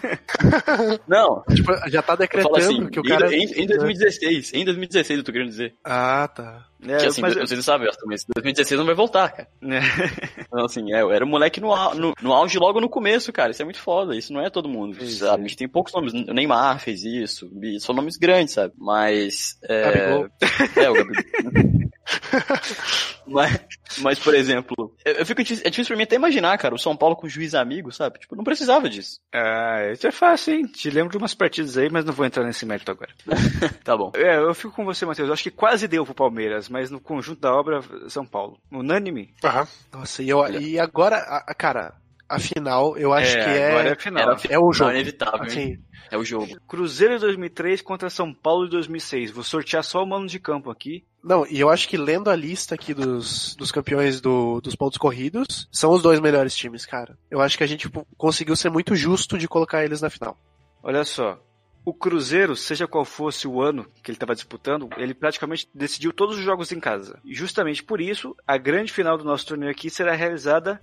[1.06, 3.30] Não, tipo, já tá falo decretando assim, que o cara.
[3.34, 5.74] em, em 2016, em 2016 eu tô querendo dizer.
[5.84, 6.64] Ah, tá.
[6.82, 9.48] É, que assim, mas- vocês não sabem, mas 2016 não vai voltar, cara.
[9.60, 9.80] né?
[10.52, 13.52] Então, assim, é, eu era um moleque no, no, no auge logo no começo, cara.
[13.52, 14.16] Isso é muito foda.
[14.16, 15.44] Isso não é todo mundo, Sim, sabe?
[15.44, 16.12] A gente tem poucos nomes.
[16.12, 17.48] O Neymar fez isso.
[17.78, 18.74] São nomes grandes, sabe?
[18.76, 19.56] Mas.
[19.62, 20.28] É, Gabigol.
[20.76, 21.90] é o Gabigol.
[23.26, 23.60] mas,
[23.98, 26.96] mas, por exemplo, eu, eu fico, é difícil pra mim até imaginar, cara, o São
[26.96, 28.18] Paulo com juiz amigo, sabe?
[28.18, 29.20] Tipo, não precisava disso.
[29.32, 30.62] Ah, isso é fácil, hein?
[30.66, 33.10] Te lembro de umas partidas aí, mas não vou entrar nesse mérito agora.
[33.84, 34.12] Tá bom.
[34.14, 35.28] É, eu fico com você, Matheus.
[35.28, 38.58] Eu acho que quase deu pro Palmeiras, mas no conjunto da obra, São Paulo.
[38.70, 39.32] Unânime?
[39.42, 39.66] Aham.
[39.92, 41.94] Nossa, e, eu, e agora, a- a- cara,
[42.30, 43.92] a final, eu acho que agora é.
[43.92, 44.22] é final.
[44.22, 44.90] Era É o Não, jogo.
[44.90, 45.42] é inevitável?
[45.42, 45.78] Assim,
[46.10, 46.58] É o jogo.
[46.66, 49.30] Cruzeiro de 2003 contra São Paulo de 2006.
[49.30, 51.04] Vou sortear só o mano de campo aqui.
[51.22, 54.96] não, e eu acho que lendo a lista aqui dos, dos campeões do- dos pontos
[54.98, 57.16] corridos, são os dois melhores times, cara.
[57.30, 60.36] Eu acho que a gente tipo, conseguiu ser muito justo de colocar eles na final.
[60.82, 61.38] Olha só.
[61.82, 66.36] O Cruzeiro, seja qual fosse o ano que ele estava disputando, ele praticamente decidiu todos
[66.36, 67.18] os jogos em casa.
[67.24, 70.78] E justamente por isso, a grande final do nosso torneio aqui será realizada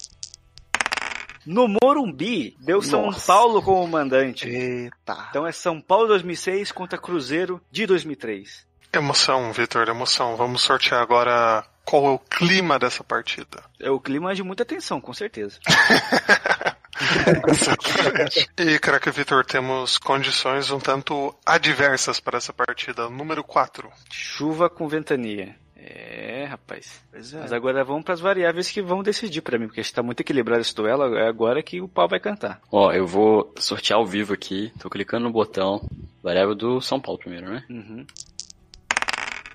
[1.47, 2.55] no Morumbi.
[2.59, 3.25] Deu São Nossa.
[3.25, 4.47] Paulo como mandante.
[4.47, 5.27] Eita.
[5.29, 8.67] Então é São Paulo 2006 contra Cruzeiro de 2003.
[8.93, 10.35] Emoção, Vitor, emoção.
[10.35, 13.63] Vamos sortear agora qual é o clima dessa partida.
[13.79, 15.59] É o clima de muita tensão, com certeza.
[18.57, 23.09] e, craque Vitor, temos condições um tanto adversas para essa partida.
[23.09, 23.89] Número 4.
[24.11, 25.55] Chuva com ventania.
[25.79, 27.03] É, rapaz.
[27.11, 27.39] Pois é.
[27.39, 30.61] Mas agora vamos para as variáveis que vão decidir para mim, porque está muito equilibrado
[30.61, 31.15] esse duelo.
[31.15, 32.59] É agora que o pau vai cantar.
[32.71, 34.71] Ó, eu vou sortear ao vivo aqui.
[34.79, 35.87] Tô clicando no botão.
[36.23, 37.63] Variável do São Paulo primeiro, né?
[37.69, 38.05] Uhum.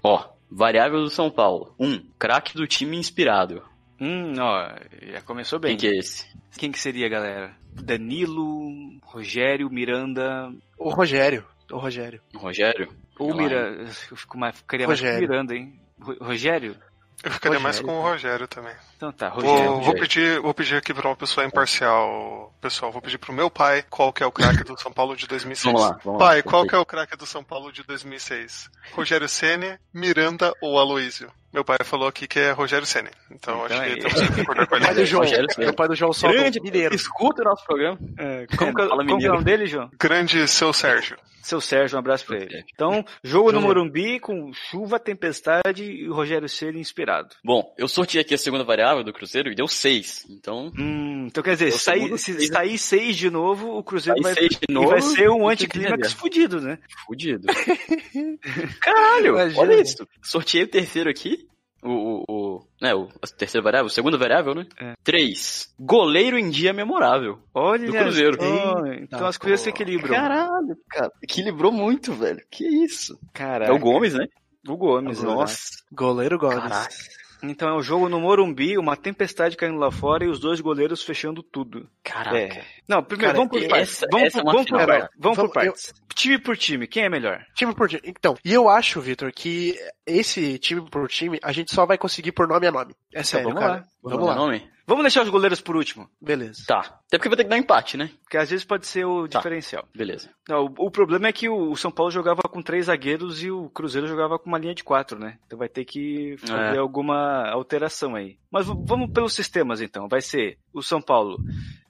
[0.03, 1.75] Ó, variável do São Paulo.
[1.79, 1.87] 1.
[1.87, 3.63] Um, craque do time inspirado.
[4.01, 4.69] Hum, ó,
[5.13, 5.77] já começou bem.
[5.77, 6.27] Quem que é esse?
[6.57, 7.55] Quem que seria, galera?
[7.73, 10.53] Danilo, Rogério, Miranda.
[10.79, 11.45] O Rogério.
[11.71, 12.21] O Rogério.
[12.35, 12.89] Rogério?
[13.19, 13.83] Ou Miranda.
[14.11, 15.29] Eu fico mais, mais com Rogério.
[15.29, 15.82] Miranda, hein?
[16.03, 16.77] Ro- Rogério?
[17.25, 17.87] Eu ficaria mais Rogério.
[17.95, 18.75] com o Rogério também.
[18.97, 19.65] Então tá, Rogério.
[19.75, 22.53] Vou, vou pedir, vou pedir aqui para uma pessoa imparcial.
[22.61, 25.27] Pessoal, vou pedir pro meu pai qual que é o craque do São Paulo de
[25.29, 25.73] 2006.
[25.73, 26.43] Vamos lá, vamos pai, lá.
[26.43, 28.69] qual que é o craque do São Paulo de 2006?
[28.93, 31.31] Rogério Ceni, Miranda ou Aloísio?
[31.53, 33.11] Meu pai falou aqui que é Rogério Ceni.
[33.31, 35.01] Então, Então acho é que temos que concordar com O pai ele.
[35.01, 35.23] do João.
[35.23, 35.67] Rogério Ceni.
[35.69, 36.95] O pai do João solta Grande mineiro.
[36.95, 37.99] Escuta o nosso programa.
[38.19, 39.91] É, como, que, é- Fala como que é o nome dele, João?
[40.01, 41.17] Grande seu Sérgio.
[41.43, 42.63] Seu Sérgio, um abraço pra ele.
[42.73, 43.61] Então, jogo no.
[43.61, 47.31] Morumbi com chuva, tempestade e o Rogério Ceni inspirado.
[47.45, 50.25] Bom, eu sorteei aqui a segunda variável do Cruzeiro e deu 6.
[50.31, 54.35] Então, Hum, então quer dizer, sair, se seis, sair seis de novo, o Cruzeiro vai,
[54.35, 54.91] 6 de e novo.
[54.91, 56.79] vai ser um anticlímax fudido, né?
[57.05, 57.49] Fudido.
[58.81, 59.61] Caralho, Imagina.
[59.61, 60.07] olha isso.
[60.23, 61.42] Sorteei o terceiro aqui.
[61.83, 64.67] O, o, o, né, o a terceira variável, o segundo variável, né?
[64.81, 64.95] É.
[65.03, 65.75] 3.
[65.81, 67.41] Goleiro em dia memorável.
[67.53, 68.37] Olha Do Cruzeiro.
[68.41, 70.15] só, então as coisas se equilibram.
[70.15, 71.11] Caralho, cara.
[71.21, 72.41] Equilibrou muito, velho.
[72.51, 73.19] Que isso?
[73.33, 73.73] Caraca.
[73.73, 74.27] É o Gomes, né?
[74.69, 75.27] O Gomes, né?
[75.29, 75.71] Nossa.
[75.91, 76.61] Goleiro Gomes.
[76.61, 76.95] Caraca.
[77.43, 81.03] Então é um jogo no Morumbi, uma tempestade caindo lá fora e os dois goleiros
[81.03, 81.89] fechando tudo.
[82.05, 82.37] Caraca.
[82.37, 82.65] É.
[82.87, 84.03] Não, primeiro, Cara, vamos por essa- partes.
[84.03, 85.09] essa Vamos, é por, uma vamos por partes.
[85.19, 85.95] Vamos por Vamos- eu- partes.
[86.15, 87.45] Time por time, quem é melhor?
[87.55, 88.03] Time por time.
[88.05, 92.33] Então, e eu acho, Vitor, que esse time por time a gente só vai conseguir
[92.33, 92.95] por nome a nome.
[93.13, 93.73] É sério, vamos cara.
[93.73, 93.85] lá.
[94.03, 94.35] Vamos lá.
[94.35, 94.71] Nome?
[94.87, 96.65] Vamos deixar os goleiros por último, Beleza.
[96.67, 96.81] Tá.
[97.07, 98.11] Até porque vai ter que dar empate, né?
[98.23, 99.39] porque às vezes pode ser o Tá.
[99.39, 99.87] diferencial.
[99.95, 100.31] Beleza.
[100.49, 103.69] Não, o, o problema é que o, São Paulo jogava com três zagueiros e o
[103.71, 105.39] Cruzeiro jogava com uma linha de quatro, né?
[105.47, 106.79] Então vai ter que fazer É.
[106.79, 108.39] alguma alteração aí.
[108.51, 110.09] Mas vamos pelos sistemas então.
[110.09, 111.37] Vai ser o São Paulo.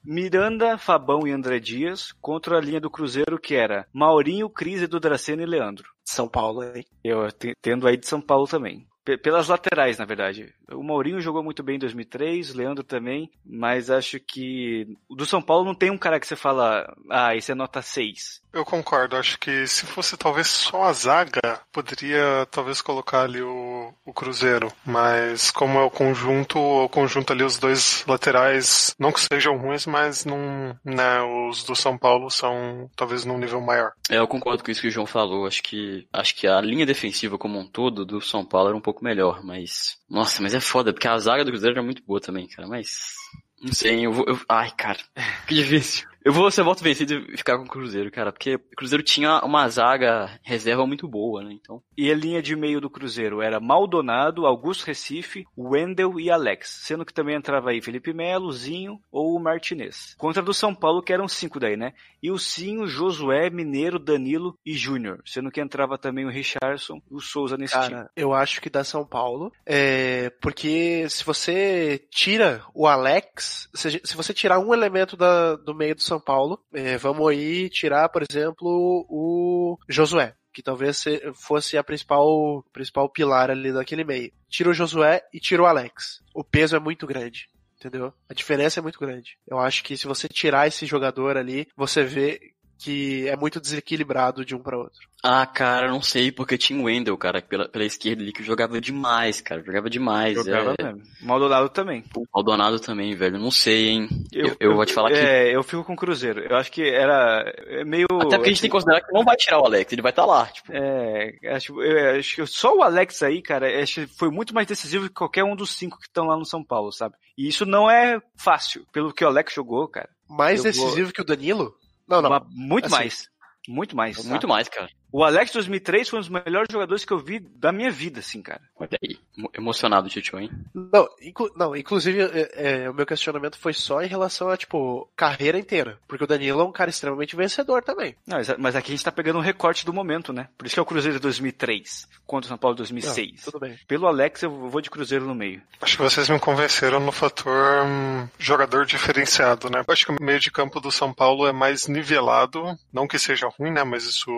[0.05, 4.99] Miranda, Fabão e André Dias contra a linha do Cruzeiro que era Maurinho, Cris, Edu
[4.99, 5.85] Dracena e Leandro.
[6.05, 6.85] São Paulo, hein?
[7.05, 8.87] Eu te- tendo aí de São Paulo também.
[9.05, 10.55] Pe- Pelas laterais, na verdade.
[10.71, 15.43] O Maurinho jogou muito bem em 2003, o Leandro também, mas acho que do São
[15.43, 18.42] Paulo não tem um cara que você fala, ah, esse é nota 6.
[18.53, 21.41] Eu concordo, acho que se fosse talvez só a zaga,
[21.73, 24.71] poderia talvez colocar ali o, o Cruzeiro.
[24.85, 29.87] Mas como é o conjunto, o conjunto ali, os dois laterais, não que sejam ruins,
[29.87, 33.93] mas não, né, os do São Paulo são talvez num nível maior.
[34.11, 35.47] É, eu concordo com isso que o João falou.
[35.47, 38.81] Acho que acho que a linha defensiva como um todo do São Paulo era um
[38.83, 42.21] pouco melhor, mas nossa, mas é foda porque a zaga do Cruzeiro era muito boa
[42.21, 42.69] também, cara.
[42.69, 43.15] Mas
[43.63, 44.99] não sei, eu vou, eu- ai, cara,
[45.49, 46.12] que difícil.
[46.25, 49.41] Eu vou ser voto vencido e ficar com o Cruzeiro, cara, porque o Cruzeiro tinha
[49.45, 51.53] uma zaga reserva muito boa, né?
[51.53, 56.81] Então, E a linha de meio do Cruzeiro era Maldonado, Augusto Recife, Wendel e Alex.
[56.85, 60.15] Sendo que também entrava aí Felipe Melo, Zinho ou Martinez.
[60.19, 61.93] Contra do São Paulo, que eram cinco daí, né?
[62.23, 65.21] E o Zinho, Josué, Mineiro, Danilo e Júnior.
[65.27, 67.91] Sendo que entrava também o Richardson e o Souza nesse time.
[67.95, 69.53] Cara, eu acho que dá São Paulo.
[69.67, 75.75] É, porque se você tira o Alex, se, se você tirar um elemento da- do
[75.75, 80.35] meio do São Paulo, é, vamos aí tirar, por exemplo, o Josué.
[80.53, 84.31] Que talvez se- fosse a principal, principal pilar ali daquele meio.
[84.51, 86.21] Tira o Josué e tira o Alex.
[86.35, 87.49] O peso é muito grande.
[87.81, 88.13] Entendeu?
[88.29, 89.39] A diferença é muito grande.
[89.49, 92.39] Eu acho que se você tirar esse jogador ali, você vê
[92.83, 95.01] que é muito desequilibrado de um para outro.
[95.23, 98.81] ah, cara, não sei, porque tinha o Wendel, cara, pela, pela esquerda ali que jogava
[98.81, 100.35] demais, cara, jogava demais.
[100.35, 101.03] Jogava é, mesmo.
[101.23, 102.03] Maldonado também.
[102.17, 104.09] o Maldonado também, velho, não sei, hein.
[104.33, 106.41] Eu, eu vou te falar que É, eu fico com o Cruzeiro.
[106.41, 108.07] Eu acho que era é meio.
[108.11, 110.11] Até porque a gente tem que considerar que não vai tirar o Alex, ele vai
[110.13, 110.73] estar lá, tipo.
[110.73, 114.67] É, acho, eu, acho que só o Alex aí, cara, acho que foi muito mais
[114.67, 117.15] decisivo que qualquer um dos cinco que estão lá no São Paulo, sabe?
[117.39, 120.09] E isso não é fácil, pelo que o Alex jogou, cara.
[120.29, 121.75] Mais Eu vou- decisivo que o Danilo?
[122.13, 122.47] Não, não.
[122.51, 123.29] Muito assim, mais.
[123.67, 124.25] Muito mais.
[124.25, 124.89] Muito mais, cara.
[125.13, 128.41] O Alex 2003 foi um dos melhores jogadores que eu vi da minha vida, assim,
[128.41, 128.63] cara.
[128.79, 129.19] Olha aí.
[129.37, 130.51] emo- Emocionado, Tio, hein?
[130.75, 135.09] Não, inclu- não inclusive, é, é, o meu questionamento foi só em relação a, tipo,
[135.15, 135.99] carreira inteira.
[136.09, 138.17] Porque o Danilo é um cara extremamente vencedor também.
[138.27, 140.49] Não, mas- mas aqui a gente tá pegando um recorte do momento, né?
[140.57, 143.33] Por isso que é o Cruzeiro de 2003 contra o São Paulo de 2006.
[143.45, 143.79] Não, tudo bem.
[143.87, 145.61] Pelo Alex, eu vou de Cruzeiro no meio.
[145.81, 149.85] Acho que vocês me convenceram no fator hum, jogador diferenciado, né?
[149.87, 152.63] Acho que o meio de campo do São Paulo é mais nivelado,
[152.93, 153.85] não que seja ruim, né?
[153.85, 154.31] Mas isso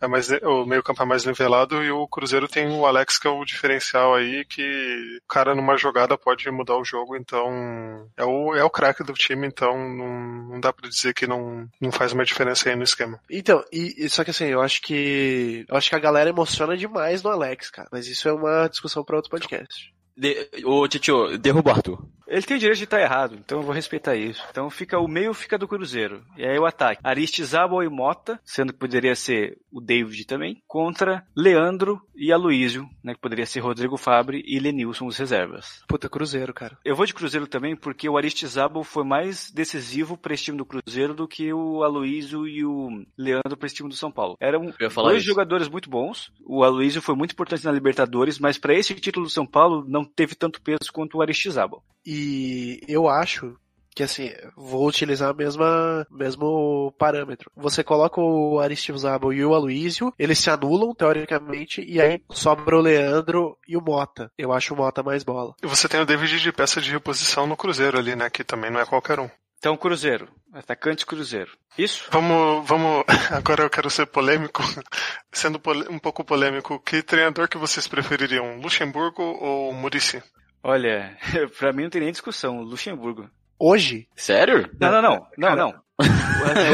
[0.00, 3.26] é mais o meio campo é mais nivelado e o Cruzeiro tem o Alex que
[3.26, 4.62] é o diferencial aí que
[5.22, 9.12] o cara numa jogada pode mudar o jogo, então é o é o craque do
[9.12, 12.82] time, então não, não dá pra dizer que não não faz uma diferença aí no
[12.82, 13.20] esquema.
[13.30, 15.64] Então, e, e- só que assim, eu acho que.
[15.68, 17.88] Eu acho que a galera emociona demais no Alex, cara.
[17.92, 19.92] Mas isso é uma discussão para outro podcast.
[20.16, 20.48] De...
[20.64, 21.98] Ô, Tio, derruba o Arthur.
[22.28, 24.44] Ele tem o direito de estar errado, então eu vou respeitar isso.
[24.50, 26.22] Então fica o meio fica do Cruzeiro.
[26.36, 27.00] E aí o ataque.
[27.02, 33.14] Aristizábal e Mota, sendo que poderia ser o David também, contra Leandro e Aloísio, né,
[33.14, 35.82] que poderia ser Rodrigo Fabre e Lenilson os reservas.
[35.88, 36.76] Puta, Cruzeiro, cara.
[36.84, 40.66] Eu vou de Cruzeiro também porque o Aristizábal foi mais decisivo para esse time do
[40.66, 44.36] Cruzeiro do que o Aloísio e o Leandro para esse time do São Paulo.
[44.40, 45.30] Eram Eu ia falar dois isso.
[45.30, 46.30] jogadores muito bons.
[46.44, 50.04] O Aloísio foi muito importante na Libertadores, mas para esse título do São Paulo não
[50.04, 51.82] teve tanto peso quanto o Aristizábal.
[52.10, 53.54] E eu acho
[53.94, 57.50] que assim, vou utilizar a mesma mesmo parâmetro.
[57.54, 62.80] Você coloca o Aristizábal e o Aloísio, eles se anulam teoricamente e aí sobra o
[62.80, 64.32] Leandro e o Mota.
[64.38, 65.54] Eu acho o Mota mais bola.
[65.62, 68.30] E você tem o David de peça de reposição no Cruzeiro ali, né?
[68.30, 69.28] Que também não é qualquer um.
[69.58, 70.28] Então, Cruzeiro.
[70.54, 71.50] Atacante Cruzeiro.
[71.76, 72.06] Isso?
[72.10, 73.04] Vamos, vamos.
[73.30, 74.62] Agora eu quero ser polêmico.
[75.30, 75.60] Sendo
[75.90, 78.60] um pouco polêmico, que treinador que vocês prefeririam?
[78.60, 80.22] Luxemburgo ou Murici?
[80.62, 81.16] Olha,
[81.58, 82.60] pra mim não tem nem discussão.
[82.62, 83.30] Luxemburgo.
[83.58, 84.70] Hoje, Sério?
[84.80, 85.26] Não, não, não.
[85.36, 85.82] Não, não.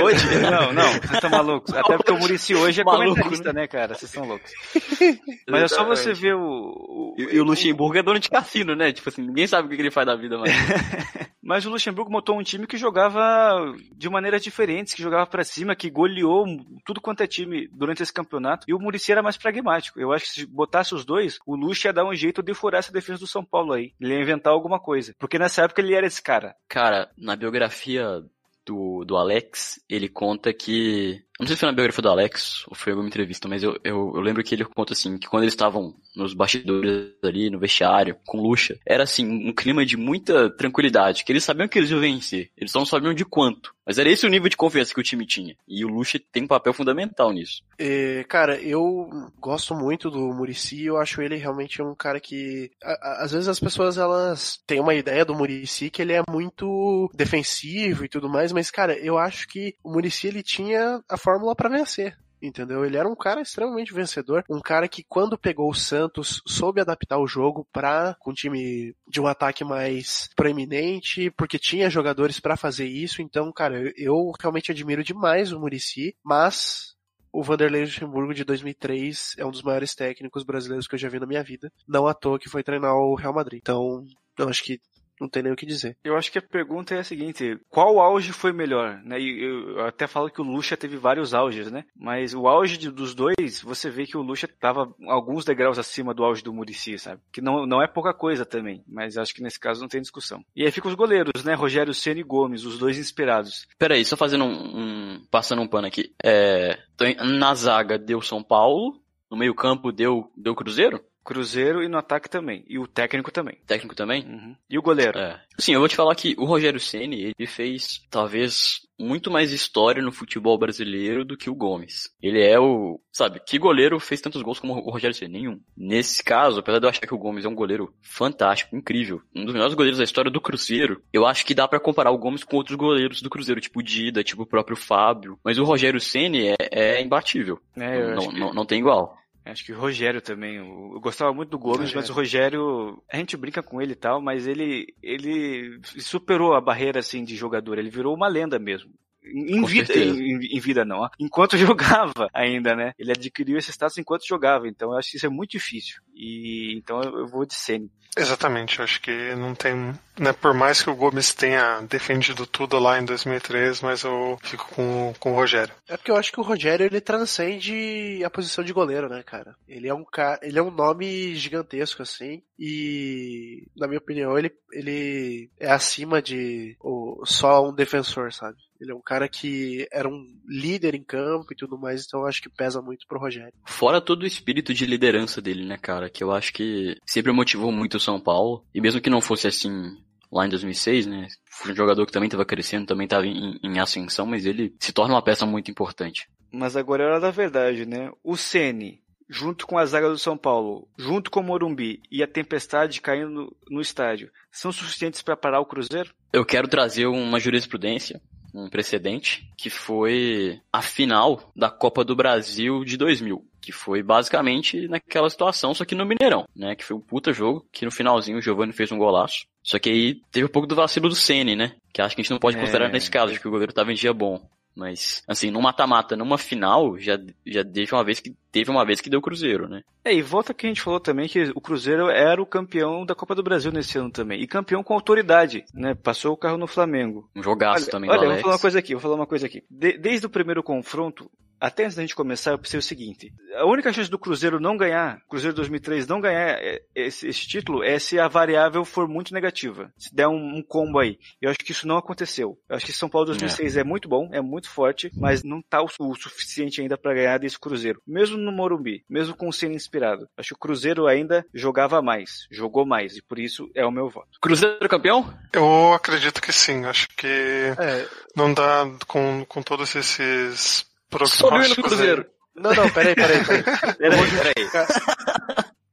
[0.03, 0.27] Hoje?
[0.39, 0.93] Não, não.
[0.93, 1.73] Vocês estão malucos.
[1.75, 3.95] Até porque o Murici hoje é Maluco, comentarista, né, cara?
[3.95, 4.53] Vocês são loucos.
[5.49, 6.43] Mas é só você ver o...
[6.43, 8.93] o- E, o Luxemburgo é dono de cassino, né?
[8.93, 10.53] Tipo assim, ninguém sabe o que que ele faz da vida mais.
[11.43, 15.75] Mas o Luxemburgo montou um time que jogava de maneiras diferentes, que jogava para cima,
[15.77, 16.45] que goleou
[16.87, 18.65] tudo quanto é time durante esse campeonato.
[18.69, 20.01] E o Murici era mais pragmático.
[20.01, 22.79] Eu acho que se botasse os dois, o Luxo ia dar um jeito de furar
[22.79, 23.93] essa defesa do São Paulo aí.
[24.01, 25.15] Ele ia inventar alguma coisa.
[25.19, 26.55] Porque nessa época ele era esse cara.
[26.69, 28.23] Cara, na biografia
[28.67, 32.77] do, do Alex, ele conta que não sei se foi na biografia do Alex ou
[32.77, 35.53] foi alguma entrevista, mas eu, eu, eu, lembro que ele conta assim, que quando eles
[35.53, 41.25] estavam nos bastidores ali, no vestiário, com Lucha, era assim, um clima de muita tranquilidade,
[41.25, 43.75] que eles sabiam que eles iam vencer, eles só não sabiam de quanto.
[43.87, 45.57] Mas era esse o nível de confiança que o time tinha.
[45.69, 47.63] E o Lucha tem um papel fundamental nisso.
[47.79, 49.09] É, cara, eu
[49.39, 52.71] gosto muito do Murici, eu acho ele realmente um cara que.
[52.83, 56.23] A, a, às vezes as pessoas elas têm uma ideia do Murici que ele é
[56.29, 61.17] muito defensivo e tudo mais, mas, cara, eu acho que o Murici ele tinha a
[61.17, 62.85] fórmula para vencer entendeu?
[62.85, 67.19] Ele era um cara extremamente vencedor, um cara que quando pegou o Santos soube adaptar
[67.19, 72.87] o jogo para um time de um ataque mais proeminente, porque tinha jogadores para fazer
[72.87, 73.23] isso.
[73.23, 76.95] Então, cara, eu realmente admiro demais o Murici, mas
[77.33, 81.19] o Vanderlei Luxemburgo de 2003 é um dos maiores técnicos brasileiros que eu já vi
[81.19, 81.73] na minha vida.
[81.87, 83.59] Não à toa que foi treinar o Real Madrid.
[83.61, 84.05] Então,
[84.39, 84.81] eu acho que
[85.21, 85.97] não tem nem o que dizer.
[86.05, 89.01] Eu acho que a pergunta é a seguinte: qual auge foi melhor?
[89.05, 89.21] Né?
[89.21, 91.85] Eu até falo que o Lucha teve vários auges, né?
[91.97, 96.25] Mas o auge dos dois, você vê que o Lucha estava alguns degraus acima do
[96.25, 97.21] auge do Murici, sabe?
[97.33, 100.45] Que não, não é pouca coisa também, mas acho que nesse caso não tem discussão.
[100.55, 101.55] E aí ficam os goleiros, né?
[101.55, 103.67] Rogério Ceni e Gomes, os dois inspirados.
[103.79, 106.13] Peraí, só fazendo um, um passando um pano aqui.
[106.25, 106.79] É,
[107.25, 109.01] na zaga deu São Paulo,
[109.31, 111.01] no meio campo deu deu Cruzeiro?
[111.25, 112.65] Cruzeiro e no ataque também.
[112.69, 113.59] E o técnico também.
[113.67, 114.25] Técnico também?
[114.25, 114.57] Uhum.
[114.69, 115.19] E o goleiro?
[115.19, 115.41] É.
[115.59, 120.03] Sim, eu vou te falar que o Rogério Ceni ele fez talvez muito mais história
[120.03, 122.11] no futebol brasileiro do que o Gomes.
[122.23, 125.33] Ele é o, sabe, que goleiro fez tantos gols como o Rogério Ceni?
[125.35, 125.61] Nenhum.
[125.77, 129.45] Nesse caso, apesar de eu achar que o Gomes é um goleiro fantástico, incrível, um
[129.45, 132.45] dos melhores goleiros da história do Cruzeiro, eu acho que dá para comparar o Gomes
[132.45, 135.39] com outros goleiros do Cruzeiro, tipo Dida, tipo o próprio Fábio.
[135.45, 137.59] Mas o Rogério Ceni é, é imbatível.
[137.77, 139.17] É, não, não, não tem igual.
[139.45, 140.57] Acho que o Rogério também.
[140.57, 144.21] Eu gostava muito do Gomes, mas o Rogério, a gente brinca com ele e tal,
[144.21, 147.79] mas ele, ele superou a barreira assim de jogador.
[147.79, 148.91] Ele virou uma lenda mesmo.
[149.23, 152.93] Em vida, em, em, vida não, enquanto jogava ainda, né?
[152.99, 156.03] Ele adquiriu esse status enquanto jogava, então eu acho que isso é muito difícil.
[156.15, 157.91] E então eu vou de Sene.
[158.17, 159.75] Exatamente, eu acho que não tem,
[160.17, 164.69] né, por mais que o Gomes tenha defendido tudo lá em 2003, mas eu fico
[164.73, 165.75] com, com o Rogério.
[165.89, 169.57] É porque eu acho que o Rogério ele transcende a posição de goleiro, né, cara?
[169.67, 174.53] Ele é um cara, ele é um nome gigantesco assim, e na minha opinião ele,
[174.73, 178.59] ele é acima de o, só um defensor, sabe?
[178.81, 182.27] Ele é um cara que era um líder em campo e tudo mais, então eu
[182.27, 183.55] acho que pesa muito pro Rogério.
[183.65, 186.04] Fora todo o espírito de liderança dele, né, cara?
[186.09, 188.65] Que eu acho que sempre motivou muito o São Paulo.
[188.75, 189.97] E mesmo que não fosse assim
[190.33, 191.29] lá em 2006, né?
[191.49, 194.93] Foi um jogador que também estava crescendo, também estava em, em, ascensão, mas ele se
[194.93, 196.29] torna uma peça muito importante.
[196.51, 198.11] Mas agora é hora da verdade, né?
[198.23, 202.27] O Ceni, junto com a zaga do São Paulo, junto com o Morumbi e a
[202.27, 206.13] tempestade caindo no, no estádio, são suficientes para parar o Cruzeiro?
[206.33, 208.21] Eu quero trazer uma jurisprudência
[208.55, 214.87] um precedente, que foi a final da Copa do Brasil de 2000 que foi basicamente
[214.89, 216.77] naquela situação, só que no Mineirão, né?
[216.77, 219.47] Que foi um puta jogo, que no finalzinho o Giovanni fez um golaço.
[219.63, 221.75] Só que aí teve um pouco do vacilo do Sene, né?
[221.93, 222.93] Que acho que a gente não pode considerar é...
[222.93, 224.41] nesse caso, de que o goleiro tava em dia bom.
[224.75, 229.01] Mas, assim, no mata-mata, numa final, já, já teve uma vez que teve uma vez
[229.01, 229.83] que deu Cruzeiro, né?
[230.05, 233.15] É, e volta que a gente falou também que o Cruzeiro era o campeão da
[233.15, 234.41] Copa do Brasil nesse ano também.
[234.41, 235.95] E campeão com autoridade, né?
[235.95, 237.31] Passou o carro no Flamengo.
[237.37, 239.63] Um jogaço olha, também Olha, vou falar uma coisa aqui, vou falar uma coisa aqui.
[239.71, 241.31] De, desde o primeiro confronto,
[241.65, 244.77] até antes da gente começar, eu pensei o seguinte: a única chance do Cruzeiro não
[244.77, 249.33] ganhar, Cruzeiro 2003 não ganhar é, esse, esse título é se a variável for muito
[249.33, 249.91] negativa.
[249.97, 251.19] Se der um, um, combo aí.
[251.41, 252.59] Eu acho que isso não aconteceu.
[252.69, 255.63] Eu acho que São Paulo 2006 é, é muito bom, é muito forte, mas não
[255.63, 258.03] tá o, o suficiente ainda para ganhar desse Cruzeiro.
[258.07, 260.29] Mesmo no Morumbi, mesmo com o sendo inspirado.
[260.37, 264.11] Acho que o Cruzeiro ainda jogava mais, jogou mais, e por isso é o meu
[264.11, 264.39] voto.
[264.39, 265.33] Cruzeiro campeão?
[265.51, 266.85] Eu acredito que sim.
[266.85, 268.07] Acho que é.
[268.37, 270.85] não dá com, com todos esses
[271.19, 271.93] prognósticos.
[271.93, 272.27] Cruzeiro.
[272.57, 273.63] Não, não, peraí, peraí, peraí.
[273.63, 274.95] peraí, peraí.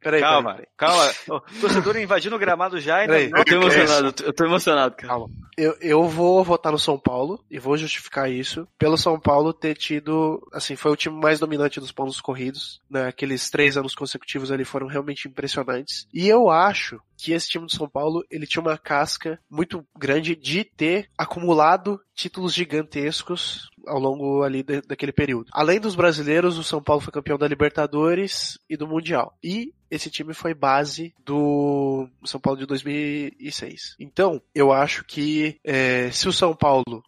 [0.02, 0.68] Peraí, calma, peraí.
[0.76, 1.12] calma.
[1.30, 5.08] O torcedor invadindo o gramado já e peraí, Eu tô emocionado, eu tô emocionado, cara.
[5.08, 5.30] Calma.
[5.56, 9.76] Eu, eu vou votar no São Paulo e vou justificar isso pelo São Paulo ter
[9.76, 13.08] tido, assim, foi o time mais dominante dos pontos corridos, né?
[13.08, 16.08] Aqueles três anos consecutivos ali foram realmente impressionantes.
[16.12, 20.36] E eu acho que esse time do São Paulo, ele tinha uma casca muito grande
[20.36, 25.50] de ter acumulado títulos gigantescos ao longo ali daquele período.
[25.52, 29.38] Além dos brasileiros, o São Paulo foi campeão da Libertadores e do Mundial.
[29.44, 33.96] E esse time foi base do São Paulo de 2006.
[34.00, 37.04] Então, eu acho que é, se o São Paulo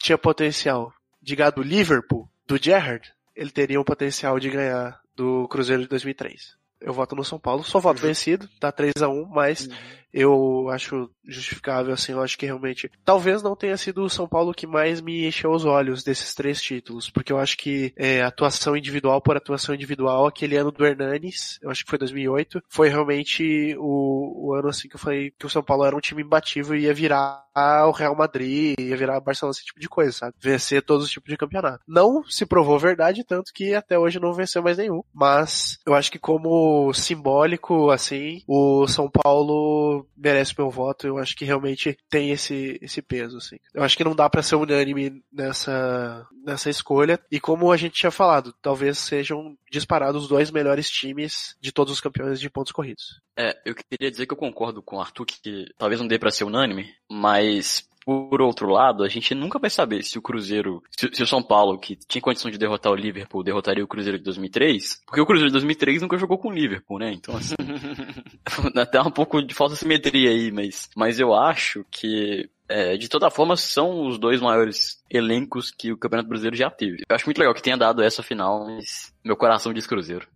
[0.00, 5.46] tinha potencial de ganhar do Liverpool, do Gerrard, ele teria o potencial de ganhar do
[5.48, 6.57] Cruzeiro de 2003.
[6.80, 8.08] Eu voto no São Paulo, só voto uhum.
[8.08, 9.74] vencido, tá 3 a 1 mas uhum
[10.12, 14.54] eu acho justificável, assim, eu acho que realmente, talvez não tenha sido o São Paulo
[14.54, 18.76] que mais me encheu os olhos desses três títulos, porque eu acho que é, atuação
[18.76, 23.76] individual por atuação individual, aquele ano do Hernanes, eu acho que foi 2008, foi realmente
[23.78, 26.76] o, o ano, assim, que eu falei que o São Paulo era um time imbatível
[26.76, 27.44] e ia virar
[27.86, 30.34] o Real Madrid, ia virar o Barcelona, esse tipo de coisa, sabe?
[30.40, 31.82] Vencer todos os tipos de campeonato.
[31.86, 36.10] Não se provou verdade, tanto que até hoje não venceu mais nenhum, mas eu acho
[36.10, 41.06] que como simbólico, assim, o São Paulo merece meu voto.
[41.06, 43.56] Eu acho que realmente tem esse, esse peso, assim.
[43.72, 47.20] Eu acho que não dá para ser unânime nessa, nessa escolha.
[47.30, 51.92] E como a gente tinha falado, talvez sejam disparados os dois melhores times de todos
[51.92, 53.20] os campeões de pontos corridos.
[53.36, 56.30] É, eu queria dizer que eu concordo com o Arthur que talvez não dê para
[56.30, 61.10] ser unânime, mas por outro lado, a gente nunca vai saber se o Cruzeiro, se,
[61.12, 64.24] se, o São Paulo, que tinha condição de derrotar o Liverpool, derrotaria o Cruzeiro de
[64.24, 67.12] 2003, porque o Cruzeiro de 2003 nunca jogou com o Liverpool, né?
[67.12, 67.54] Então, assim,
[68.80, 73.30] até um pouco de falsa simetria aí, mas, mas eu acho que é, de toda
[73.30, 77.04] forma, são os dois maiores elencos que o Campeonato Brasileiro já teve.
[77.08, 80.26] Eu acho muito legal que tenha dado essa final, mas meu coração diz Cruzeiro.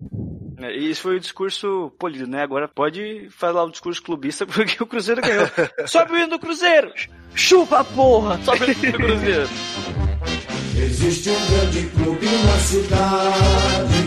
[0.58, 2.42] É, e esse foi o discurso polido, né?
[2.42, 5.46] Agora pode falar o discurso clubista porque o Cruzeiro ganhou.
[5.86, 6.92] Sobe o hino do Cruzeiro!
[7.34, 8.40] Chupa porra!
[8.42, 9.48] Sobe o hino do Cruzeiro!
[10.76, 14.02] Existe um grande clube na cidade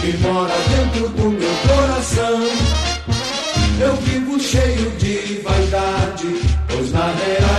[0.00, 2.40] que mora dentro do meu coração.
[3.80, 7.57] Eu vivo cheio de vaidade, pois na realidade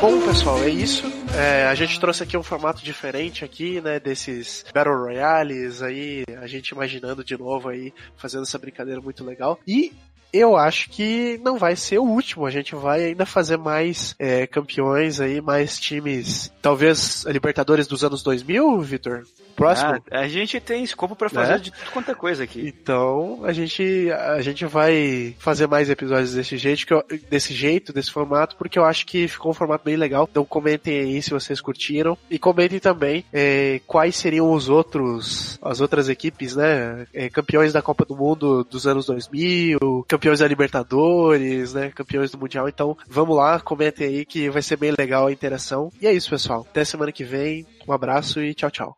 [0.00, 1.04] Bom, pessoal, é isso.
[1.36, 6.46] É, a gente trouxe aqui um formato diferente aqui, né, desses Battle Royales aí, a
[6.46, 9.60] gente imaginando de novo aí, fazendo essa brincadeira muito legal.
[9.68, 9.92] E
[10.32, 12.46] eu acho que não vai ser o último.
[12.46, 16.52] A gente vai ainda fazer mais é, campeões aí, mais times.
[16.62, 19.24] Talvez a Libertadores dos anos 2000, Vitor?
[19.56, 20.02] Próximo?
[20.10, 21.58] Ah, a gente tem escopo para fazer é?
[21.58, 22.66] de tudo quanto é coisa aqui.
[22.66, 27.92] Então, a gente, a gente vai fazer mais episódios desse jeito, que eu, desse jeito,
[27.92, 30.26] desse formato, porque eu acho que ficou um formato bem legal.
[30.30, 32.16] Então comentem aí se vocês curtiram.
[32.30, 37.06] E comentem também é, quais seriam os outros, as outras equipes, né?
[37.12, 41.90] É, campeões da Copa do Mundo dos anos 2000, campeões da Libertadores, né?
[41.90, 42.68] Campeões do Mundial.
[42.68, 45.90] Então, vamos lá, comentem aí que vai ser bem legal a interação.
[46.00, 46.66] E é isso, pessoal.
[46.68, 47.66] Até semana que vem.
[47.88, 48.96] Um abraço e tchau, tchau.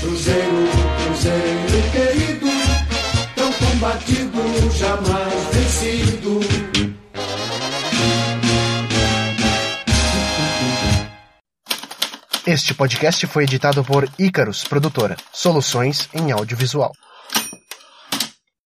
[0.00, 0.68] Cruzeiro,
[1.06, 1.62] Cruzeiro
[1.92, 2.46] querido,
[3.36, 6.40] tão combatido, jamais vencido.
[12.44, 16.92] Este podcast foi editado por Icarus Produtora, soluções em audiovisual.